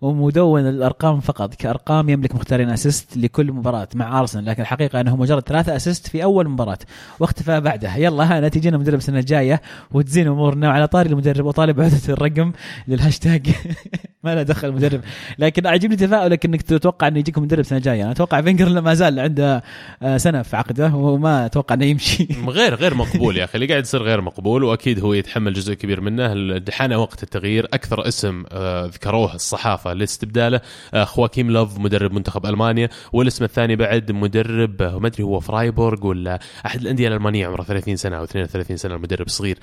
[0.00, 1.54] ومدون الأرقام فقط.
[1.54, 6.24] كأرقام يملك مخيتاريان assist لكل مباراة مع أرسنال لكن الحقيقة أنه مجرد ثلاثة assist في
[6.24, 6.78] أول مباراة.
[7.20, 7.96] واختفى بعدها.
[7.96, 9.60] يلا هانت يجينا مدرب السنة الجاية
[9.92, 10.68] وتزين أمورنا.
[10.68, 12.52] وعلى طاري المدرب أطالب عوده الرقم
[12.88, 13.50] للهاشتاج.
[14.24, 15.00] ما له دخل مدرب.
[15.38, 18.02] لكن عجبني تفاؤلك إنك تتوقع إنه يجيكم مدرب سنة جاية.
[18.02, 19.62] أنا أتوقع فينجر ما زال عنده
[20.02, 22.28] آه، سنة في عقده وما أتوقع إنه يمشي.
[22.48, 23.54] غير غير مقبول يا أخي.
[23.54, 26.60] اللي قاعد يصير غير مقبول وأكيد هو يتحمل جزء كبير منه.
[26.70, 30.60] حان وقت التغيير أكثر اسم آه، ذكروه الصحافة لاستبداله.
[30.94, 32.88] آه، خواكيم لوف مدرب منتخب ألمانيا.
[33.12, 38.16] والاسم الثاني بعد مدرب ما أدري هو فرايبورغ ولا أحد الأندية الألمانية عمره 30 سنة
[38.18, 39.58] أو 32 سنة المدرب صغير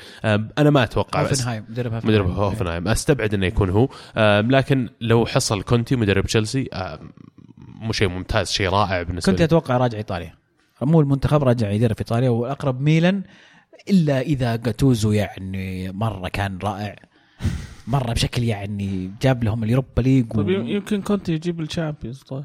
[0.57, 2.21] أنا ما أتوقع هوفنهايم مدرب هوفنهايم.
[2.21, 2.87] مدرب هوفنهايم.
[2.87, 3.89] أستبعد إنه يكون هو.
[4.47, 6.99] آه، لكن لو حصل كونتي مدرب تشيلسي آه،
[7.57, 10.33] مو شيء ممتاز شيء رائع بالنسبة كنت أتوقع راجع إيطاليا.
[10.81, 13.23] مو المنتخب راجع يدرب في إيطاليا والاقرب ميلان
[13.89, 16.95] إلا إذا جاتوزو يعني مرة كان رائع
[17.87, 20.41] مرة بشكل يعني جاب لهم ال Europa League و...
[20.41, 22.43] طيب يمكن كونتي يجيب ال Champions طيب.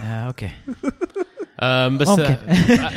[0.00, 0.50] آه أوكي.
[1.88, 2.08] بس.
[2.08, 2.38] آه،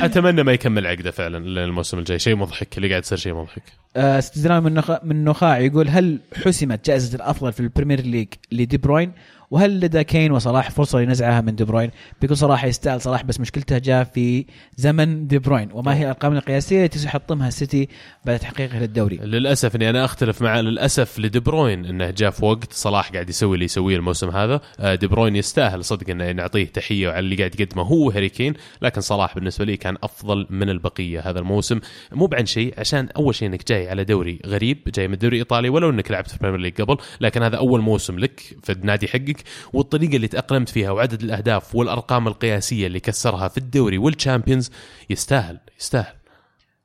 [0.04, 3.62] أتمنى ما يكمل عقده فعلا الموسم الجاي شيء مضحك اللي قاعد يصير شيء مضحك.
[3.96, 4.90] استدلال من نخ...
[5.04, 9.12] من نخاع يقول هل حسمت جائزة الأفضل في ال Premier League لدي بروين؟
[9.54, 11.90] وهل لدى كين وصلاح فرصة لنزعها من دي بروين؟
[12.22, 14.46] بكل صراحة يستاهل صلاح بس مشكلته جاء في
[14.76, 17.88] زمن دي بروين وما هي الأرقام القياسية التي سيحطمها السيتي
[18.24, 22.72] بعد تحقيقه للدوري؟ للأسف إني أنا أختلف مع للأسف لدي بروين إنه جاء في وقت
[22.72, 24.60] صلاح قاعد يسوي اللي يسويه الموسم هذا.
[24.80, 27.82] آه، دي بروين يستاهل صدق إنه نعطيه تحية على اللي قاعد يقدمه.
[27.82, 31.80] هو هاري كين لكن صلاح بالنسبة لي كان أفضل من البقية هذا الموسم.
[32.12, 35.68] مو بعشان شيء عشان أول شيء إنك جاي على دوري غريب جاي من الدوري الايطالي
[35.68, 39.43] ولو إنك لعبت في ال Premier قبل لكن هذا أول موسم لك في النادي حقك.
[39.72, 44.70] والطريقة اللي تأقلمت فيها وعدد الأهداف والأرقام القياسية اللي كسرها في الدوري وال Champions
[45.10, 46.14] يستاهل يستاهل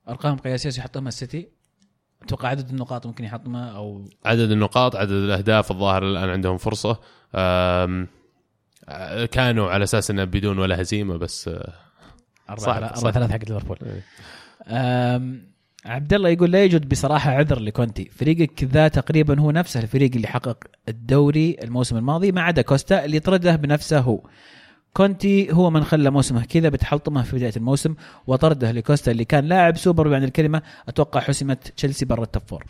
[0.10, 1.48] أرقام قياسية سيحطمها السيتي
[2.24, 7.00] أتوقع عدد النقاط ممكن يحطمها أو عدد النقاط عدد الأهداف الظاهر الآن عندهم فرصة
[7.36, 8.06] آه،
[9.32, 11.74] كانوا على أساس إنه بدون ولا هزيمة بس آه،
[12.50, 12.98] أربعة صح،.
[12.98, 14.04] أربعة ثلاثة حق ليفربول إيه.
[15.86, 18.10] عبد الله يقول لا يوجد بصراحة عذر لكونتي.
[18.10, 20.58] فريقك ذا تقريبا هو نفسه الفريق اللي حقق
[20.90, 24.30] الدوري الموسم الماضي ما عدا كوستا اللي طرده بنفسه هو.
[24.94, 27.96] كونتي هو من خلى موسمه كذا بتحلطمه في بداية الموسم
[28.28, 32.64] وطرده لكوستا اللي كان لاعب سوبر بمعنى الكلمة أتوقع حسمت تشيلسي برا ال top four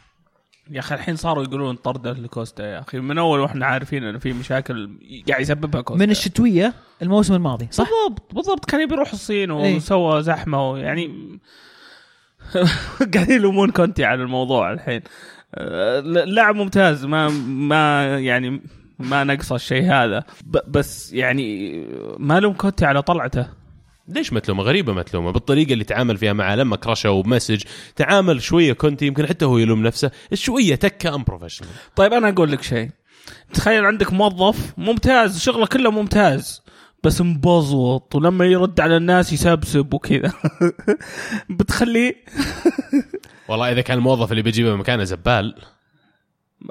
[0.72, 3.00] يا أخي الحين صاروا يقولون طرده لكوستا يا أخي.
[3.00, 4.90] من أول وإحنا عارفين إنه في مشاكل
[5.30, 6.06] قاعد يسببها كوستا.
[6.06, 8.66] من الشتوية الموسم الماضي صح؟ بالضبط بالضبط.
[8.66, 9.76] كان يبي يروح الصين إيه.
[9.76, 11.10] وسوى زحمة يعني
[13.14, 15.02] قاعدين يلومون كونتي على الموضوع الحين.
[15.56, 18.62] آه، لاعب ممتاز ما ما يعني
[19.00, 20.24] ما نقصه الشيء هذا.
[20.68, 21.78] بس يعني
[22.18, 23.60] ما لوم كونتي على طلعته.
[24.08, 27.64] ليش ما تلومه غريبة ما تلومه بالطريقة اللي تعامل فيها معاه لما كرشه و message
[27.96, 32.62] تعامل شوية كنت يمكن حتى هو يلوم نفسه شوية تكة unprofessional طيب أنا أقول لك
[32.62, 32.90] شيء.
[33.54, 36.62] تخيل عندك موظف ممتاز شغله كله ممتاز.
[37.04, 40.34] بس مو مزبوط ولما يرد على الناس يسبسب وكذا.
[41.60, 42.16] بتخليه
[43.48, 45.56] والله إذا كان الموظف اللي بيجيبه مكانه زبال.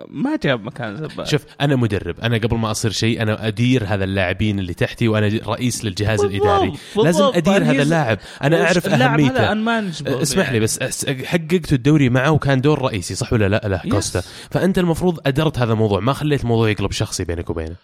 [0.08, 1.28] ما جاب مكان زبال.
[1.28, 2.20] شوف أنا مدرب.
[2.20, 6.46] أنا قبل ما أصير شيء أنا أدير هذا اللاعبين اللي تحتي وأنا رئيس للجهاز بالضبط،
[6.46, 6.70] الإداري.
[6.70, 7.04] بالضبط.
[7.04, 8.18] لازم أدير هذا اللاعب.
[8.42, 9.52] أنا أعرف أهميته.
[9.52, 10.60] هذا unmanageable اسمح لي يعني.
[10.60, 13.82] بس حققت الدوري معه وكان دور رئيسي صح ولا لا؟ لا.
[13.90, 14.22] كوستا.
[14.50, 16.00] فأنت المفروض أدرت هذا الموضوع.
[16.00, 17.76] ما خليت الموضوع يقلب شخصي بينك وبينه.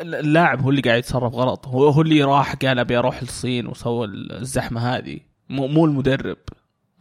[0.00, 1.66] اللاعب هو اللي قاعد يتصرف غلط.
[1.66, 5.20] هو هو اللي راح قال أبي أروح الصين وسوى الزحمة هذه.
[5.48, 6.36] مو مو المدرب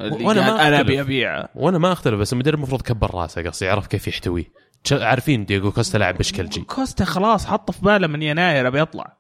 [0.01, 0.79] اللي قال ما أنا.
[0.79, 1.49] أبي أبيعه.
[1.55, 4.51] وأنا ما أختلف بس المدرب المفروض كبر راسه قصدي يعرف كيف يحتويه.
[4.91, 9.17] عارفين دييغو كوستا لاعب بشكلجي كوستا خلاص حط في باله من يناير أبي اطلع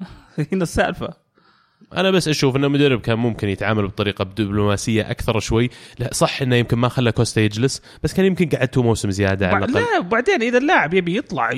[0.52, 1.14] هنا السالفة.
[1.96, 5.70] أنا بس أشوف ان المدرب كان ممكن يتعامل بطريقة دبلوماسيه أكثر شوي.
[5.98, 9.64] لا صح إنه يمكن ما خلى كوستا يجلس بس كان يمكن قعدته موسم زيادة على
[9.64, 9.74] الأقل.
[9.74, 11.50] لا وبعدين إذا اللاعب يبي يطلع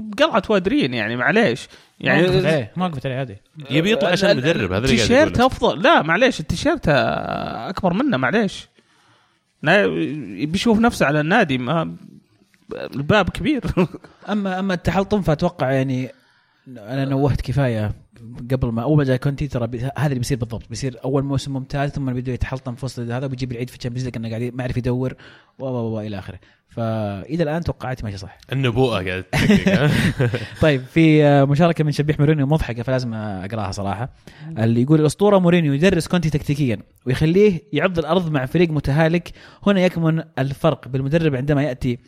[0.00, 1.68] بقلعه وادرين يعني معليش.
[2.00, 3.36] يعني ما وقفت عليه ما عليه عادي.
[3.70, 5.40] يبي يطلع عشان المدرب هذا التيشيرت.
[5.40, 5.82] أفضل.
[5.82, 8.68] لا معليش التيشيرت أكبر منه معليش.
[9.62, 11.96] لا يبي يشوف نفسه على النادي ما
[12.74, 13.62] الباب كبير.
[14.32, 16.12] اما أما التحلطم فأتوقع يعني
[16.68, 17.92] أنا نوهت كفاية.
[18.50, 20.68] قبل ما أول ما جاء كونتي ترى بي- هذا اللي بيصير بالضبط.
[20.68, 24.04] بيصير أول موسم ممتاز ثم بيبدأ يتحلطم في وسط هذا وبيجيب العيد في ال Champions
[24.04, 25.14] League انه قاعد ما يعرف يدور
[25.58, 26.38] و و إلى آخره.
[26.68, 28.38] فإلى الآن توقعاتي ماشية صح.
[28.52, 29.24] النبوءة قاعد؟
[30.62, 34.12] طيب في مشاركة من شبيح مورينيو مضحكة فلازم أقراها صراحة.
[34.58, 39.32] اللي يقول الاسطوره مورينيو يدرس كونتي تكتيكيا ويخليه يعض الأرض مع فريق متهالك.
[39.66, 41.98] هنا يكمن الفرق بالمدرب عندما يأتي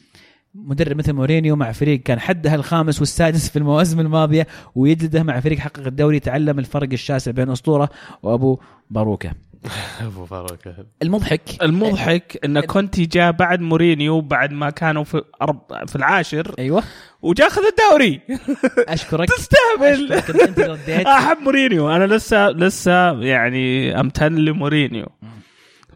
[0.54, 5.58] مدرب مثل مورينيو مع فريق كان حدها الخامس والسادس في المواسم الماضية ويجلده مع فريق
[5.58, 7.88] حقق الدوري تعلم الفرق الشاسع بين أسطورة
[8.22, 8.58] وأبو
[8.90, 9.32] باروكة.
[10.06, 10.58] أبو فاروق
[11.02, 11.62] المضحك.
[11.62, 15.86] المضحك إن كونتي جاء بعد مورينيو بعد ما كانوا في أرب...
[15.86, 16.82] في العاشر أيوه.
[17.22, 18.20] وجاء اخذ الدوري.
[18.94, 19.28] أشكرك.
[19.28, 20.12] تستهبل.
[20.12, 21.06] أشكرك أنت رديت.
[21.06, 21.90] أحب مورينيو.
[21.90, 25.06] أنا لسه لسه يعني أمتن لمورينيو.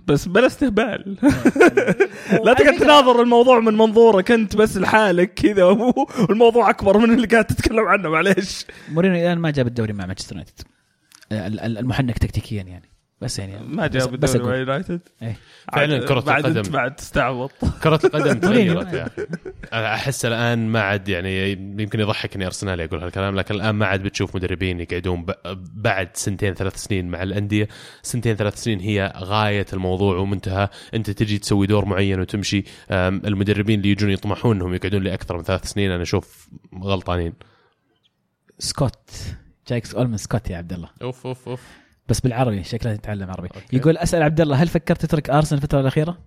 [0.07, 1.17] بس بلا استهبال.
[2.45, 7.45] لا تقعد تناظر الموضوع من منظورك انت بس لحالك كذا والموضوع أكبر من اللي قاعد
[7.45, 8.67] تتكلم عنه معليش.
[8.93, 10.61] مورينيو الآن ما جاب الدوري مع مانشستر يونايتد.
[11.33, 12.91] ال- ال- المحنك تكتيكيا يعني.
[13.21, 14.69] بس يعني ما بس- جاب بس الدوري مع أقول.
[14.69, 15.37] يونايتد إيه.
[15.73, 16.59] فعلاً كرة بعد القدم.
[16.59, 17.51] انت بعد تستعبط.
[17.83, 18.39] كرة القدم.
[18.49, 19.27] تغيرت يا أخي.
[19.73, 24.37] أحس الآن ما عاد يعني يمكن يضحكني أرسنال يقول هالكلام لكن الآن ما عاد بتشوف
[24.37, 25.27] مدربين يقعدون
[25.75, 27.69] بعد سنتين ثلاث سنين مع الأندية.
[28.03, 30.69] سنتين ثلاث سنين هي غاية الموضوع ومنتهى.
[30.95, 35.65] أنت تجي تسوي دور معين وتمشي المدربين اللي يجون يطمحون انهم يقعدون لاكثر من ثلاث
[35.65, 36.49] سنين أنا أشوف
[36.83, 37.33] غلطانين.
[38.59, 39.11] سكوت.
[39.69, 40.89] جايك اولمن سكوت يا عبد الله.
[41.03, 41.63] أوف أوف أوف.
[42.09, 43.77] بس بالعربي شكله يتعلم عربي okay.
[43.77, 46.19] يقول أسأل عبد الله هل فكرت تترك أرسنال الفترة الأخيرة؟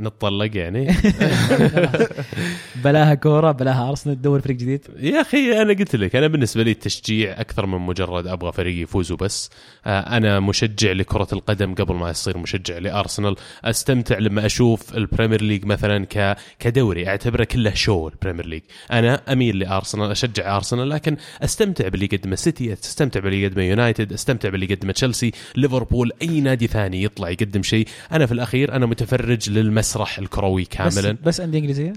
[0.00, 0.86] نتطلق يعني.
[2.84, 4.86] بلاها كورة بلاها أرسنال تدور فريق جديد.
[4.98, 9.12] يا أخي أنا قلت لك أنا بالنسبة لي التشجيع أكثر من مجرد أبغى فريق يفوز
[9.12, 9.50] وبس
[9.86, 13.36] آه، أنا مشجع لكرة القدم قبل ما اصير مشجع لأرسنال.
[13.64, 18.62] أستمتع لما أشوف ال Premier League مثلا ك كدوري أعتبره كله show ال Premier League.
[18.92, 24.48] أنا أميل لأرسنال أشجع أرسنال لكن أستمتع باللي يقدمه سيتي أستمتع باللي يقدمه يونايتد أستمتع
[24.48, 27.86] باللي يقدمه تشيلسي ليفربول أي نادي ثاني يطلع يقدم شيء.
[28.12, 29.50] أنا في الأخير أنا متفرج
[29.82, 31.16] للمسرح الكروي بس كاملا.
[31.24, 31.92] بس انديه إنجليزية؟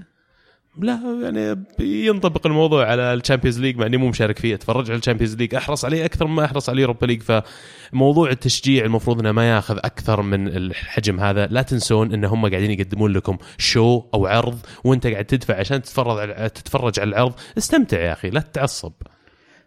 [0.78, 4.98] لا يعني ينطبق الموضوع على ال Champions League مع إني مو مشارك فيه أتفرج على
[4.98, 5.54] ال Champions League.
[5.54, 7.22] أحرص عليه أكثر مما أحرص على ال Europa League.
[7.22, 11.46] فموضوع التشجيع المفروض إنه ما ياخذ أكثر من الحجم هذا.
[11.46, 16.18] لا تنسون إن هم قاعدين يقدمون لكم show أو عرض وأنت قاعد تدفع عشان تتفرج
[16.18, 17.32] على تتفرج على العرض.
[17.58, 18.92] استمتع يا أخي لا تتعصب.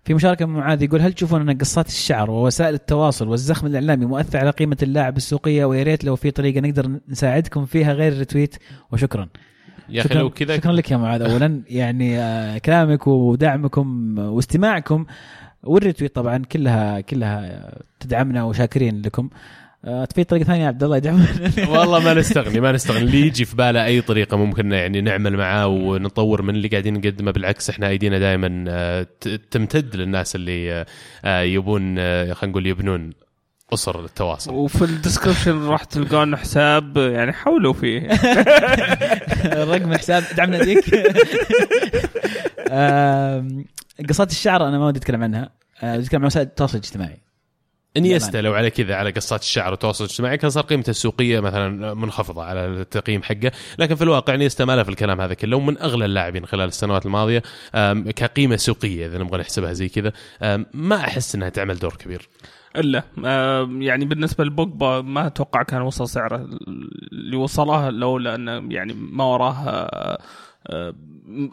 [0.10, 4.40] في مشاركة من معاذ يقول هل تشوفون أن قصات الشعر ووسائل التواصل والزخم الإعلامي مؤثر
[4.40, 8.56] على قيمة اللاعب السوقية؟ ويا ريت لو في طريقة نقدر نساعدكم فيها غير ال retweet.
[8.92, 9.28] وشكرا.
[9.90, 11.22] يا أخي شكرا لو كذا شكرا لك يا معاذ.
[11.22, 15.06] اولا يعني آه، كلامك ودعمكم واستماعكم
[15.64, 19.30] وال retweet طبعا كلها كلها تدعمنا وشاكرين لكم.
[19.86, 21.26] آه، في طريقه ثانية يا عبد الله يدعمنا.
[21.70, 23.00] والله ما نستغني ما نستغني.
[23.00, 27.32] اللي يجي في باله أي طريقة ممكن يعني نعمل معاه ونطور من اللي قاعدين نقدمه.
[27.32, 29.06] بالعكس إحنا أيدينا دائما
[29.52, 30.86] تمتد للناس اللي آه،
[31.26, 33.14] آه، يبون آه، خلينا نقول يبنون
[33.74, 34.54] أسر التواصل.
[34.54, 38.08] وفي الديسكربشن راح تلقون حساب يعني حولوا فيه.
[39.72, 40.84] رقم الحساب دعمنا ديك.
[42.70, 43.66] آم،
[44.10, 45.50] قصات الشعر أنا ما ودي أتكلم عنها.
[45.84, 47.29] آه، أتكلم عن وسائل التواصل الاجتماعي.
[47.98, 52.44] إنيستا لو على كذا على قصات الشعر والتواصل الاجتماعي كان صار قيمته السوقية مثلا منخفضة
[52.44, 56.06] على التقييم حقه، لكن في الواقع إنيستا ما له في الكلام هذا كله ومن أغلى
[56.06, 57.44] اللاعبين خلال السنوات الماضية
[58.16, 60.14] كقيمة سوقية إذا نبغى نحسبها زي كذا.
[60.74, 62.30] ما أحس إنها تعمل دور كبير.
[62.76, 63.04] إلا
[63.80, 66.50] يعني بالنسبة لبوجبا ما أتوقع كان وصل سعره
[67.12, 70.20] اللي وصله لولا إنه يعني ما وراه آه،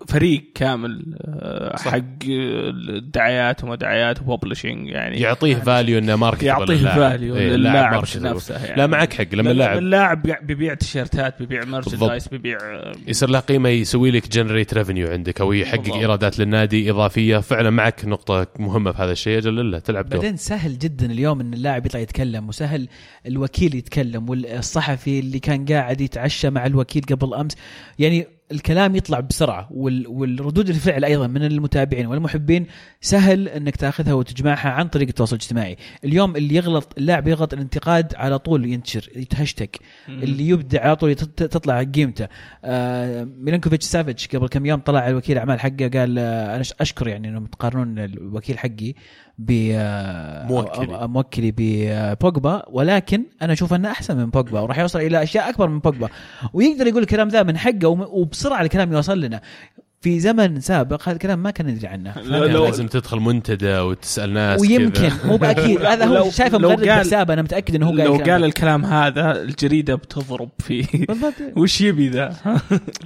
[0.09, 1.89] فريق كامل آه، صح.
[1.89, 5.21] حق الدعايات وما دعايات و publishing يعني.
[5.21, 8.77] يعطيه value إنه market يعطيه value للاعب نفسه يعني.
[8.77, 13.69] لا معك حق لما اللاعب اللاعب بيبيع تيشيرتات بيبيع merchandise بيبيع آه، يصير له قيمة
[13.69, 15.97] يسوي لك generate revenue عندك أو يحقق بالضبط.
[15.97, 17.39] إيرادات للنادي إضافية.
[17.39, 19.39] فعلا معك نقطة مهمة في هذا الشيء.
[19.39, 20.21] أجل لا تلعب دور.
[20.21, 22.89] بعدين سهل جدا اليوم إن اللاعب يطلع يتكلم وسهل
[23.27, 27.57] الوكيل يتكلم والصحفي اللي كان قاعد يتعشى مع الوكيل قبل أمس.
[27.99, 32.67] يعني الكلام يطلع بسرعة وال- والردود الفعل أيضا من المتابعين والمحبين
[33.01, 38.39] سهل إنك تأخذها وتجمعها عن طريق التواصل الاجتماعي، اليوم اللي يغلط اللاعب يغلط الانتقاد على
[38.39, 39.79] طول ينتشر يتهشتك.
[40.09, 42.29] اللي يبدع على طول تطلع قيمته.
[42.65, 47.29] آه ميلانكوفيتش سافيتش قبل كم يوم طلع الوكيل أعمال حقه قال آه أنا أشكر يعني
[47.29, 48.95] إنهم تقارنون الوكيل حقي.
[49.39, 51.53] ب آه، موكلي.
[51.57, 56.09] ببوجبا ولكن أنا أشوف أنه أحسن من بوجبا وراح يوصل إلى أشياء أكبر من بوجبا
[56.53, 59.41] ويقدر يقول الكلام ذا من حقه وبسرعة الكلام يوصل لنا
[60.01, 64.33] في زمن سابق هذا الكلام ما كان ندري عنه لا، لو- لازم تدخل منتدى وتسأل
[64.33, 65.11] ناس ويمكن.
[65.25, 68.45] مو بأكيد هذا هو شايفه مغرد حسابه أنا متأكد إنه هو قال لو قال.
[68.45, 72.35] الكلام هذا الجريدة بتضرب فيه بالضبط وش يبي ذا؟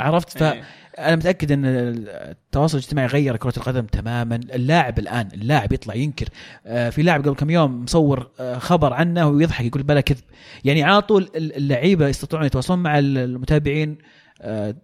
[0.01, 0.63] عرفت إيه.
[1.01, 4.37] فانا متأكد أن التواصل الاجتماعي غير كرة القدم تماما.
[4.37, 6.29] اللاعب الآن اللاعب يطلع ينكر.
[6.67, 10.25] آه، في لاعب قبل كم يوم مصور آه، خبر عنه ويضحك يقول بلا كذب.
[10.65, 13.99] يعني على طول اللعيبة يستطيعون يتواصلون مع المتابعين.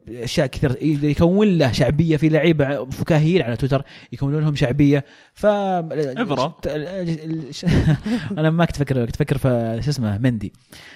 [0.08, 0.76] أشياء كثير.
[0.82, 5.04] يكون له شعبية في لعيبة فكاهيين على تويتر يكونون لهم شعبية.
[5.34, 6.56] ف إبرا.
[8.38, 10.52] أنا ما كنت أفكر كنت أفكر في شو اسمه مندي.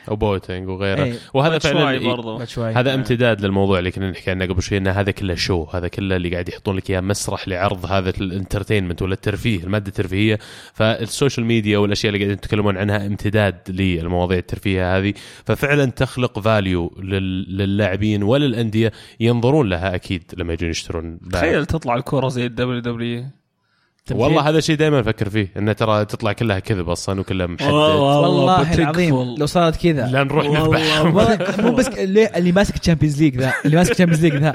[0.08, 1.04] أو بوتينج وغيره.
[1.04, 1.14] إيه.
[1.34, 2.38] وهذا فعلا برضو.
[2.62, 6.16] هذا امتداد للموضوع اللي كنا نحكي عنه قبل شوي إن هذا كله show هذا كله
[6.16, 10.38] اللي قاعد يحطون لك إياه مسرح لعرض هذا ال entertainment ولا الترفيه المادة الترفيهية.
[10.74, 15.14] فال social media والأشياء اللي قاعدين يتكلمون عنها امتداد للمواضيع الترفيهية هذه.
[15.44, 16.92] ففعلا تخلق value
[17.48, 21.18] للاعبين وللانديه ينظرون لها أكيد لما يجون يشترون.
[21.32, 23.24] تخيل تطلع الكوره زي ال WW.
[24.10, 28.74] والله هذا الشيء دائما أفكر فيه إنه ترى تطلع كلها كذب أصلا وكلها محدد والله.
[28.74, 29.34] العظيم.
[29.38, 30.06] لو صارت كذا.
[30.06, 31.38] لا نروح نذبحهم والله.
[31.58, 34.52] مو بس اللي, اللي ماسك Champions League ذا اللي ماسك Champions League ذا.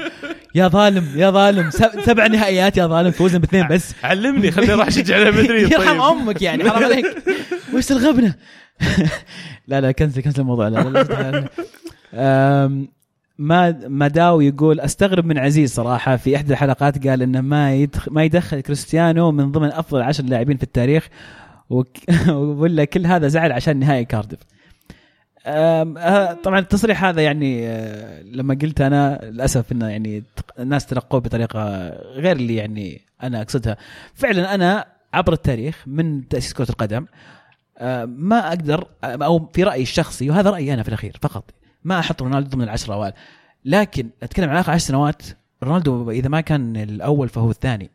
[0.56, 1.70] يا ظالم يا ظالم.
[1.70, 3.94] سب- سبع نهائيات يا ظالم فوزنا باثنين بس.
[4.04, 5.72] علمني خليني أروح أشجع ريال مدريد.
[5.72, 6.02] يرحم طيب.
[6.02, 7.06] أمك يعني حرام عليك.
[7.74, 8.36] وش الغبنه
[9.68, 10.68] لا لا كنسل كنسل الموضوع.
[10.68, 11.48] لا, لا,
[12.14, 12.86] لا.
[13.38, 18.24] ما ماداو يقول أستغرب من عزيز صراحة في إحدى الحلقات قال إنه ما يدخل ما
[18.24, 21.10] يدخل كريستيانو من ضمن أفضل عشر لاعبين في التاريخ
[22.30, 24.40] ولا كل هذا زعل عشان نهائي كارديف.
[25.48, 30.24] أم، آه، طبعا التصريح هذا يعني آه، لما قلت أنا للأسف إنه يعني
[30.60, 33.78] الناس تلقوه بطريقة غير اللي يعني أنا أقصدها.
[34.14, 37.06] فعلا أنا عبر التاريخ من تأسيس كرة القدم
[37.78, 41.52] آه، ما أقدر أو في رأيي الشخصي وهذا رأيي أنا في الأخير فقط
[41.86, 43.14] ما أحط رونالدو ضمن العشره الاوائل
[43.66, 45.22] لكن أتكلم عن آخر عشر سنوات
[45.64, 47.92] رونالدو إذا ما كان الأول فهو الثاني.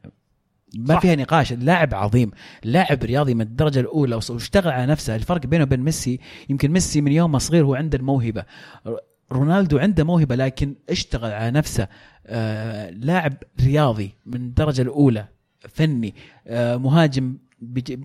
[0.77, 1.01] ما صح.
[1.01, 1.53] فيها نقاش.
[1.53, 2.31] اللاعب عظيم.
[2.65, 5.17] لاعب رياضي من الدرجة الأولى وص- واشتغل على نفسه.
[5.17, 8.45] الفرق بينه وبين ميسي يمكن ميسي من يوم ما صغير هو عنده الموهبة.
[8.87, 8.97] ر-
[9.33, 11.89] رونالدو عنده موهبة لكن اشتغل على نفسه.
[12.27, 15.25] آه لاعب رياضي من الدرجة الأولى
[15.69, 16.15] فني
[16.47, 17.37] آه مهاجم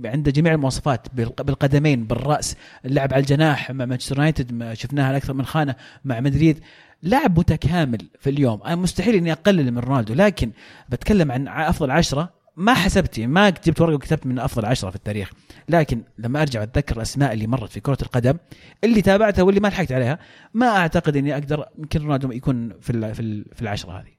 [0.06, 2.56] عنده جميع المواصفات بالق- بالقدمين بالرأس
[2.86, 5.76] اللعب على الجناح مع مانشستر يونايتد شفناها أكثر من خانة
[6.06, 6.60] مع مدريد.
[7.02, 8.62] لاعب متكامل في اليوم.
[8.64, 10.52] أنا مستحيل إني أقلل من رونالدو لكن
[10.90, 12.34] بتكلم عن أفضل عشرة.
[12.58, 15.32] ما حسبت يعني ما جبت ورقة وكتبت من أفضل عشرة في التاريخ.
[15.70, 18.38] لكن لما أرجع أتذكر الأسماء اللي مرت في كرة القدم
[18.84, 20.20] اللي تابعتها واللي ما لحقت عليها
[20.54, 23.14] ما أعتقد إني أقدر يمكن رونالدو يكون في
[23.54, 24.15] في العشرة هذه.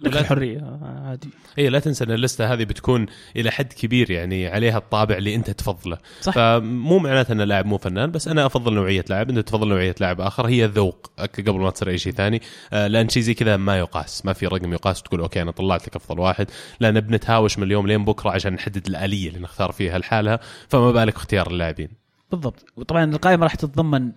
[0.00, 1.28] لك الحرية عادي.
[1.58, 3.06] اي لا تنسى إن اللستة هذه بتكون
[3.36, 5.98] إلى حد كبير يعني عليها الطابع اللي أنت تفضله.
[6.20, 6.34] صح.
[6.34, 9.30] فمو معناته أن اللاعب مو فنان بس أنا أفضل نوعية لاعب.
[9.30, 11.10] أنت تفضل نوعية لاعب آخر هي ذوق.
[11.18, 12.42] قبل ما تصير أي شيء ثاني
[12.72, 14.26] آه، لأن شيء زي كذا ما يقاس.
[14.26, 16.50] ما في رقم يقاس وتقول أوكي أنا طلعت لك أفضل واحد.
[16.80, 20.40] لأن بنتهاوش من اليوم لين بكرة عشان نحدد الآلية اللي نختار فيها لحالها.
[20.68, 21.88] فما بالك اختيار اللاعبين.
[22.30, 22.64] بالضبط.
[22.76, 24.12] وطبعا القائمة راح تتضمن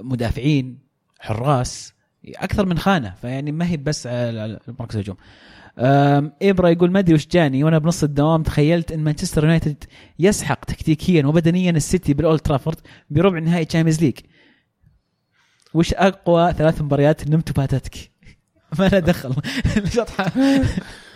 [0.00, 0.78] مدافعين
[1.20, 1.93] حراس
[2.28, 5.16] أكثر من خانة فيعني ما هي بس على مركز الهجوم.
[6.42, 9.84] إبرا يقول ما أدري وش جاني وأنا بنص الدوام تخيلت إن مانشستر يونايتد
[10.18, 12.76] يسحق تكتيكيا وبدنيا السيتي بالاولد ترافورد
[13.10, 14.18] بربع نهائي Champions League.
[15.74, 17.94] وش أقوى ثلاث مباريات نمت وفاتتك
[18.78, 19.34] ما له دخل.
[19.84, 20.32] الشطحه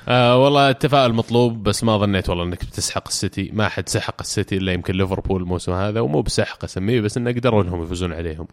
[0.08, 3.50] آه والله التفاؤل مطلوب بس ما ظنيت والله إنك بتسحق السيتي.
[3.52, 7.62] ما حد سحق السيتي إلا يمكن ليفربول الموسم هذا ومو بسحق أسميه بس انه قدروا
[7.62, 8.46] إنهم يفوزون عليهم.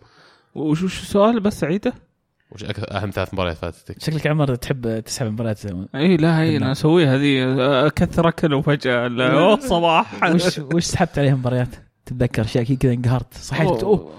[0.55, 1.93] وش وش السؤال بس عيده؟
[2.55, 5.59] وش أهم ثلاث مباريات فاتتك شكلك عمر تحب تسحب مباريات
[5.95, 7.55] إي لا هي أنا أسويها هذه
[7.87, 9.07] أكثر أكل وفجأة.
[9.07, 10.23] لا، أوه صباح.
[10.23, 11.75] وش وش سحبت عليهم مباريات؟
[12.05, 14.11] تتذكر أشياء كذا انقهرت صحيت أوه.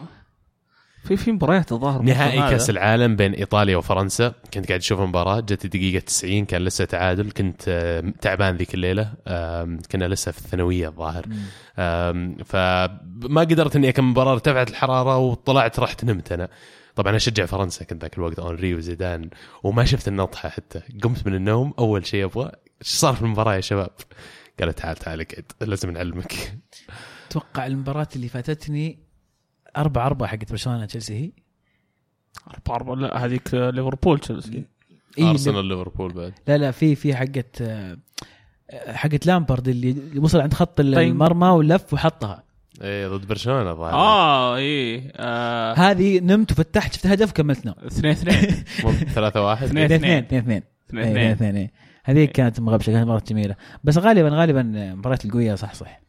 [1.04, 2.70] في في مباريات الظاهر نهائي كأس.
[2.70, 4.32] العالم بين إيطاليا وفرنسا.
[4.54, 7.30] كنت قاعد أشوف المباراة جت الدقيقه 90 كان لسه تعادل.
[7.30, 9.12] كنت تعبان ذيك الليلة.
[9.92, 11.26] كنا لسه في الثانوية الظاهر.
[12.44, 16.48] فما قدرت إني أكمل المباراه ارتفعت الحرارة وطلعت رحت نمت أنا.
[16.96, 19.30] طبعا أشجع فرنسا كنت ذاك الوقت اونري وزيدان
[19.62, 20.80] وما شفت النطحة حتى.
[21.02, 22.52] قمت من النوم أول شيء أبغى
[22.82, 23.90] إيش صار في المباراة يا شباب؟
[24.58, 26.58] قالوا تعال تعال اقعد لازم نعلمك.
[27.28, 28.98] أتوقع المباراة اللي فاتتني
[29.76, 31.32] أربعة أربعة حقت برشلونة تشيلسي هي؟
[32.50, 34.64] أربعة أربعة لا هذيك ليفربول تشيلسي.
[35.18, 36.32] إيه أرسنال ليفربول بعد.
[36.48, 37.98] لا لا في في حقت آه،
[38.86, 40.98] حقت لامبرد اللي اللي وصل عند خط طيب.
[40.98, 42.45] المرمى ولف وحطها.
[42.82, 43.92] إيه ضد برشلونة الظاهر.
[43.92, 48.64] آه اي آه، هذه نمت وفتحت شفت هدف كملت نوم اثنين اثنين.
[48.84, 49.92] مو 3 1 اثنين.
[49.92, 50.24] اثنين اثنين.
[50.24, 50.62] اثنين اثنين.
[50.88, 51.30] اثنين اثنين.
[51.30, 51.72] اثنين إيه.
[52.04, 53.56] هذيك كانت مغبشه كانت مباراة جميلة.
[53.84, 56.00] بس غالبا غالبا المباريات القوية صح صح.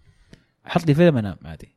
[0.66, 1.76] حط لي فيلم انام عادي.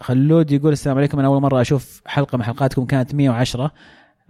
[0.00, 1.18] خلود يقول السلام عليكم.
[1.18, 3.70] أنا أول مرة أشوف حلقة من حلقاتكم كانت 110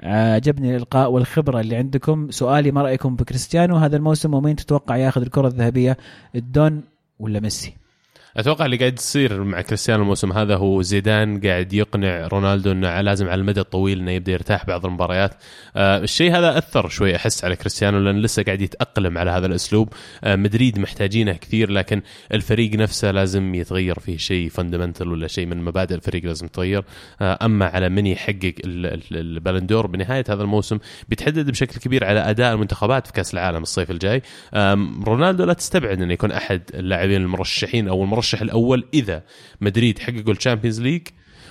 [0.02, 2.30] عجبني الإلقاء والخبرة اللي عندكم.
[2.30, 5.96] سؤالي ما رأيكم بكريستيانو؟ هذا الموسم ومين تتوقع ياخذ الكرة الذهبية
[6.34, 6.82] الدون
[7.18, 7.85] ولا ميسي؟
[8.36, 13.28] أتوقع اللي قاعد يصير مع كريستيانو الموسم هذا هو زيدان قاعد يقنع رونالدو إنه لازم
[13.28, 15.34] على المدى الطويل إنه يبدأ يرتاح بعض المباريات.
[15.76, 19.92] آه الشيء هذا أثر شوي أحس على كريستيانو لأن لسه قاعد يتأقلم على هذا الأسلوب.
[20.24, 22.02] آه مدريد محتاجينه كثير لكن
[22.34, 26.84] الفريق نفسه لازم يتغير فيه شيء fundamental ولا شيء من مبادئ الفريق لازم تتغير.
[27.20, 32.20] آه أما على من يحقق ال- ال- البالندور بنهاية هذا الموسم بيتحدد بشكل كبير على
[32.20, 34.22] أداء المنتخبات في كأس العالم الصيف الجاي.
[35.06, 39.22] رونالدو لا تستبعد إنه يكون أحد اللاعبين المرشحين أو المرشح الأول إذا
[39.60, 41.08] مدريد حققوا ال Champions League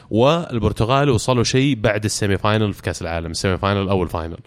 [0.10, 3.32] والبرتغال وصلوا شيء بعد ال semi-final في كأس العالم.
[3.32, 4.38] ال semi-final أو ال final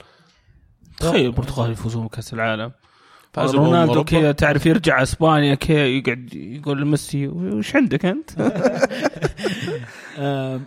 [0.98, 2.72] تخيل البرتغال يفوزون بكأس العالم.
[3.38, 4.04] رونالدو.
[4.04, 8.30] كذا تعرف يرجع إسبانيا كذا يقعد يقول لميسي وش عندك أنت؟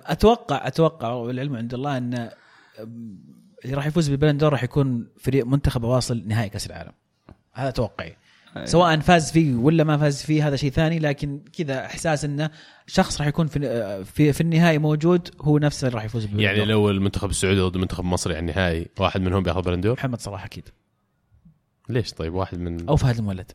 [0.06, 2.30] أتوقع أتوقع والعلم عند الله إن
[3.66, 6.92] اللي راح يفوز بالبلندور راح يكون فريق منتخب واصل نهائي كأس العالم.
[7.54, 8.18] هذا توقعي.
[8.64, 10.99] سواء فاز فيه ولا ما فاز فيه هذا شيء ثاني.
[10.99, 12.49] لكن كذا إحساس إنه
[12.88, 13.60] شخص راح يكون في
[14.06, 16.45] في, في النهائي موجود هو نفسه اللي راح يفوز بالبلندور.
[16.45, 20.45] يعني لو المنتخب السعودي ضد المنتخب المصري على النهائي واحد منهم بياخذ بلندور محمد صلاح
[20.45, 20.64] أكيد.
[21.90, 23.52] ليش طيب؟ واحد من أو فهد المولد.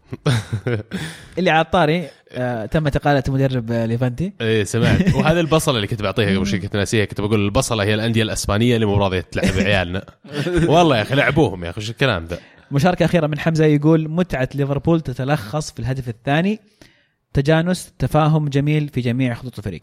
[1.39, 4.33] اللي على الطاري آه تم اقاله مدرب آه، ليفانتي.
[4.41, 5.15] إيه سمعت.
[5.15, 8.75] وهذا البصلة اللي كنت بعطيها قبل شوي كنت ناسيها كنت بقول البصلة هي الأندية الأسبانية
[8.75, 10.05] اللي مو راضية تلعب عيالنا
[10.75, 12.39] والله يا أخي لعبوهم يا أخي وش الكلام ذا
[12.71, 16.61] مشاركة أخيرة من حمزة يقول متعة ليفربول تتلخص في الهدف الثاني.
[17.33, 19.81] تجانس تفاهم جميل في جميع خطوط الفريق.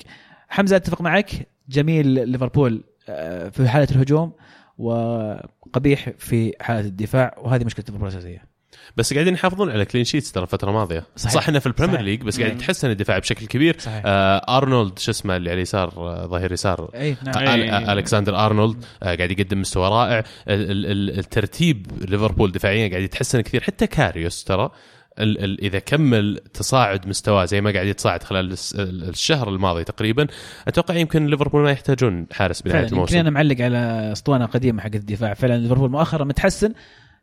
[0.50, 1.32] حمزة أتفق معك.
[1.70, 4.32] جميل ليفربول آه، في حالة الهجوم
[4.78, 8.53] وقبيح في حالة الدفاع وهذه مشكلة ليفربول الأساسية.
[8.98, 11.04] بس قاعدين يحافظون على clean sheets ترى الفترة الماضية.
[11.16, 11.34] صحيح.
[11.34, 12.02] صح إنه في ال Premier.
[12.02, 12.58] League بس قاعد مم.
[12.58, 13.76] تحسن الدفاع بشكل كبير.
[13.80, 14.02] صحيح.
[14.06, 16.90] آه ارنولد شو اسمه اللي على اليسار آه، ظهير يسار.
[16.96, 17.36] أي نعم.
[17.48, 17.78] آه، إيه.
[17.78, 20.18] آه، الكسندر ارنولد آه، قاعد يقدم مستوى رائع.
[20.20, 23.64] ال- ال- ال- الترتيب ليفربول دفاعيا قاعد يتحسن كثير.
[23.64, 24.70] حتى كاريوس ترى
[25.20, 29.84] ال ال إذا كمل تصاعد مستواه زي ما قاعد يتصاعد خلال الس- ال- الشهر الماضي
[29.84, 30.28] تقريبا
[30.68, 33.18] أتوقع يمكن ليفربول ما يحتاجون حارس بنهايه فعلا يمكن الموسم.
[33.18, 33.78] أنا معلق على
[34.12, 35.34] أسطوانة قديمة حق الدفاع.
[35.34, 36.74] فعلا ليفربول مؤخرا متحسن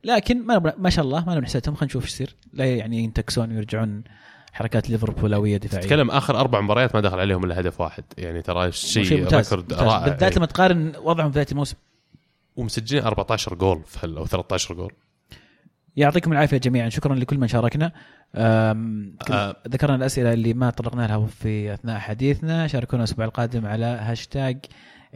[0.05, 2.37] لكن ما ما شاء الله ما نبغى نحسدهم خلينا نشوف إيش يصير.
[2.53, 4.05] لا يعني ينتكسون ويرجعون
[4.53, 8.05] حركات ليفربولويه دفاعيه تكلم آخر أربع مباريات ما دخل عليهم إلا هدف واحد.
[8.19, 9.73] يعني ترى شيء record.
[9.73, 10.09] رائع.
[10.09, 11.77] بالذات لما تقارن وضعهم في بدايه الموسم.
[12.57, 14.93] ومسجلين 14 جول في أو 13 جول.
[15.97, 16.89] يعطيكم العافية جميعا.
[16.89, 17.93] شكرا لكل من شاركنا.
[18.35, 19.57] آه.
[19.69, 22.67] ذكرنا الأسئلة اللي ما طرقنا لها في أثناء حديثنا.
[22.67, 24.59] شاركونا الأسبوع القادم على هاشتاج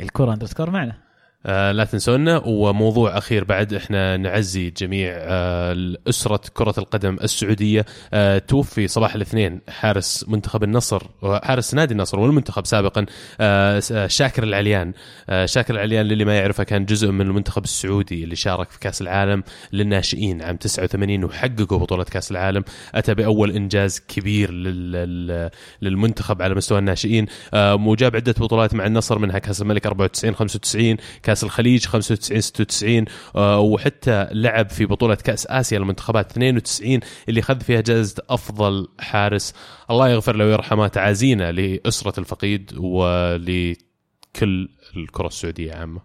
[0.00, 1.03] الكره اندرسكور معنا.
[1.44, 2.42] لا تنسونا.
[2.44, 7.84] وموضوع أخير بعد إحنا نعزي جميع آه اسره كرة القدم السعودية.
[8.14, 11.02] آه توفي صباح الاثنين حارس منتخب النصر
[11.42, 13.06] حارس نادي النصر والمنتخب سابقا
[13.40, 14.92] آه آه، شاكر العليان.
[15.28, 19.02] آه شاكر العليان للي ما يعرفه كان جزء من المنتخب السعودي اللي شارك في كأس
[19.02, 19.42] العالم
[19.72, 22.64] للناشئين عام 89 وحققوا بطولة كأس العالم.
[22.94, 25.50] أتى بأول إنجاز كبير لل- لل-
[25.82, 27.26] للمنتخب على مستوى الناشئين.
[27.54, 33.04] آه وجاب عدة بطولات مع النصر منها كأس الملك 94 95 كاس الخليج 95 96
[33.36, 39.54] آه، وحتى لعب في بطولة كأس آسيا للمنتخبات 92 اللي خذ فيها جائزة أفضل حارس.
[39.90, 46.00] الله يغفر له ويرحمه تعازينا لأسرة الفقيد ولكل الكرة السعودية عامة.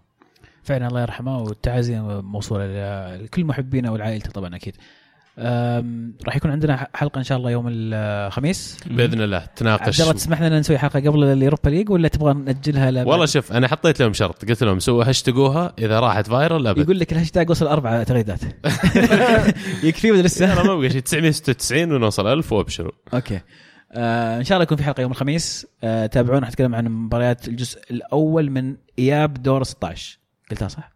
[0.62, 2.66] فعلا الله يرحمه والتعازي موصوله
[3.16, 4.76] لكل محبينا والعائلته طبعا أكيد.
[6.26, 8.76] راح يكون عندنا حلقة إن شاء الله يوم الخميس.
[8.86, 12.34] بإذن الله عبد تناقش الله تسمح لنا نسوي حلقة قبل ال Europa League ولا تبغى
[12.34, 14.44] نأجلها لبعد؟ والله شوف أنا حطيت لهم شرط.
[14.44, 18.40] قلت لهم سووا هاشتاجوها إذا راحت viral ابد يقول لك الهاشتاج وصل أربع تغريدات.
[19.84, 21.00] يكفي ولا لسه؟ أنا ما أبغى شيء.
[21.00, 22.92] 996 ونوصل 1000 وأبشروا.
[23.14, 23.40] أوكي.
[23.92, 25.66] آه إن شاء الله يكون في حلقة يوم الخميس.
[25.84, 30.18] آه تابعونا حنتكلم عن مباريات الجزء الأول من إياب دور 16
[30.50, 30.92] قلتها صح؟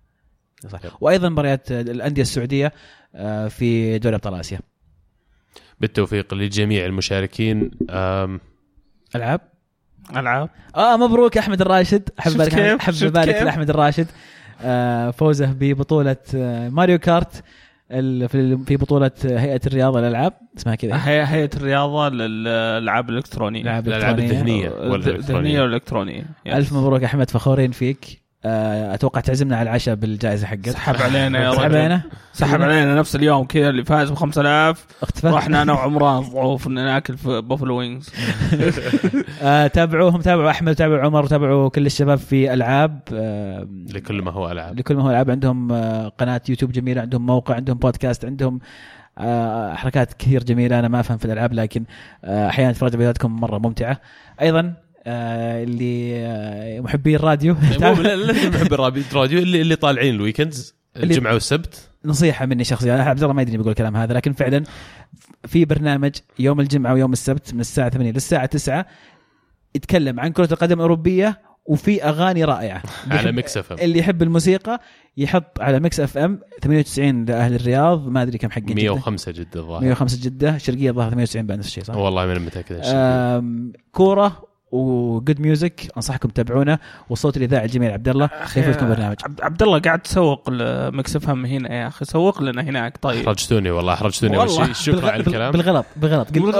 [0.68, 0.80] صح.
[1.00, 2.72] وأيضا مباريات الأندية السعودية.
[3.48, 4.58] في دوري أبطال آسيا.
[5.80, 7.70] بالتوفيق لجميع المشاركين.
[9.16, 9.40] ألعاب؟
[10.16, 10.50] ألعاب.
[10.76, 12.08] آه مبروك أحمد الراشد.
[12.20, 14.06] أحب ابارك؟ أحب ابارك؟ لأحمد الراشد.
[14.62, 17.42] آه فوزه ببطولة آه ماريو كارت
[17.90, 20.94] ال- في في بطولة هيئة الرياضة الالعاب اسمها كذا.
[21.08, 23.60] هي هيئة الرياضة للألعاب الإلكترونية.
[23.60, 24.66] الألعاب الألعاب الإلكترونية.
[24.68, 26.24] الذهنية ولا الذهنيه الإلكترونية؟ والإلكترونية.
[26.46, 28.04] ألف مبروك أحمد فخورين فيك.
[28.04, 31.76] آه أتوقع تعزمنا على العشاء بالجائزة حقتك سحب علينا يا سحب رجل.
[31.76, 32.02] علينا؟
[32.32, 35.26] سحب علينا نفس اليوم كذا اللي فاز ب 5000 اختفى.
[35.28, 38.12] رحنا أنا وعمران ضعوف ناكل في Buffalo Wings
[39.42, 43.00] آه تابعوهم تابعوا أحمد تابعوا عمر وتابعوا كل الشباب في ألعاب.
[43.12, 44.78] آه لكل ما هو ألعاب.
[44.78, 45.30] لكل ما هو ألعاب.
[45.30, 48.58] عندهم آه قناة يوتيوب جميلة عندهم موقع عندهم بودكاست عندهم
[49.18, 50.78] آه حركات كثير جميلة.
[50.78, 51.84] أنا ما أفهم في الألعاب لكن
[52.24, 54.00] آه أحيانا اتفرج فيديوهاتكم مرة ممتعة.
[54.40, 57.54] أيضا آه اللي آه محبي الراديو.
[57.80, 59.38] مو لا لا اللي محب الراديو.
[59.38, 61.90] اللي اللي طالعين ال weekends الجمعة والسبت.
[62.04, 64.64] نصيحة مني شخصيا أنا عبد الله ما يدري بيقول الكلام هذا لكن فعلا
[65.46, 68.86] في برنامج يوم الجمعة ويوم السبت من الساعة 8 للساعه 9
[69.74, 72.82] يتكلم عن كرة القدم الأوروبية وفي أغاني رائعة.
[73.10, 73.78] على Mix FM.
[73.78, 74.80] اللي يحب الموسيقى
[75.16, 78.74] يحط على Mix FM 98 لأهل الرياض ما أدري كم حق جدة.
[78.74, 79.80] 105 جدة الظاهر.
[79.82, 82.80] 105 جدة الشرقيه الظاهر 98 بعد نفس الشيء صح؟ والله ماني متأكد
[83.92, 86.78] كورة وجود ميوزك أنصحكم تتابعونه.
[87.08, 91.74] والصوت الاذاعي الجميل عبد الله يفوتكم برنامج؟ عبد, عبد الله قاعد تسوق المكس فهم هنا
[91.74, 93.22] يا أخي سوق لنا هناك طيب.
[93.24, 94.36] أحرجتوني والله أحرجتوني.
[94.36, 94.64] اول والله.
[94.72, 96.28] شيء شكرا على بالغ- الكلام؟ بالغلط بالغلط.
[96.30, 96.52] قل-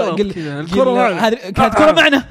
[0.72, 0.88] قل-.
[0.98, 2.24] هذه كانت كره معنا.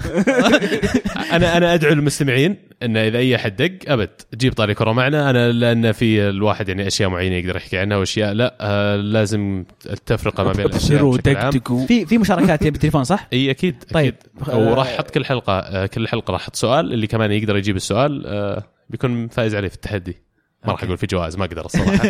[1.35, 5.51] أنا أنا أدعو المستمعين ان إذا أي أحد دق أبد جيب طاري كرة معنا أنا
[5.51, 10.51] لأن في الواحد يعني أشياء معينة يقدر يحكي عنها وأشياء لا آه لازم التفرقة ما
[10.51, 11.51] بين الأشياء بشكل عام.
[11.85, 14.15] في في مشاركات بالتليفون صح؟ إي أكيد طيب.
[14.41, 17.76] أكيد وراح أحط كل حلقة آه، كل حلقة راح أحط سؤال اللي كمان يقدر يجيب
[17.76, 20.22] السؤال آه، بيكون فايز عليه في التحدي
[20.65, 20.84] ما راح.
[20.84, 22.10] أقول في جوائز ما أقدر الصراحة.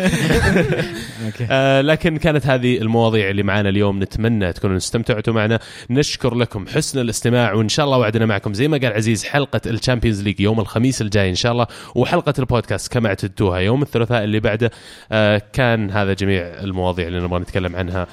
[1.50, 5.58] آه، لكن كانت هذه المواضيع اللي معنا اليوم نتمنى تكونوا استمتعتوا معنا.
[5.90, 8.54] نشكر لكم حسن الاستماع وإن شاء الله وعدنا معكم.
[8.54, 12.34] زي ما قال عزيز حلقة ال Champions League يوم الخميس الجاي إن شاء الله وحلقة
[12.38, 14.70] البودكاست كما اعتدتوها يوم الثلاثاء اللي بعده.
[15.12, 18.06] آه، كان هذا جميع المواضيع اللي نبغى نتكلم عنها.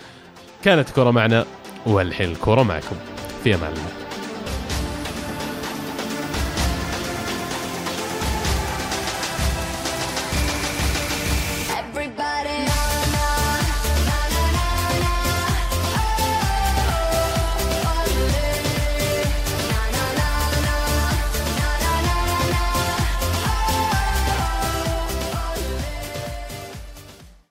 [0.63, 1.45] كانت كرة معنا
[1.85, 2.95] والحين الكرة معكم.
[3.43, 4.00] في أمان الله.